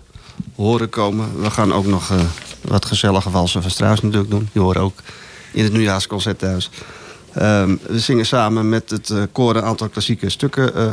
[0.56, 1.40] horen komen.
[1.42, 2.20] We gaan ook nog eh,
[2.60, 4.48] wat gezellige walsen van Strauss natuurlijk doen.
[4.52, 4.98] Die horen ook
[5.52, 6.70] in het nieuwjaarsconcert thuis.
[7.34, 10.90] Ehm, we zingen samen met het eh, koor een aantal klassieke stukken eh,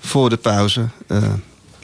[0.00, 0.88] voor de pauze.
[1.06, 1.22] Eh,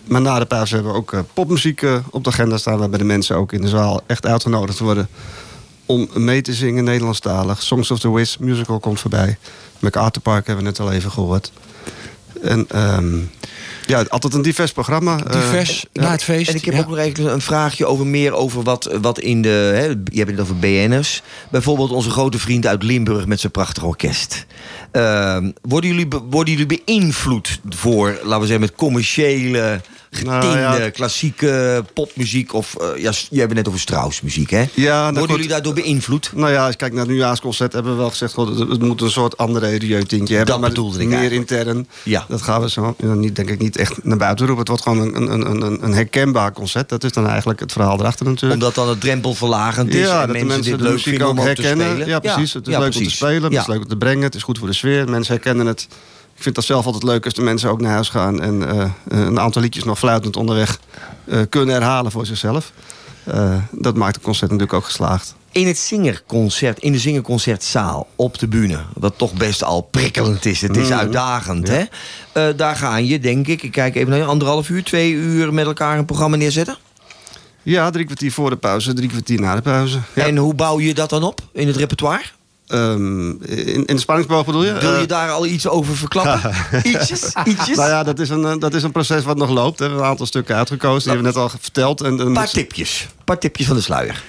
[0.04, 2.78] maar na de pauze hebben we ook eh, popmuziek op de agenda staan...
[2.78, 5.08] waarbij de mensen ook in de zaal echt uitgenodigd worden...
[5.86, 7.62] om mee te zingen Nederlandstalig.
[7.62, 9.38] Songs of the Wiz musical komt voorbij.
[9.78, 11.52] MacArthur Park hebben we net al even gehoord.
[12.42, 13.18] En ehm,
[13.86, 15.18] ja, altijd een divers programma.
[15.18, 16.48] eh, Divers, na het feest.
[16.50, 16.80] En ik heb ja.
[16.80, 19.72] ook nog even een vraagje over meer over wat, wat in de...
[19.74, 21.22] Hè, je hebt het over BN'ers.
[21.50, 24.46] Bijvoorbeeld onze grote vriend uit Limburg met zijn prachtig orkest.
[24.90, 29.80] Ehm, worden, jullie, worden jullie beïnvloed voor, laten we zeggen, met commerciële,
[30.24, 30.90] Nou ja.
[30.90, 32.54] klassieke popmuziek?
[32.54, 34.64] Of, eh, ja, je hebt het net over Strauss muziek, hè?
[34.74, 35.30] Ja, nou worden goed.
[35.30, 36.30] jullie daardoor beïnvloed?
[36.34, 38.32] Nou ja, als je kijkt naar het nieuwjaarsconcert hebben we wel gezegd...
[38.32, 40.52] God, het, moet een soort andere rieutintje hebben.
[40.52, 41.50] Dat maar bedoelde ik Meer eigenlijk.
[41.50, 41.88] intern.
[42.02, 42.24] Ja.
[42.28, 44.64] Dat gaan we zo ja, niet, denk ik niet echt naar buiten roepen.
[44.64, 46.88] Het wordt gewoon een, een, een, een herkenbaar concert.
[46.88, 48.52] Dat is dan eigenlijk het verhaal erachter natuurlijk.
[48.62, 51.36] Omdat dan het drempelverlagend is ja, en dat mensen, mensen dit de leuk vinden om
[51.36, 51.86] te herkennen.
[51.90, 52.08] spelen.
[52.08, 52.52] Ja, precies.
[52.52, 53.60] Het is ja, leuk om te spelen, het Ja.
[53.60, 55.08] is leuk om te brengen, het is goed voor de sfeer.
[55.10, 55.88] Mensen herkennen het.
[56.36, 58.40] Ik vind dat zelf altijd leuk als de mensen ook naar huis gaan...
[58.42, 60.78] en eh, een aantal liedjes nog fluitend onderweg
[61.24, 62.72] eh, kunnen herhalen voor zichzelf.
[63.24, 65.34] Eh, dat maakt het concert natuurlijk ook geslaagd.
[65.52, 70.60] in het zingerconcert, in de zingerconcertzaal op de bühne, wat toch best al prikkelend is,
[70.60, 70.98] het is Mhm.
[70.98, 71.84] uitdagend, hè?
[72.52, 75.66] Daar ga je, denk ik, ik kijk even naar je, anderhalf uur, twee uur met
[75.66, 76.76] elkaar een programma neerzetten.
[77.62, 79.98] Ja, drie kwartier voor de pauze, drie kwartier na de pauze.
[80.12, 80.26] Ja.
[80.26, 82.22] En hoe bouw je dat dan op in het repertoire?
[82.66, 84.72] Ehm, in, in de spanningsboog bedoel je?
[84.72, 86.52] Wil je Eh, daar al iets over verklappen?
[86.92, 87.76] ietsjes, ietsjes?
[87.76, 89.78] Nou ja, dat is, een, eh, dat is een proces wat nog loopt.
[89.78, 90.98] We hebben een aantal stukken uitgekozen.
[91.02, 92.00] Die hebben we net al verteld.
[92.00, 93.06] En, Een paar moet- tipjes.
[93.18, 94.22] Een paar tipjes van de sluier.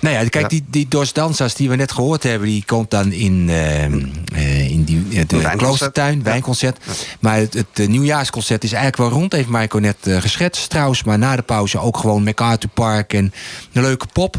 [0.00, 0.48] Nou ja, kijk, Ja.
[0.48, 2.48] die, die Dos Dansas die we net gehoord hebben...
[2.48, 5.56] die komt dan in, eh, in die, eh, de wijnconcert.
[5.56, 6.78] kloostertuin, wijnconcert.
[7.20, 9.32] Maar het, het nieuwjaarsconcert is eigenlijk wel rond.
[9.32, 11.04] Heeft Michael net geschetst, Strauss.
[11.04, 13.32] Maar na de pauze ook gewoon MacArthur Park en
[13.72, 14.36] een leuke pop.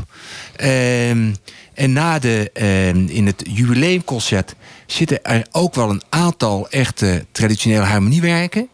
[0.55, 1.33] Ehm,
[1.75, 7.85] en na de, ehm, in het jubileumconcert zitten er ook wel een aantal echte traditionele
[7.85, 8.67] harmoniewerken.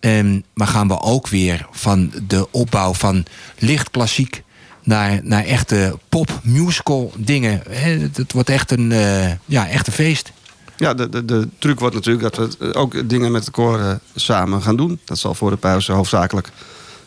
[0.00, 3.24] Ehm, maar gaan we ook weer van de opbouw van
[3.58, 4.42] licht klassiek
[4.82, 7.62] naar, naar echte pop, musical dingen.
[7.68, 10.32] Het, wordt echt een, eh, ja, echt een feest.
[10.76, 13.94] Ja, de, de, de truc wordt natuurlijk dat we ook dingen met de koor eh,
[14.14, 15.00] samen gaan doen.
[15.04, 16.50] Dat zal voor de pauze hoofdzakelijk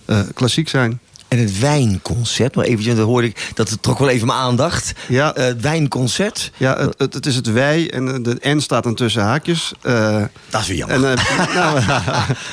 [0.05, 0.99] eh, klassiek zijn.
[1.33, 4.93] En het wijnconcert, maar eventjes, dat hoorde ik, dat trok wel even mijn aandacht.
[5.07, 5.33] Ja.
[5.35, 8.95] Eh, het wijnconcert, Ja, het, het, het is het wij en de N staat dan
[8.95, 9.71] tussen haakjes.
[9.81, 11.03] Eh, dat is weer jammer.
[11.03, 11.79] en, eh, nou,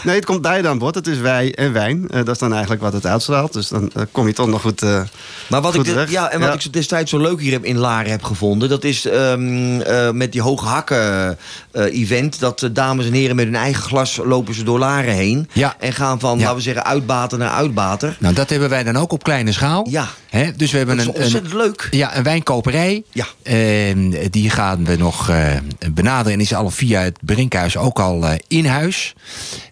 [0.04, 0.94] nee, het komt beide aan bod.
[0.94, 2.08] Het is wij en wijn.
[2.08, 3.52] Eh, dat is dan eigenlijk wat het uitstraalt.
[3.52, 5.00] Dus dan kom je toch nog goed, eh,
[5.46, 6.54] Maar wat goed ik, de- ja, en wat Ja.
[6.54, 8.68] ik zo destijds zo leuk hier heb in Laren heb gevonden...
[8.68, 11.38] dat is ehm, eh, met die hoge hakken
[11.72, 12.40] eh, event...
[12.40, 15.48] dat de dames en heren met hun eigen glas lopen ze door Laren heen...
[15.52, 15.74] Ja.
[15.78, 16.40] en gaan van, Ja.
[16.42, 18.16] laten we zeggen, uitbater naar uitbater.
[18.20, 19.86] Nou, dat hebben wij dan ook op kleine schaal.
[19.90, 21.88] Ja, Hè, dus we hebben dat is een, een, ontzettend leuk.
[21.90, 23.02] ja, een wijnkoperij.
[23.12, 23.26] Ja.
[23.42, 25.56] Ehm, die gaan we nog eh,
[25.92, 26.32] benaderen.
[26.32, 29.14] En is al via het Brinkhuis ook al eh, in huis.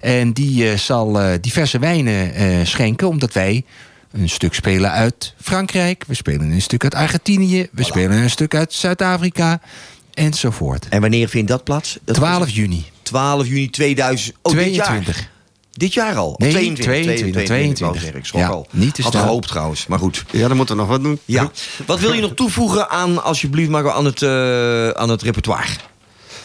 [0.01, 3.09] En die eh, zal diverse wijnen schenken.
[3.09, 3.65] Omdat wij
[4.13, 6.05] een stuk spelen uit Frankrijk.
[6.07, 7.69] We spelen een stuk uit Argentinië.
[7.73, 9.61] We spelen een stuk uit Zuid-Afrika.
[10.15, 10.89] Enzovoort.
[10.89, 11.99] En wanneer vindt dat plaats?
[12.05, 12.85] Dat 12 juni.
[13.03, 14.37] 12 juni 2000...
[14.43, 14.87] Oh, dit jaar.
[14.87, 15.29] 22.
[15.79, 16.35] Dit jaar al?
[16.39, 18.19] Nee, 22, 22, 22, wou ik zeggen.
[18.19, 18.67] Ik schrok Ja, al.
[18.71, 20.25] niet te Had gehoopt trouwens, maar goed.
[20.31, 21.19] Ja, dan moeten we nog wat doen.
[21.25, 21.51] Ja.
[21.87, 25.69] Wat wil je nog toevoegen aan, alsjeblieft, maar aan het, eh, aan het repertoire?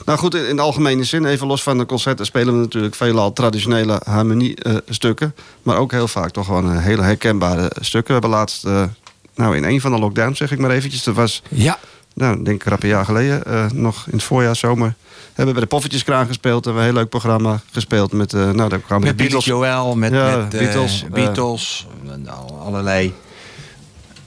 [0.05, 2.25] Nou goed, in in de algemene zin, even los van de concerten...
[2.25, 5.35] spelen we natuurlijk veelal traditionele harmoniestukken.
[5.61, 8.15] maar ook heel vaak toch gewoon eh, hele herkenbare stukken.
[8.15, 8.83] We hebben laatst, eh,
[9.35, 11.03] nou in een van de lockdowns zeg ik maar eventjes...
[11.03, 11.79] dat was, Ja,
[12.13, 14.95] nou ik denk ik rap een jaar geleden, nog in het voorjaar, zomer...
[15.35, 16.65] hebben we bij de Poffertjeskraan gespeeld.
[16.65, 19.29] En we een heel leuk programma gespeeld met, eh, nou daar kwamen met de Billy
[19.29, 19.45] Beatles.
[19.45, 22.15] Joel, met, Ja, met eh, Beatles, Beatles, eh.
[22.15, 23.13] Nou, allerlei.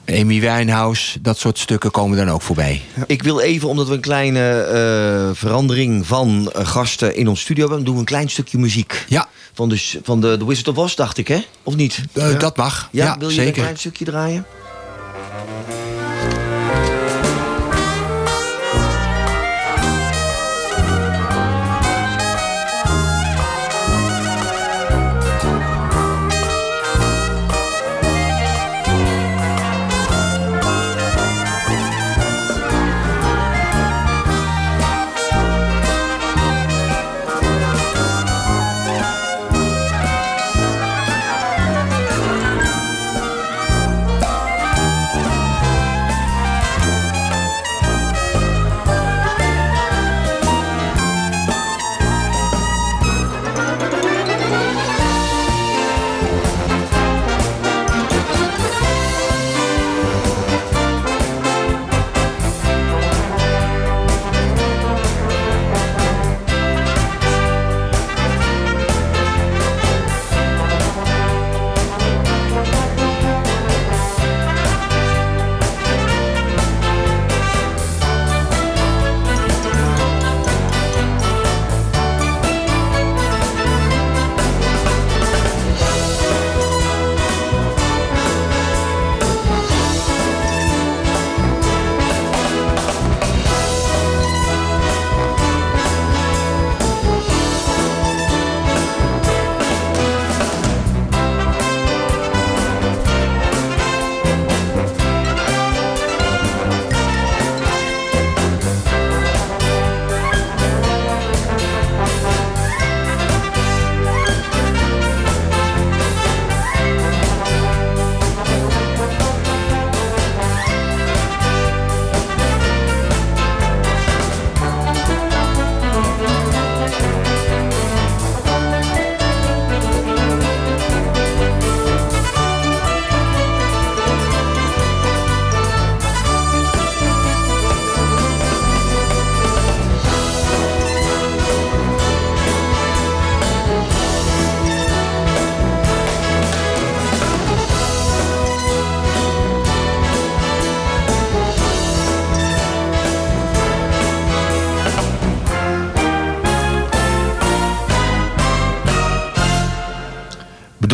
[0.08, 2.82] Amy Winehouse, dat soort stukken komen dan ook voorbij.
[3.06, 7.66] Ik wil even, omdat we een kleine eh, verandering van eh, gasten in ons studio
[7.66, 7.84] hebben...
[7.84, 9.04] doen we een klein stukje muziek.
[9.08, 11.38] Ja, Van de, van de, de Wizard of Oz, dacht ik, hè?
[11.62, 12.02] Of niet?
[12.12, 12.88] eh, dat mag.
[12.92, 13.56] Ja, Ja, wil je zeker.
[13.56, 14.46] een klein stukje draaien?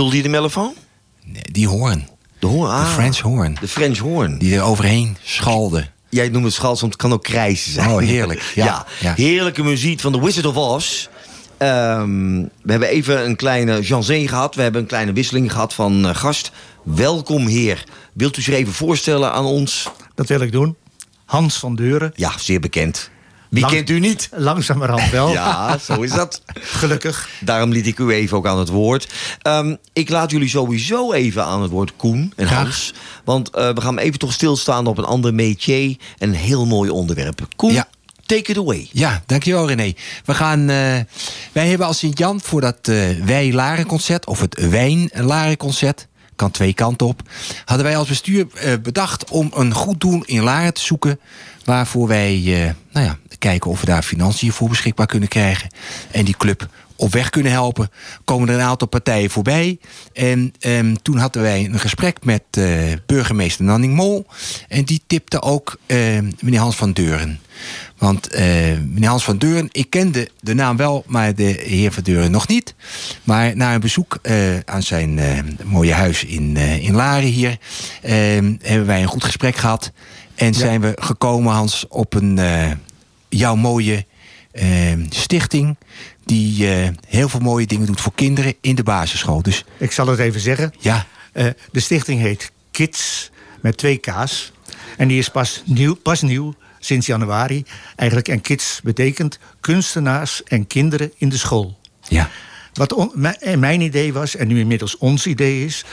[0.02, 0.74] Bedoelde je de mellofoon?
[1.24, 2.08] Nee, die hoorn.
[2.38, 2.84] De hoorn, ah.
[2.84, 3.56] De French horn.
[3.60, 4.38] De French horn.
[4.38, 5.86] Die er overheen schalde.
[6.08, 7.90] Jij noemt het schals, want het kan ook krijzen zijn.
[7.90, 8.42] Oh, heerlijk.
[8.54, 9.14] Ja, ja.
[9.14, 11.08] heerlijke muziek van The Wizard of Oz.
[11.58, 14.54] Ehm, we hebben even een kleine janzee gehad.
[14.54, 16.50] We hebben een kleine wisseling gehad van eh, gast.
[16.82, 17.84] Welkom, heer.
[18.12, 19.88] Wilt u zich even voorstellen aan ons?
[20.14, 20.76] Dat wil ik doen.
[21.24, 22.12] Hans van Deuren.
[22.14, 23.10] Ja, zeer bekend.
[23.52, 24.28] Wie Lang- kent u niet?
[24.34, 25.28] Langzamerhand wel.
[25.42, 26.42] Ja, zo is dat.
[26.54, 27.28] Gelukkig.
[27.40, 29.12] Daarom liet ik u even ook aan het woord.
[29.42, 32.94] Ehm, ik laat jullie sowieso even aan het woord, Koen en Hans.
[33.24, 35.96] Want eh, we gaan even toch stilstaan op een ander métier.
[36.18, 37.46] En een heel mooi onderwerp.
[37.56, 37.82] Koen,
[38.26, 38.88] take it away.
[38.92, 39.92] Ja, dankjewel René.
[40.24, 40.76] We gaan, eh,
[41.52, 44.26] wij hebben als Sint-Jan voor dat eh Wij-Laren-concert...
[44.26, 46.06] of het Wijn-Laren-concert,
[46.42, 47.22] kan twee kanten op...
[47.64, 51.20] hadden wij als bestuur eh, bedacht om een goed doel in Laren te zoeken...
[51.64, 55.70] waarvoor wij eh, nou ja, kijken of we daar financiën voor beschikbaar kunnen krijgen...
[56.10, 56.68] en die club
[57.02, 57.90] op weg kunnen helpen.
[58.24, 59.78] Komen er een aantal partijen voorbij.
[60.12, 62.66] En ehm, toen hadden wij een gesprek met eh,
[63.06, 64.26] burgemeester Nanning Mol.
[64.68, 65.96] En die tipte ook eh,
[66.40, 67.40] meneer Hans van Deuren.
[68.02, 68.44] Want eh,
[68.88, 72.48] meneer Hans van Deuren, ik kende de naam wel, maar de heer van Deuren nog
[72.48, 72.74] niet.
[73.24, 77.58] Maar na een bezoek eh, aan zijn eh, mooie huis in, in Laren hier...
[78.02, 78.12] eh,
[78.60, 79.92] hebben wij een goed gesprek gehad.
[80.34, 82.38] En zijn we gekomen, Hans, op een
[83.28, 84.06] jouw mooie
[84.52, 84.66] eh,
[85.08, 85.76] stichting...
[86.24, 86.66] die
[87.08, 89.42] heel veel mooie dingen doet voor kinderen in de basisschool.
[89.42, 90.72] Dus Ik zal het even zeggen.
[90.78, 91.06] Ja.
[91.72, 93.30] De stichting heet Kids
[93.60, 94.52] met twee K's.
[94.96, 96.54] En die is pas nieuw, pas nieuw
[96.84, 97.64] sinds januari.
[97.96, 101.78] Eigenlijk, en Kids betekent kunstenaars en kinderen in de school.
[102.08, 102.30] Ja.
[102.72, 105.84] Wat on- mijn- mijn idee was, en nu inmiddels ons idee is...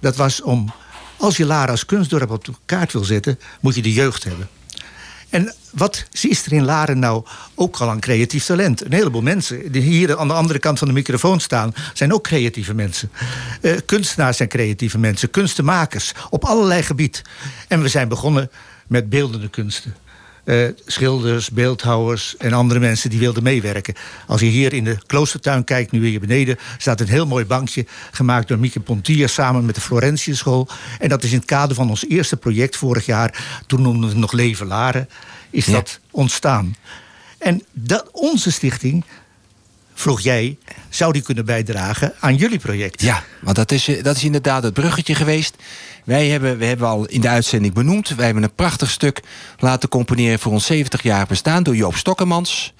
[0.00, 0.72] dat was om,
[1.16, 3.38] als je Lara als kunstdorp op de kaart wil zetten...
[3.60, 4.48] moet je de jeugd hebben.
[5.28, 8.84] En wat is er in Laren nou ook al aan creatief talent?
[8.84, 11.74] Een heleboel mensen die hier aan de andere kant van de microfoon staan...
[11.94, 13.10] zijn ook creatieve mensen.
[13.60, 16.12] Eh, kunstenaars zijn creatieve mensen, kunstenmakers...
[16.30, 17.22] op allerlei gebied.
[17.68, 18.50] En we zijn begonnen
[18.86, 19.94] met beeldende kunsten.
[20.48, 23.94] Eh, schilders, beeldhouwers en andere mensen die wilden meewerken.
[24.26, 26.58] Als je hier in de kloostertuin kijkt, nu hier beneden...
[26.78, 29.28] staat een heel mooi bankje gemaakt door Mieke Pontier...
[29.28, 30.68] samen met de Florentiuschool.
[30.98, 33.60] En dat is in het kader van ons eerste project vorig jaar...
[33.66, 35.08] toen noemden we het nog Leven Laren,
[35.50, 36.76] is dat ontstaan.
[37.38, 39.04] En dat, onze stichting,
[39.98, 40.58] vroeg jij...
[40.88, 43.02] zou die kunnen bijdragen aan jullie project?
[43.02, 45.56] Ja, want dat is, eh, dat is inderdaad het bruggetje geweest.
[46.04, 48.08] Wij hebben, we hebben al in de uitzending benoemd.
[48.08, 49.22] Wij hebben een prachtig stuk
[49.58, 52.74] laten componeren voor ons 70 jaar bestaan door Joop Stokkemans.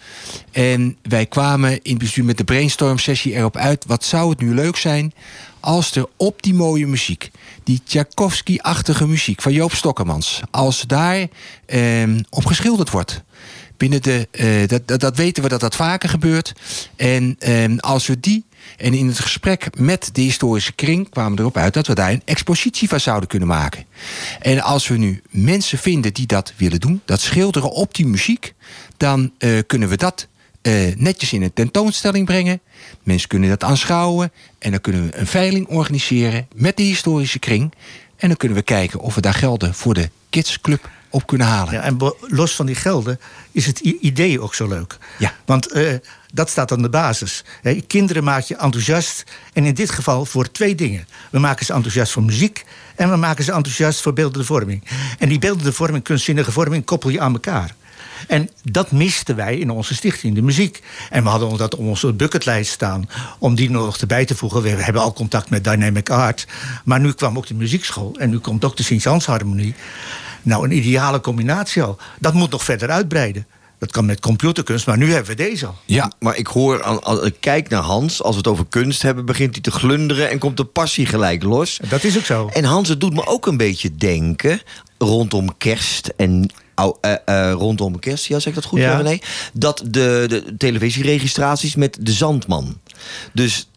[0.50, 3.84] En wij kwamen in het bestuur met de brainstorm sessie erop uit.
[3.86, 5.12] Wat zou het nu leuk zijn
[5.60, 7.30] als er op die mooie muziek,
[7.64, 11.26] die Tchaikovsky-achtige muziek van Joop Stokkemans, als daar
[11.66, 13.22] ehm, op geschilderd wordt
[13.78, 14.28] binnen de.
[14.30, 16.52] eh, dat, dat, dat weten we dat dat vaker gebeurt.
[16.96, 18.46] En ehm, als we die.
[18.76, 22.10] En in het gesprek met de historische kring kwamen we erop uit dat we daar
[22.10, 23.84] een expositie van zouden kunnen maken.
[24.40, 28.54] En als we nu mensen vinden die dat willen doen, dat schilderen op die muziek,
[28.96, 30.28] dan eh, kunnen we dat
[30.62, 32.60] eh, netjes in een tentoonstelling brengen.
[33.02, 34.32] Mensen kunnen dat aanschouwen.
[34.58, 37.72] En dan kunnen we een veiling organiseren met de historische kring.
[38.16, 41.46] En dan kunnen we kijken of we daar gelden voor de Kids Club op kunnen
[41.46, 41.74] halen.
[41.74, 43.20] Ja, en los van die gelden
[43.52, 44.98] is het idee ook zo leuk.
[45.18, 45.34] Ja.
[45.44, 45.94] Want eh,
[46.32, 47.44] dat staat aan de basis.
[47.86, 49.24] Kinderen maak je enthousiast.
[49.52, 51.08] En in dit geval voor twee dingen.
[51.30, 52.64] We maken ze enthousiast voor muziek.
[52.96, 54.84] En we maken ze enthousiast voor beeldende vorming.
[55.18, 57.74] En die beeldende vorming, kunstzinnige vorming, koppel je aan elkaar.
[58.26, 60.82] En dat misten wij in onze stichting, de muziek.
[61.10, 63.08] En we hadden dat op onze bucketlijst staan
[63.38, 64.62] om die nog erbij te voegen.
[64.62, 66.46] We hebben al contact met Dynamic Art.
[66.84, 69.74] Maar nu kwam ook de muziekschool en nu komt ook de Sint-Jansharmonie.
[70.48, 71.98] Nou, een ideale combinatie al.
[72.18, 73.46] Dat moet nog verder uitbreiden.
[73.78, 75.74] Dat kan met computerkunst, maar nu hebben we deze al.
[75.84, 79.24] Ja, maar ik hoor, als ik kijk naar Hans, als we het over kunst hebben,
[79.26, 81.80] begint hij te glunderen en komt de passie gelijk los.
[81.88, 82.48] Dat is ook zo.
[82.52, 84.62] En Hans, het doet me ook een beetje denken
[84.98, 86.50] rondom kerst en.
[87.00, 88.96] eh, rondom kerst, ja, zeg ik dat goed, Ja.
[88.96, 89.18] René?
[89.52, 92.78] Dat de, de televisieregistraties met de Zandman.
[93.32, 93.68] Dus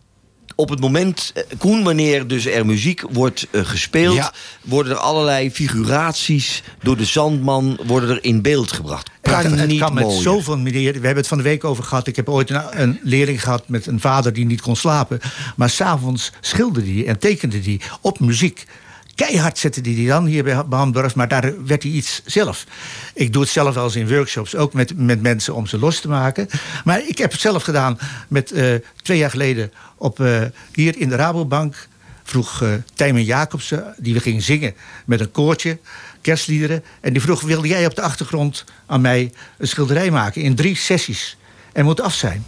[0.61, 4.33] op het moment, eh, Koen, wanneer dus er muziek wordt eh, gespeeld, Ja.
[4.61, 9.09] worden er allerlei figuraties door de Zandman worden er in beeld gebracht.
[9.21, 10.21] Kan het niet kan met mooier.
[10.21, 10.93] zoveel manieren.
[11.01, 12.07] We hebben het van de week over gehad.
[12.07, 15.19] Ik heb ooit een, een leerling gehad met een vader die niet kon slapen.
[15.55, 18.65] Maar s'avonds schilderde hij en tekende hij op muziek.
[19.21, 22.65] Keihard zette hij die dan hier bij Hamburg, maar daar werd hij iets zelf.
[23.13, 25.99] Ik doe het zelf wel eens in workshops, ook met, met mensen om ze los
[25.99, 26.47] te maken.
[26.83, 30.41] Maar ik heb het zelf gedaan met eh, twee jaar geleden op, eh,
[30.73, 31.87] hier in de Rabobank
[32.23, 34.73] vroeg eh Tijmen Jacobsen, die we gingen zingen
[35.05, 35.77] met een koortje,
[36.21, 36.83] kerstliederen.
[37.01, 40.75] En die vroeg, wilde jij op de achtergrond aan mij een schilderij maken in drie
[40.75, 41.37] sessies?
[41.71, 42.45] En moet af zijn.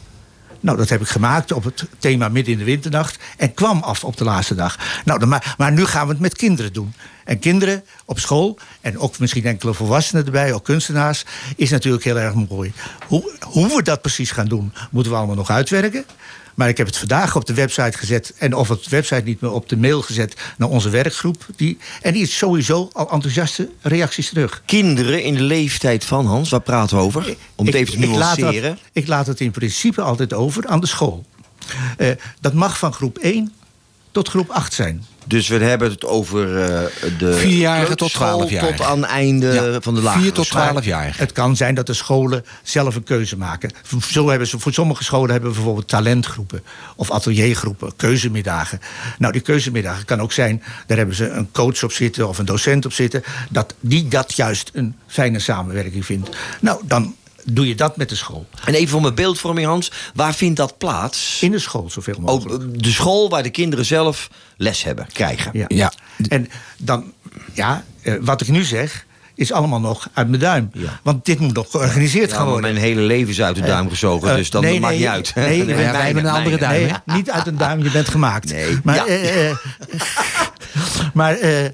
[0.63, 3.17] Nou, dat heb ik gemaakt op het thema Midden in de Winternacht.
[3.37, 4.77] En kwam af op de laatste dag.
[5.05, 6.93] Nou, maar, maar nu gaan we het met kinderen doen.
[7.23, 11.25] En kinderen op school, en ook misschien enkele volwassenen erbij, ook kunstenaars,
[11.55, 12.73] is natuurlijk heel erg mooi.
[13.07, 16.05] Hoe, hoe we dat precies gaan doen, moeten we allemaal nog uitwerken.
[16.55, 18.33] Maar ik heb het vandaag op de website gezet.
[18.37, 21.45] En of het website niet meer op de mail gezet naar onze werkgroep.
[21.55, 24.61] Die, en die is sowieso al enthousiaste reacties terug.
[24.65, 27.35] Kinderen in de leeftijd van Hans, waar praten we over?
[27.55, 28.69] Om het Ik- even te ik laat nuanceren.
[28.69, 31.25] dat- Ik laat het in principe altijd over aan de school.
[31.97, 32.11] Eh,
[32.41, 33.51] dat mag van groep 1
[34.13, 35.05] tot groep 8 zijn.
[35.25, 36.81] Dus we hebben het over eh,
[37.17, 38.75] de Vierjarige tot kleuterschool 12-jarige.
[38.75, 40.81] tot aan het einde van de lagere school.
[41.15, 43.71] Het kan zijn dat de scholen zelf een keuze maken.
[44.11, 46.63] Zo hebben ze, voor sommige scholen hebben we bijvoorbeeld talentgroepen
[46.95, 48.79] of ateliergroepen, keuzemiddagen.
[49.17, 52.45] Nou, die keuzemiddagen kan ook zijn, daar hebben ze een coach op zitten of een
[52.45, 56.29] docent op zitten, dat die dat juist een fijne samenwerking vindt.
[56.59, 57.15] Nou, dan
[57.45, 58.45] doe je dat met de school.
[58.65, 59.91] En even voor mijn beeldvorming, Hans.
[60.13, 61.37] Waar vindt dat plaats?
[61.41, 62.61] In de school, zoveel mogelijk.
[62.63, 65.65] Oh, de school waar de kinderen zelf les hebben, krijgen.
[65.67, 65.91] Ja.
[66.29, 67.11] En dan,
[67.53, 69.05] ja, eh, wat ik nu zeg,
[69.35, 70.71] is allemaal nog uit mijn duim.
[71.03, 72.61] Want dit moet nog georganiseerd Ja, gaan worden.
[72.73, 75.11] mijn hele leven is uit de duim gezogen, Eh, dus dat nee, maakt nee, niet
[75.11, 75.35] uit.
[75.35, 76.81] Nee, Nee, wij, hebben een andere duim.
[77.05, 78.51] Nee, niet uit een duim, je bent gemaakt.
[78.51, 78.79] Nee.
[78.83, 79.05] Maar, Ja.
[79.05, 79.55] eh, eh,
[81.13, 81.69] maar eh,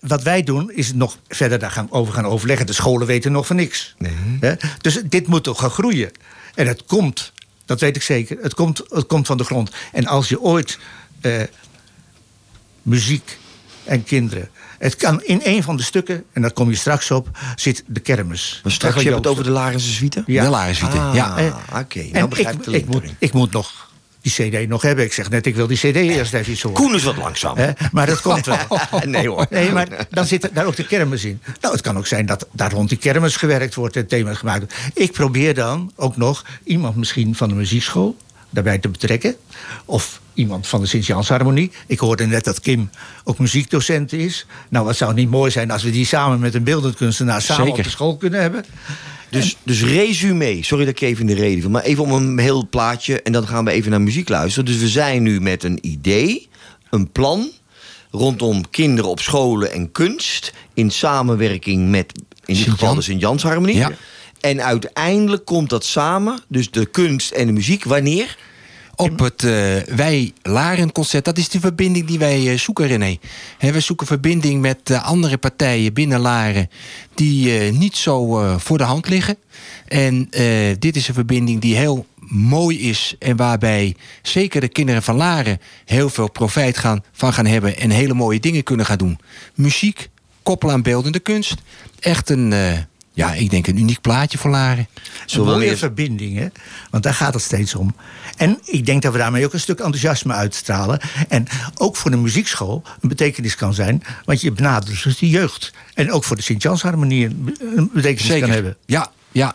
[0.00, 2.66] wat wij doen, is nog verder daar gaan, over gaan overleggen.
[2.66, 3.94] De scholen weten nog van niks.
[4.40, 4.54] Hè?
[4.80, 6.10] Dus dit moet toch gaan groeien.
[6.54, 7.32] En het komt,
[7.64, 9.70] dat weet ik zeker, het komt, het komt van de grond.
[9.92, 10.78] En als je ooit
[11.20, 11.42] eh,
[12.82, 13.38] muziek
[13.84, 14.50] en kinderen.
[14.78, 18.00] Het kan in een van de stukken, en daar kom je straks op, zit de
[18.00, 18.60] kermis.
[18.62, 20.22] Maar straks, je hebt het over de Larense suite?
[20.26, 20.44] Ja.
[20.44, 21.56] De Larense suite, Ah, ja.
[21.80, 23.89] oké, nou en ik, moet, ik moet nog
[24.22, 25.04] die cd nog hebben.
[25.04, 26.82] Ik zeg net, ik wil die cd eerst even iets horen.
[26.82, 27.56] Koen is wat langzaam.
[27.56, 27.70] Hè?
[27.92, 28.58] Maar dat komt wel.
[29.04, 29.46] Nee, hoor.
[29.50, 31.40] Nee, maar dan zit daar ook de kermis in.
[31.60, 34.58] Nou, het kan ook zijn dat daar rond die kermis gewerkt wordt en thema's gemaakt
[34.58, 34.74] wordt.
[34.94, 38.16] Ik probeer dan ook nog iemand misschien van de muziekschool
[38.50, 39.36] daarbij te betrekken.
[39.84, 41.72] Of iemand van de Sint-Jans Harmonie.
[41.86, 42.90] Ik hoorde net dat Kim
[43.24, 44.46] ook muziekdocent is.
[44.68, 47.64] Nou, wat zou niet mooi zijn als we die samen met een beeldend kunstenaar samen
[47.64, 47.78] Zeker.
[47.78, 48.64] op de school kunnen hebben.
[49.30, 52.38] Dus, dus resume, sorry dat ik even in de reden viel, maar even om een
[52.38, 54.64] heel plaatje en dan gaan we even naar muziek luisteren.
[54.64, 56.48] Dus we zijn nu met een idee,
[56.90, 57.50] een plan
[58.10, 62.12] rondom kinderen op scholen en kunst in samenwerking met
[62.44, 63.76] in dit geval de Sint-Jans Harmonie.
[63.76, 63.92] Ja.
[64.40, 68.36] En uiteindelijk komt dat samen, dus de kunst en de muziek, wanneer?
[69.00, 71.24] Op het eh Wij Laren concert.
[71.24, 73.18] Dat is de verbinding die wij eh, zoeken, René.
[73.58, 76.70] Hè, we zoeken verbinding met eh, andere partijen binnen Laren...
[77.14, 79.36] die niet zo voor de hand liggen.
[79.86, 80.28] En
[80.78, 83.14] dit is een verbinding die heel mooi is...
[83.18, 85.60] en waarbij zeker de kinderen van Laren...
[85.84, 87.76] heel veel profijt gaan, van gaan hebben...
[87.76, 89.18] en hele mooie dingen kunnen gaan doen.
[89.54, 90.08] Muziek,
[90.42, 91.54] koppelen aan beeldende kunst.
[92.00, 92.52] Echt een...
[93.20, 94.88] ja, ik denk een uniek plaatje voor Laren.
[95.26, 96.46] Een mooie verbinding, hè?
[96.90, 97.94] Want daar gaat het steeds om.
[98.36, 101.00] En ik denk dat we daarmee ook een stuk enthousiasme uitstralen.
[101.28, 104.02] En ook voor de muziekschool een betekenis kan zijn.
[104.24, 105.72] Want je benadert dus de jeugd.
[105.94, 108.40] En ook voor de Sint-Jans Harmonie een betekenis Zeker.
[108.40, 108.76] kan hebben.
[108.86, 109.54] Ja, ja.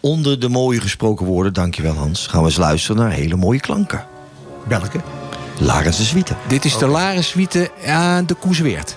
[0.00, 4.06] Onder de mooie gesproken woorden, dankjewel Hans, gaan we eens luisteren naar hele mooie klanken.
[4.68, 5.00] Welke?
[5.58, 6.34] Larense suite.
[6.48, 8.96] Dit is de Laren Suite aan de Koesweert.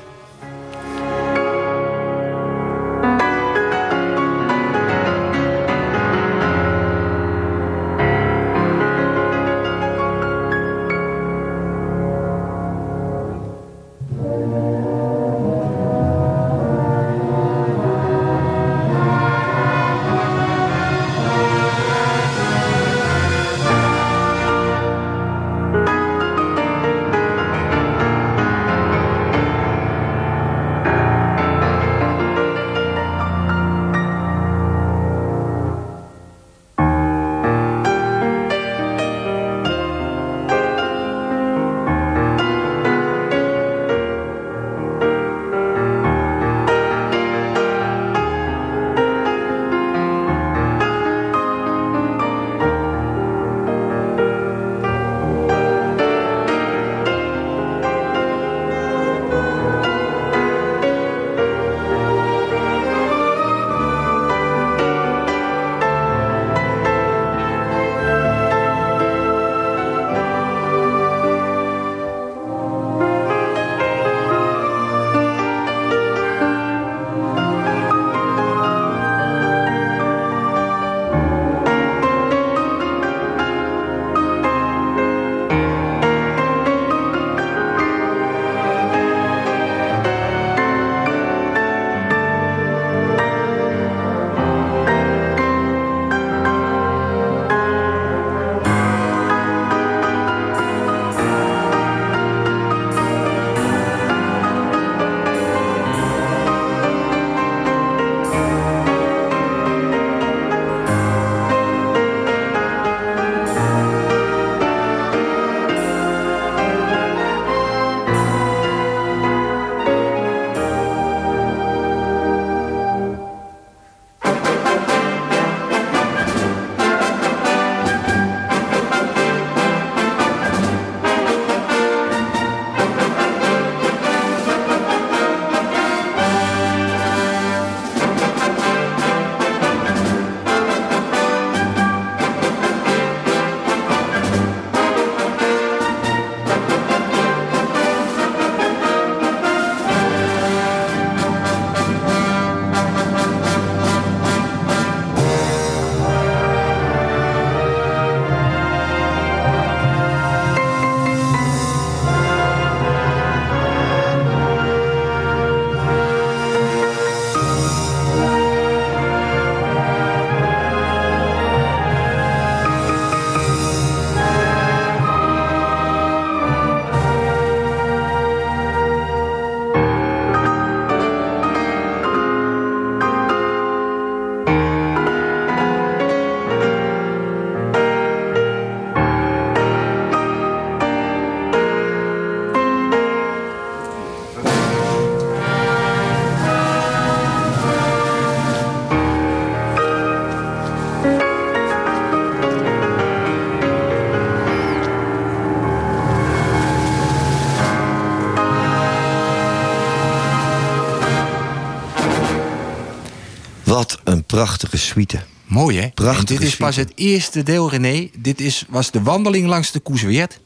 [214.34, 215.20] Prachtige suite.
[215.46, 215.88] Mooi, hè?
[215.88, 218.10] Prachtige en dit is pas het eerste deel, René.
[218.18, 220.40] Dit is, was de wandeling langs de Koesweert.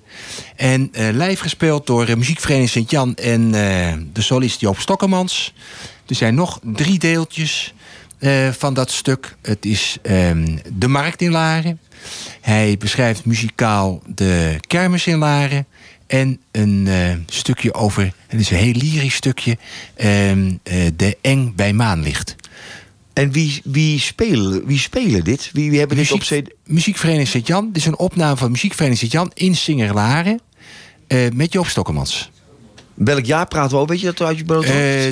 [0.55, 5.53] En eh live gespeeld door eh, Muziekvereniging Sint-Jan en eh, de solist Joop Stokkemans.
[6.07, 7.73] Er zijn nog drie deeltjes
[8.51, 9.35] van dat stuk.
[9.41, 11.79] Het is ehm, De Markt in Laren.
[12.41, 15.67] Hij beschrijft muzikaal de kermis in Laren.
[16.07, 16.89] En een
[17.27, 19.57] stukje over, het is een heel lyrisch stukje,
[19.95, 22.35] ehm, eh, De Eng bij Maanlicht.
[23.17, 25.49] En wie, wie, spelen, wie spelen dit?
[25.53, 27.67] Wie, wie hebben dit op Muziek, Muziekvereniging Sint-Jan.
[27.67, 30.39] Dit is een opname van Muziekvereniging Sint-Jan in Singerlaren.
[31.07, 32.29] eh met Joop Stokkemans.
[32.93, 33.89] Welk jaar praten we over?
[33.89, 34.63] Weet je dat uit je brood?
[34.63, 34.69] Eh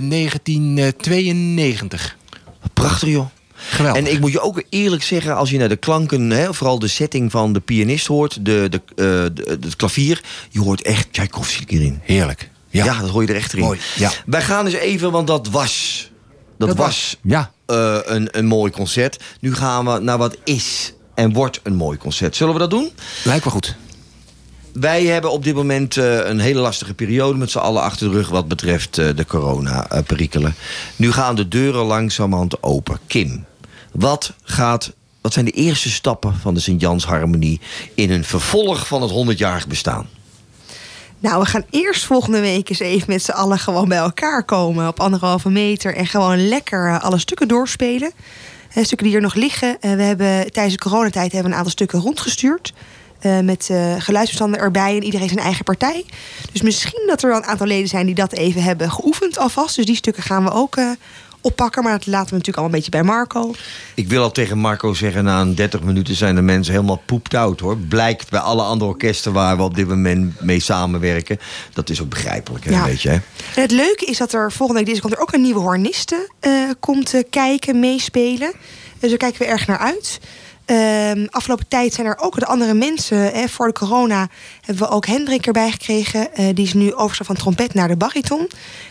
[0.10, 2.18] 1992.
[2.74, 3.26] Prachtig, joh.
[3.56, 4.02] Geweldig.
[4.04, 6.88] En ik moet je ook eerlijk zeggen, als je naar de klanken, hè, vooral de
[6.88, 9.06] setting van de pianist hoort, de, de, eh,
[9.60, 12.00] de- klavier, je hoort echt Tchaikovsky erin.
[12.04, 12.50] Heerlijk.
[12.70, 13.00] Ja.
[13.00, 13.60] dat hoor je er echt in.
[13.60, 14.12] Mooi, ja.
[14.26, 16.10] Wij gaan eens even, want dat was,
[16.58, 17.52] dat, Dat was, was, ja.
[17.66, 19.24] eh, een, een mooi concert.
[19.40, 22.36] Nu gaan we naar wat is en wordt een mooi concert.
[22.36, 22.92] Zullen we dat doen?
[23.24, 23.76] Lijkt me goed.
[24.74, 28.14] Wij hebben op dit moment eh, een hele lastige periode met z'n allen achter de
[28.16, 30.56] rug wat betreft eh, de corona-perikelen.
[30.96, 33.00] Nu gaan de deuren langzamerhand open.
[33.08, 33.46] Kim,
[33.92, 37.62] wat, gaat, wat zijn de eerste stappen van de Sint-Jans Harmonie
[37.96, 40.08] in een vervolg van het 100-jarig bestaan?
[41.20, 44.88] Nou, we gaan eerst volgende week eens even met z'n allen gewoon bij elkaar komen.
[44.88, 45.96] Op anderhalve meter.
[45.96, 48.12] En gewoon lekker eh, alle stukken doorspelen.
[48.82, 49.78] Stukken die er nog liggen.
[49.80, 52.74] Eh, we hebben tijdens de coronatijd hebben we een aantal stukken rondgestuurd.
[53.20, 56.06] eh, met geluidsbestanden erbij en iedereen zijn eigen partij.
[56.52, 59.76] Dus misschien dat er wel een aantal leden zijn die dat even hebben geoefend alvast.
[59.76, 60.78] Dus die stukken gaan we ook
[61.46, 61.84] oppakken.
[61.84, 63.54] Maar dat laten we natuurlijk allemaal een beetje bij Marco.
[63.94, 67.34] Ik wil al tegen Marco zeggen, na een 30 minuten zijn de mensen helemaal poept
[67.34, 67.78] out hoor.
[67.78, 71.40] Blijkt bij alle andere orkesten waar we op dit moment mee samenwerken.
[71.74, 72.86] Dat is ook begrijpelijk, hè, Ja.
[72.86, 73.10] weet je.
[73.10, 73.16] Hè?
[73.56, 76.30] En het leuke is dat er volgende week dinsdag komt er ook een nieuwe horniste
[76.40, 78.54] eh, komt eh, kijken, meespelen.
[79.00, 80.20] Dus daar kijken we erg naar uit.
[80.66, 83.18] Ehm, afgelopen tijd zijn er ook de andere mensen.
[83.18, 84.28] Hè, voor de corona
[84.62, 86.34] hebben we ook Hendrik erbij gekregen.
[86.36, 88.50] Eh, die is nu overstap van trompet naar de bariton.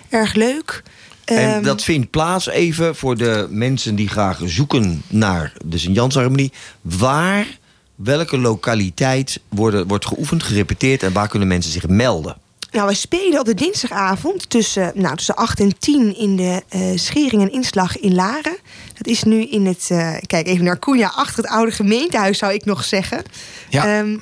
[0.09, 0.83] Erg leuk.
[1.25, 6.53] En Ehm, dat vindt plaats even voor de mensen die graag zoeken naar de Sint-Jansharmonie.
[6.81, 7.47] Waar,
[7.95, 12.37] welke lokaliteit worden, wordt geoefend, gerepeteerd en waar kunnen mensen zich melden?
[12.75, 16.81] Nou, wij spelen op de dinsdagavond tussen, nou, tussen 8 en 10 in de eh,
[16.95, 18.57] schering en inslag in Laren.
[18.95, 22.39] Dat is nu in het, eh, kijk even naar Koen, ja, achter het oude gemeentehuis
[22.39, 23.23] zou ik nog zeggen.
[23.69, 23.99] Ja.
[23.99, 24.17] Ehm,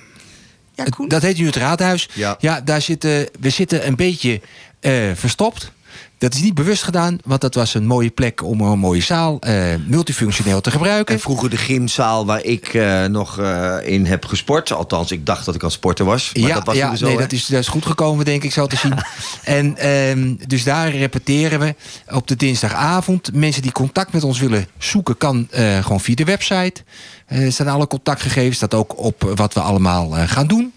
[0.74, 1.08] ja, Koen.
[1.08, 2.08] Dat heet nu het raadhuis.
[2.14, 2.60] Ja.
[2.60, 4.40] daar zitten, we zitten een beetje
[4.80, 5.72] eh, verstopt.
[6.22, 9.40] Dat is niet bewust gedaan, want dat was een mooie plek om een mooie zaal
[9.40, 11.14] eh, multifunctioneel te gebruiken.
[11.14, 14.72] En vroeger de gymzaal waar ik eh, nog eh, in heb gesport.
[14.72, 16.30] Althans, ik dacht dat ik aan het sporten was.
[16.34, 18.52] Maar ja, dat was ja zo, nee, dat is, dat is goed gekomen, denk ik,
[18.52, 18.94] zo te zien.
[19.58, 21.74] en ehm, dus daar repeteren we
[22.08, 23.34] op de dinsdagavond.
[23.34, 26.82] Mensen die contact met ons willen zoeken, kan gewoon via de website.
[27.32, 30.72] Eh, staan alle contactgegevens, staat ook op wat we allemaal eh, gaan doen.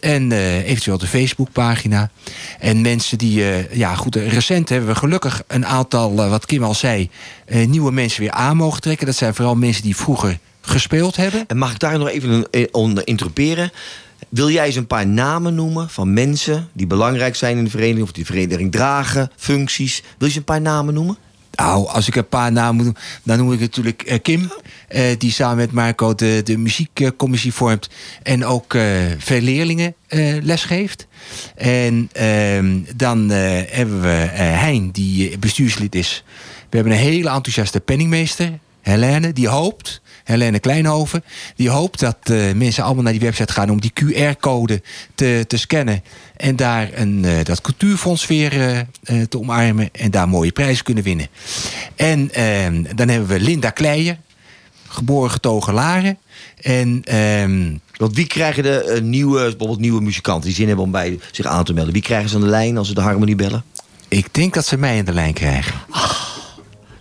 [0.00, 2.10] En eh, eventueel de Facebookpagina.
[2.58, 6.46] En mensen die, eh, ja goed, eh, recent hebben we gelukkig een aantal, eh, wat
[6.46, 7.10] Kim al zei,
[7.44, 9.06] eh, nieuwe mensen weer aan mogen trekken.
[9.06, 11.44] Dat zijn vooral mensen die vroeger gespeeld hebben.
[11.46, 13.70] En mag ik daar nog even onder interroperen?
[14.28, 18.02] Wil jij eens een paar namen noemen van mensen die belangrijk zijn in de vereniging...
[18.02, 20.00] of die vereniging dragen, functies?
[20.02, 21.16] Wil je eens een paar namen noemen?
[21.58, 24.52] Nou, als ik een paar namen noem, dan noem ik natuurlijk eh, Kim.
[24.88, 27.88] eh, die samen met Marco de, de muziekcommissie vormt.
[28.22, 28.82] En ook eh,
[29.18, 31.06] veel leerlingen eh, lesgeeft.
[31.54, 36.24] En ehm, dan hebben we Hein, die bestuurslid is.
[36.70, 40.00] We hebben een hele enthousiaste penningmeester, Helene, die hoopt.
[40.28, 41.24] Helene Kleinhoven.
[41.56, 44.82] Die hoopt dat eh, mensen allemaal naar die website gaan om die QR-code
[45.14, 46.02] te, te scannen.
[46.36, 48.52] En daar een, eh, dat cultuurfonds weer
[49.02, 49.88] eh, te omarmen.
[49.92, 51.28] En daar mooie prijzen kunnen winnen.
[51.96, 54.18] En ehm, dan hebben we Linda Kleijer.
[54.88, 56.18] Geboren getogen Laren.
[56.60, 60.46] En, ehm, Want wie krijgen de nieuwe, bijvoorbeeld nieuwe muzikanten...
[60.46, 61.92] die zin hebben om bij zich aan te melden?
[61.92, 63.64] Wie krijgen ze aan de lijn als ze de harmonie bellen?
[64.08, 65.74] ik denk dat ze mij aan de lijn krijgen.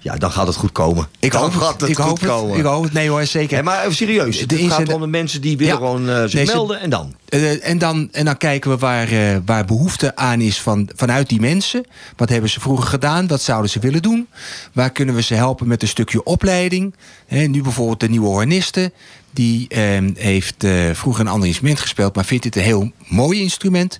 [0.08, 1.08] Ja, dan gaat het goed komen.
[1.20, 1.62] Ik dan hoop het.
[1.64, 2.30] gaat het ik goed hoop het.
[2.30, 2.58] komen.
[2.58, 2.94] Ik hoop het.
[2.94, 3.54] Nee hoor, zeker.
[3.54, 5.80] Nee, maar even serieus, het De gaat inzet- om de mensen die willen Ja.
[5.80, 7.16] gewoon eh, zich melden en dan?
[7.30, 11.30] Eh, en, dan, en dan kijken we waar, eh, waar behoefte aan is van, vanuit
[11.30, 11.86] die mensen.
[12.16, 13.28] Wat hebben ze vroeger gedaan?
[13.28, 14.28] Wat zouden ze willen doen?
[14.74, 16.96] Waar kunnen we ze helpen met een stukje opleiding?
[17.28, 18.92] Hè, nu bijvoorbeeld de nieuwe horniste.
[19.34, 23.41] Die eh, heeft eh, vroeger een ander instrument gespeeld, maar vindt dit een heel mooi
[23.41, 23.99] instrument.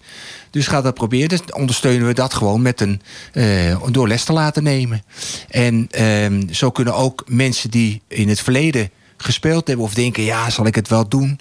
[0.50, 1.30] Dus gaat dat proberen.
[1.30, 3.02] Dus ondersteunen we dat gewoon met een,
[3.34, 5.04] eh, door les te laten nemen.
[5.50, 10.50] En ehm, zo kunnen ook mensen die in het verleden gespeeld hebben of denken: ja,
[10.50, 11.40] zal ik het wel doen?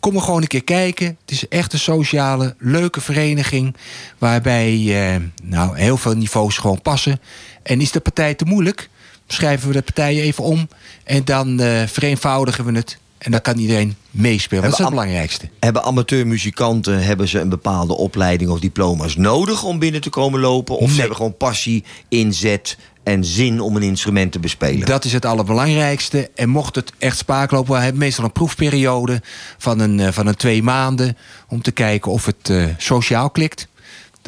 [0.00, 1.06] Kom er gewoon een keer kijken.
[1.06, 3.76] Het is echt een sociale, leuke vereniging.
[4.18, 7.20] Waarbij eh, nou, heel veel niveaus gewoon passen.
[7.62, 8.88] En is de partij te moeilijk?
[9.32, 10.68] schrijven we de partijen even om.
[11.04, 12.98] En dan eh, vereenvoudigen we het.
[13.18, 14.62] En dan kan iedereen meespelen.
[14.62, 15.48] Dat is het belangrijkste.
[15.60, 20.76] Hebben amateurmuzikanten hebben ze een bepaalde opleiding of diploma's nodig om binnen te komen lopen?
[20.78, 24.86] Of ze hebben gewoon passie, inzet en zin om een instrument te bespelen?
[24.86, 26.30] Dat is het allerbelangrijkste.
[26.34, 29.22] En mocht het echt spaak lopen, we hebben meestal een proefperiode
[29.58, 31.16] van een, eh, van een twee maanden.
[31.48, 33.68] Om te kijken of het eh, sociaal klikt.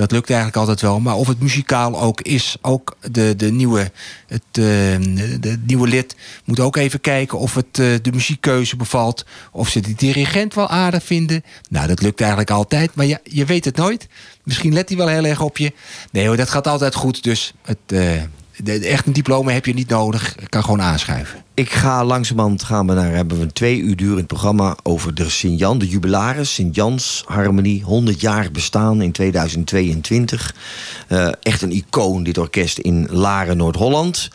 [0.01, 1.01] Dat lukt eigenlijk altijd wel.
[1.01, 2.57] Maar of het muzikaal ook is.
[2.61, 3.91] Ook de, de, nieuwe,
[4.27, 8.77] het, eh, de, de nieuwe lid moet ook even kijken of het eh, de muziekkeuze
[8.77, 9.25] bevalt.
[9.53, 11.45] Of ze de dirigent wel aardig vinden.
[11.69, 12.95] Nou, dat lukt eigenlijk altijd.
[12.95, 14.07] Maar ja, je weet het nooit.
[14.45, 15.73] Misschien let hij wel heel erg op je.
[16.13, 17.23] Nee hoor, dat gaat altijd goed.
[17.23, 18.23] Dus het, eh,
[18.65, 20.35] echt een diploma heb je niet nodig.
[20.49, 21.45] Kan gewoon aanschuiven.
[21.55, 25.31] Ik ga langzamerhand gaan we naar hebben we een twee uur durend programma over de
[25.31, 30.55] Sint-Jan, de jubilaris, Sint-Jans Harmonie, 100 jaar bestaan in 2022.
[31.09, 34.29] Eh, echt een icoon, dit orkest in Laren, Noord-Holland.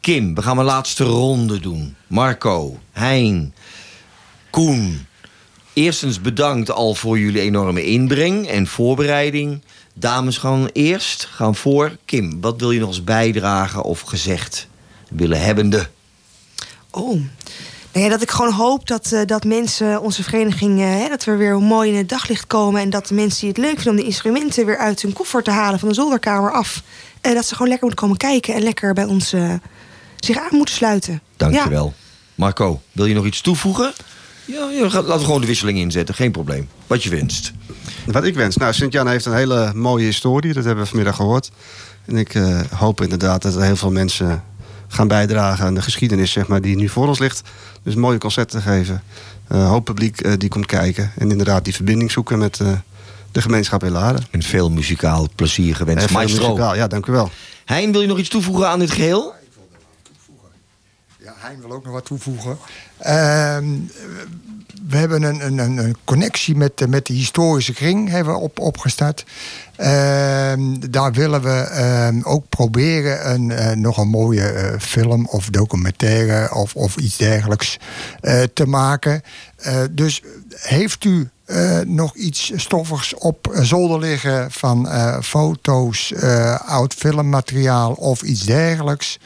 [0.00, 1.96] Kim, we gaan een laatste ronde doen.
[2.06, 3.54] Marco, Hein,
[4.50, 5.06] Koen.
[5.72, 9.62] Eerstens bedankt al voor jullie enorme inbreng en voorbereiding.
[10.00, 11.96] Dames gaan eerst, gaan voor.
[12.04, 14.68] Kim, wat wil je nog eens bijdragen of gezegd
[15.08, 15.88] willen hebbende?
[16.90, 17.20] Oh.
[17.92, 21.24] Nou ja, dat ik gewoon hoop dat, eh, dat mensen, onze vereniging, eh, hè, dat
[21.24, 22.80] we weer mooi in het daglicht komen.
[22.80, 25.42] En dat de mensen die het leuk vinden om de instrumenten weer uit hun koffer
[25.42, 26.82] te halen van de zolderkamer af.
[27.20, 29.34] eh, dat ze gewoon lekker moeten komen kijken en lekker bij ons
[30.16, 31.20] zich aan moeten sluiten.
[31.36, 31.94] Dankjewel.
[32.34, 33.92] Marco, wil je nog iets toevoegen?
[34.52, 36.14] Ja, ja, laten we gewoon de wisseling inzetten.
[36.14, 36.68] Geen probleem.
[36.86, 37.52] Wat je wenst.
[38.06, 38.56] Wat ik wens.
[38.56, 40.52] Nou, Sint-Jan heeft een hele mooie historie.
[40.52, 41.50] Dat hebben we vanmiddag gehoord.
[42.04, 44.44] En ik eh, hoop inderdaad dat er heel veel mensen
[44.88, 47.42] gaan bijdragen aan de geschiedenis zeg maar, die nu voor ons ligt.
[47.82, 49.02] Dus mooie concerten geven.
[49.48, 51.12] Een hoop publiek eh, die komt kijken.
[51.16, 52.60] En inderdaad die verbinding zoeken met
[53.32, 54.22] de gemeenschap in Laren.
[54.30, 56.02] En veel muzikaal plezier gewenst.
[56.02, 57.30] En veel muzikaal, ja, dank u wel.
[57.64, 59.34] Hein, wil je nog iets toevoegen aan dit geheel?
[61.40, 62.58] Hein wil ook nog wat toevoegen.
[62.98, 63.66] Ehm,
[64.88, 69.24] we hebben een, een, een connectie met, de- met de historische kring hebben op, opgestart.
[69.76, 70.60] Ehm,
[70.90, 76.54] daar willen we ehm, ook proberen een, eh, nog een mooie eh, film of documentaire
[76.54, 77.78] of, of iets dergelijks
[78.20, 79.22] eh, te maken.
[79.56, 86.60] Eh, dus heeft u eh, nog iets stoffigs op zolder liggen van eh, foto's, eh,
[86.60, 89.18] oud filmmateriaal of iets dergelijks?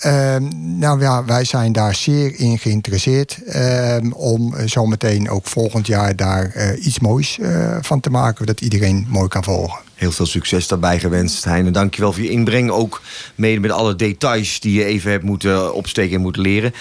[0.00, 0.48] Ehm,
[0.78, 6.16] nou ja, wij zijn daar zeer in geïnteresseerd ehm, om eh, zometeen ook volgend jaar
[6.16, 9.78] daar eh, iets moois eh, van te maken, dat iedereen mooi kan volgen.
[9.94, 11.66] Heel veel succes daarbij gewenst, Hein.
[11.66, 12.70] En dankjewel voor je inbreng.
[12.70, 13.02] Ook
[13.34, 16.74] mede met alle details die je even hebt moeten opsteken en moeten leren.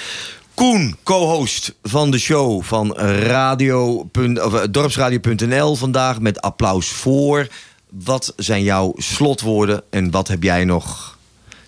[0.53, 4.09] Koen, co-host van de show van radio,
[4.43, 7.47] of, dorpsradio.nl vandaag met applaus voor.
[7.89, 11.17] Wat zijn jouw slotwoorden en wat heb jij nog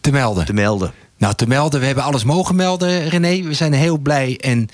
[0.02, 0.46] te melden?
[0.46, 1.01] Te melden.
[1.22, 3.42] Nou, te melden, we hebben alles mogen melden, René.
[3.42, 4.68] We zijn heel blij en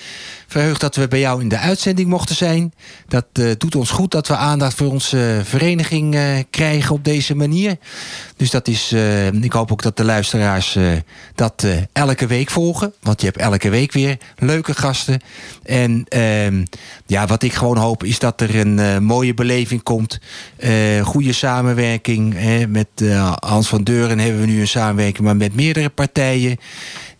[0.48, 2.74] verheugd dat we bij jou in de uitzending mochten zijn.
[3.08, 7.36] Dat eh, doet ons goed dat we aandacht voor onze vereniging eh, krijgen op deze
[7.36, 7.78] manier.
[8.38, 10.92] Dus dat is, eh, ik hoop ook dat de luisteraars eh,
[11.36, 12.94] dat eh, elke week volgen.
[13.02, 15.22] Want je hebt elke week weer leuke gasten.
[15.64, 16.64] En ehm,
[17.06, 20.20] ja, wat ik gewoon hoop is dat er een eh, mooie beleving komt.
[20.56, 22.34] Eh, goede samenwerking.
[22.38, 26.37] Hè, met eh, Hans van Deuren hebben we nu een samenwerking, maar met meerdere partijen.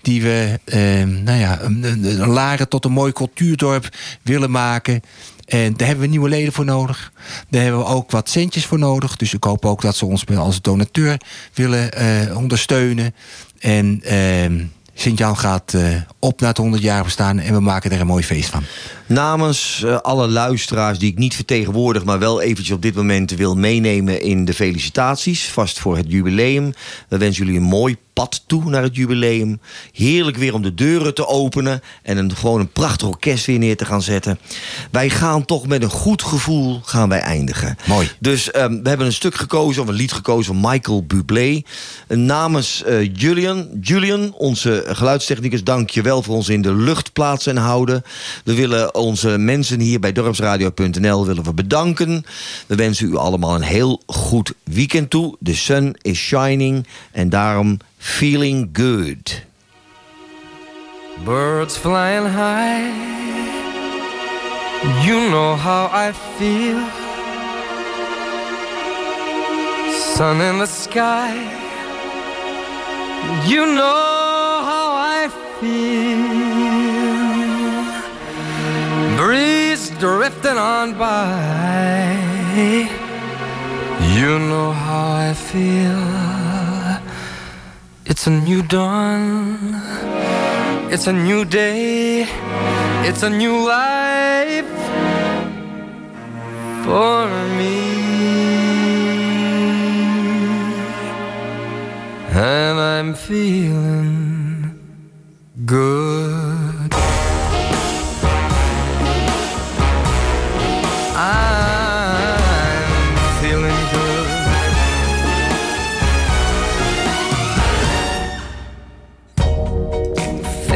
[0.02, 3.90] Die we ehm, nou ja, een, Laren tot een mooi cultuurdorp
[4.22, 5.02] willen maken.
[5.46, 7.12] En daar hebben we nieuwe leden voor nodig.
[7.50, 9.16] Daar hebben we ook wat centjes voor nodig.
[9.16, 11.22] Dus ik hoop ook dat ze ons als donateur
[11.54, 13.16] willen eh, ondersteunen.
[13.60, 14.64] En ehm,
[14.94, 17.40] Sint-Jan gaat eh, op naar het 100 jaar bestaan.
[17.40, 18.64] En we maken er een mooi feest van.
[19.08, 23.56] Namens eh, alle luisteraars die ik niet vertegenwoordig, maar wel eventjes op dit moment wil
[23.56, 25.50] meenemen in de felicitaties.
[25.50, 26.74] Vast voor het jubileum.
[27.08, 29.60] We wensen jullie een mooi pad toe naar het jubileum.
[29.94, 33.78] Heerlijk weer om de deuren te openen en een, gewoon een prachtig orkest weer neer
[33.78, 34.40] te gaan zetten.
[34.92, 37.78] Wij gaan toch met een goed gevoel gaan wij eindigen.
[37.88, 38.10] Mooi.
[38.20, 41.62] Dus ehm, we hebben een stuk gekozen, of een lied gekozen van Michael Bublé.
[42.08, 47.56] Namens eh, Julian, Julian, onze geluidstechnicus, dank je wel voor ons in de lucht plaatsen
[47.56, 48.04] en houden.
[48.44, 52.26] We willen onze mensen hier bij dorpsradio.nl willen we bedanken.
[52.68, 55.36] We wensen u allemaal een heel goed weekend toe.
[55.44, 59.46] The sun is shining en daarom feeling good.
[61.26, 62.94] Birds flying high,
[65.04, 66.78] you know how I feel.
[70.16, 71.34] Sun in the sky,
[73.48, 75.30] you know how I
[75.60, 76.37] feel.
[79.18, 82.14] Breeze drifting on by,
[84.16, 86.06] you know how I feel.
[88.06, 89.74] It's a new dawn.
[90.94, 92.28] It's a new day.
[93.08, 94.70] It's a new life
[96.86, 97.26] for
[97.58, 97.78] me.
[102.36, 104.80] And I'm feeling
[105.66, 106.47] good.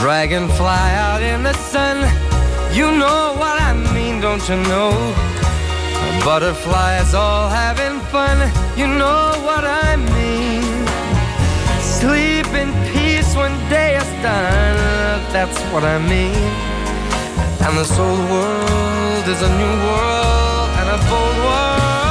[0.00, 1.96] Dragonfly out in the sun,
[2.72, 4.92] you know what I mean, don't you know?
[6.24, 8.38] Butterflies all having fun,
[8.78, 10.86] you know what I mean.
[11.82, 14.78] Sleep in peace when day is done,
[15.32, 16.46] that's what I mean.
[17.66, 22.07] And this old world is a new world and a bold world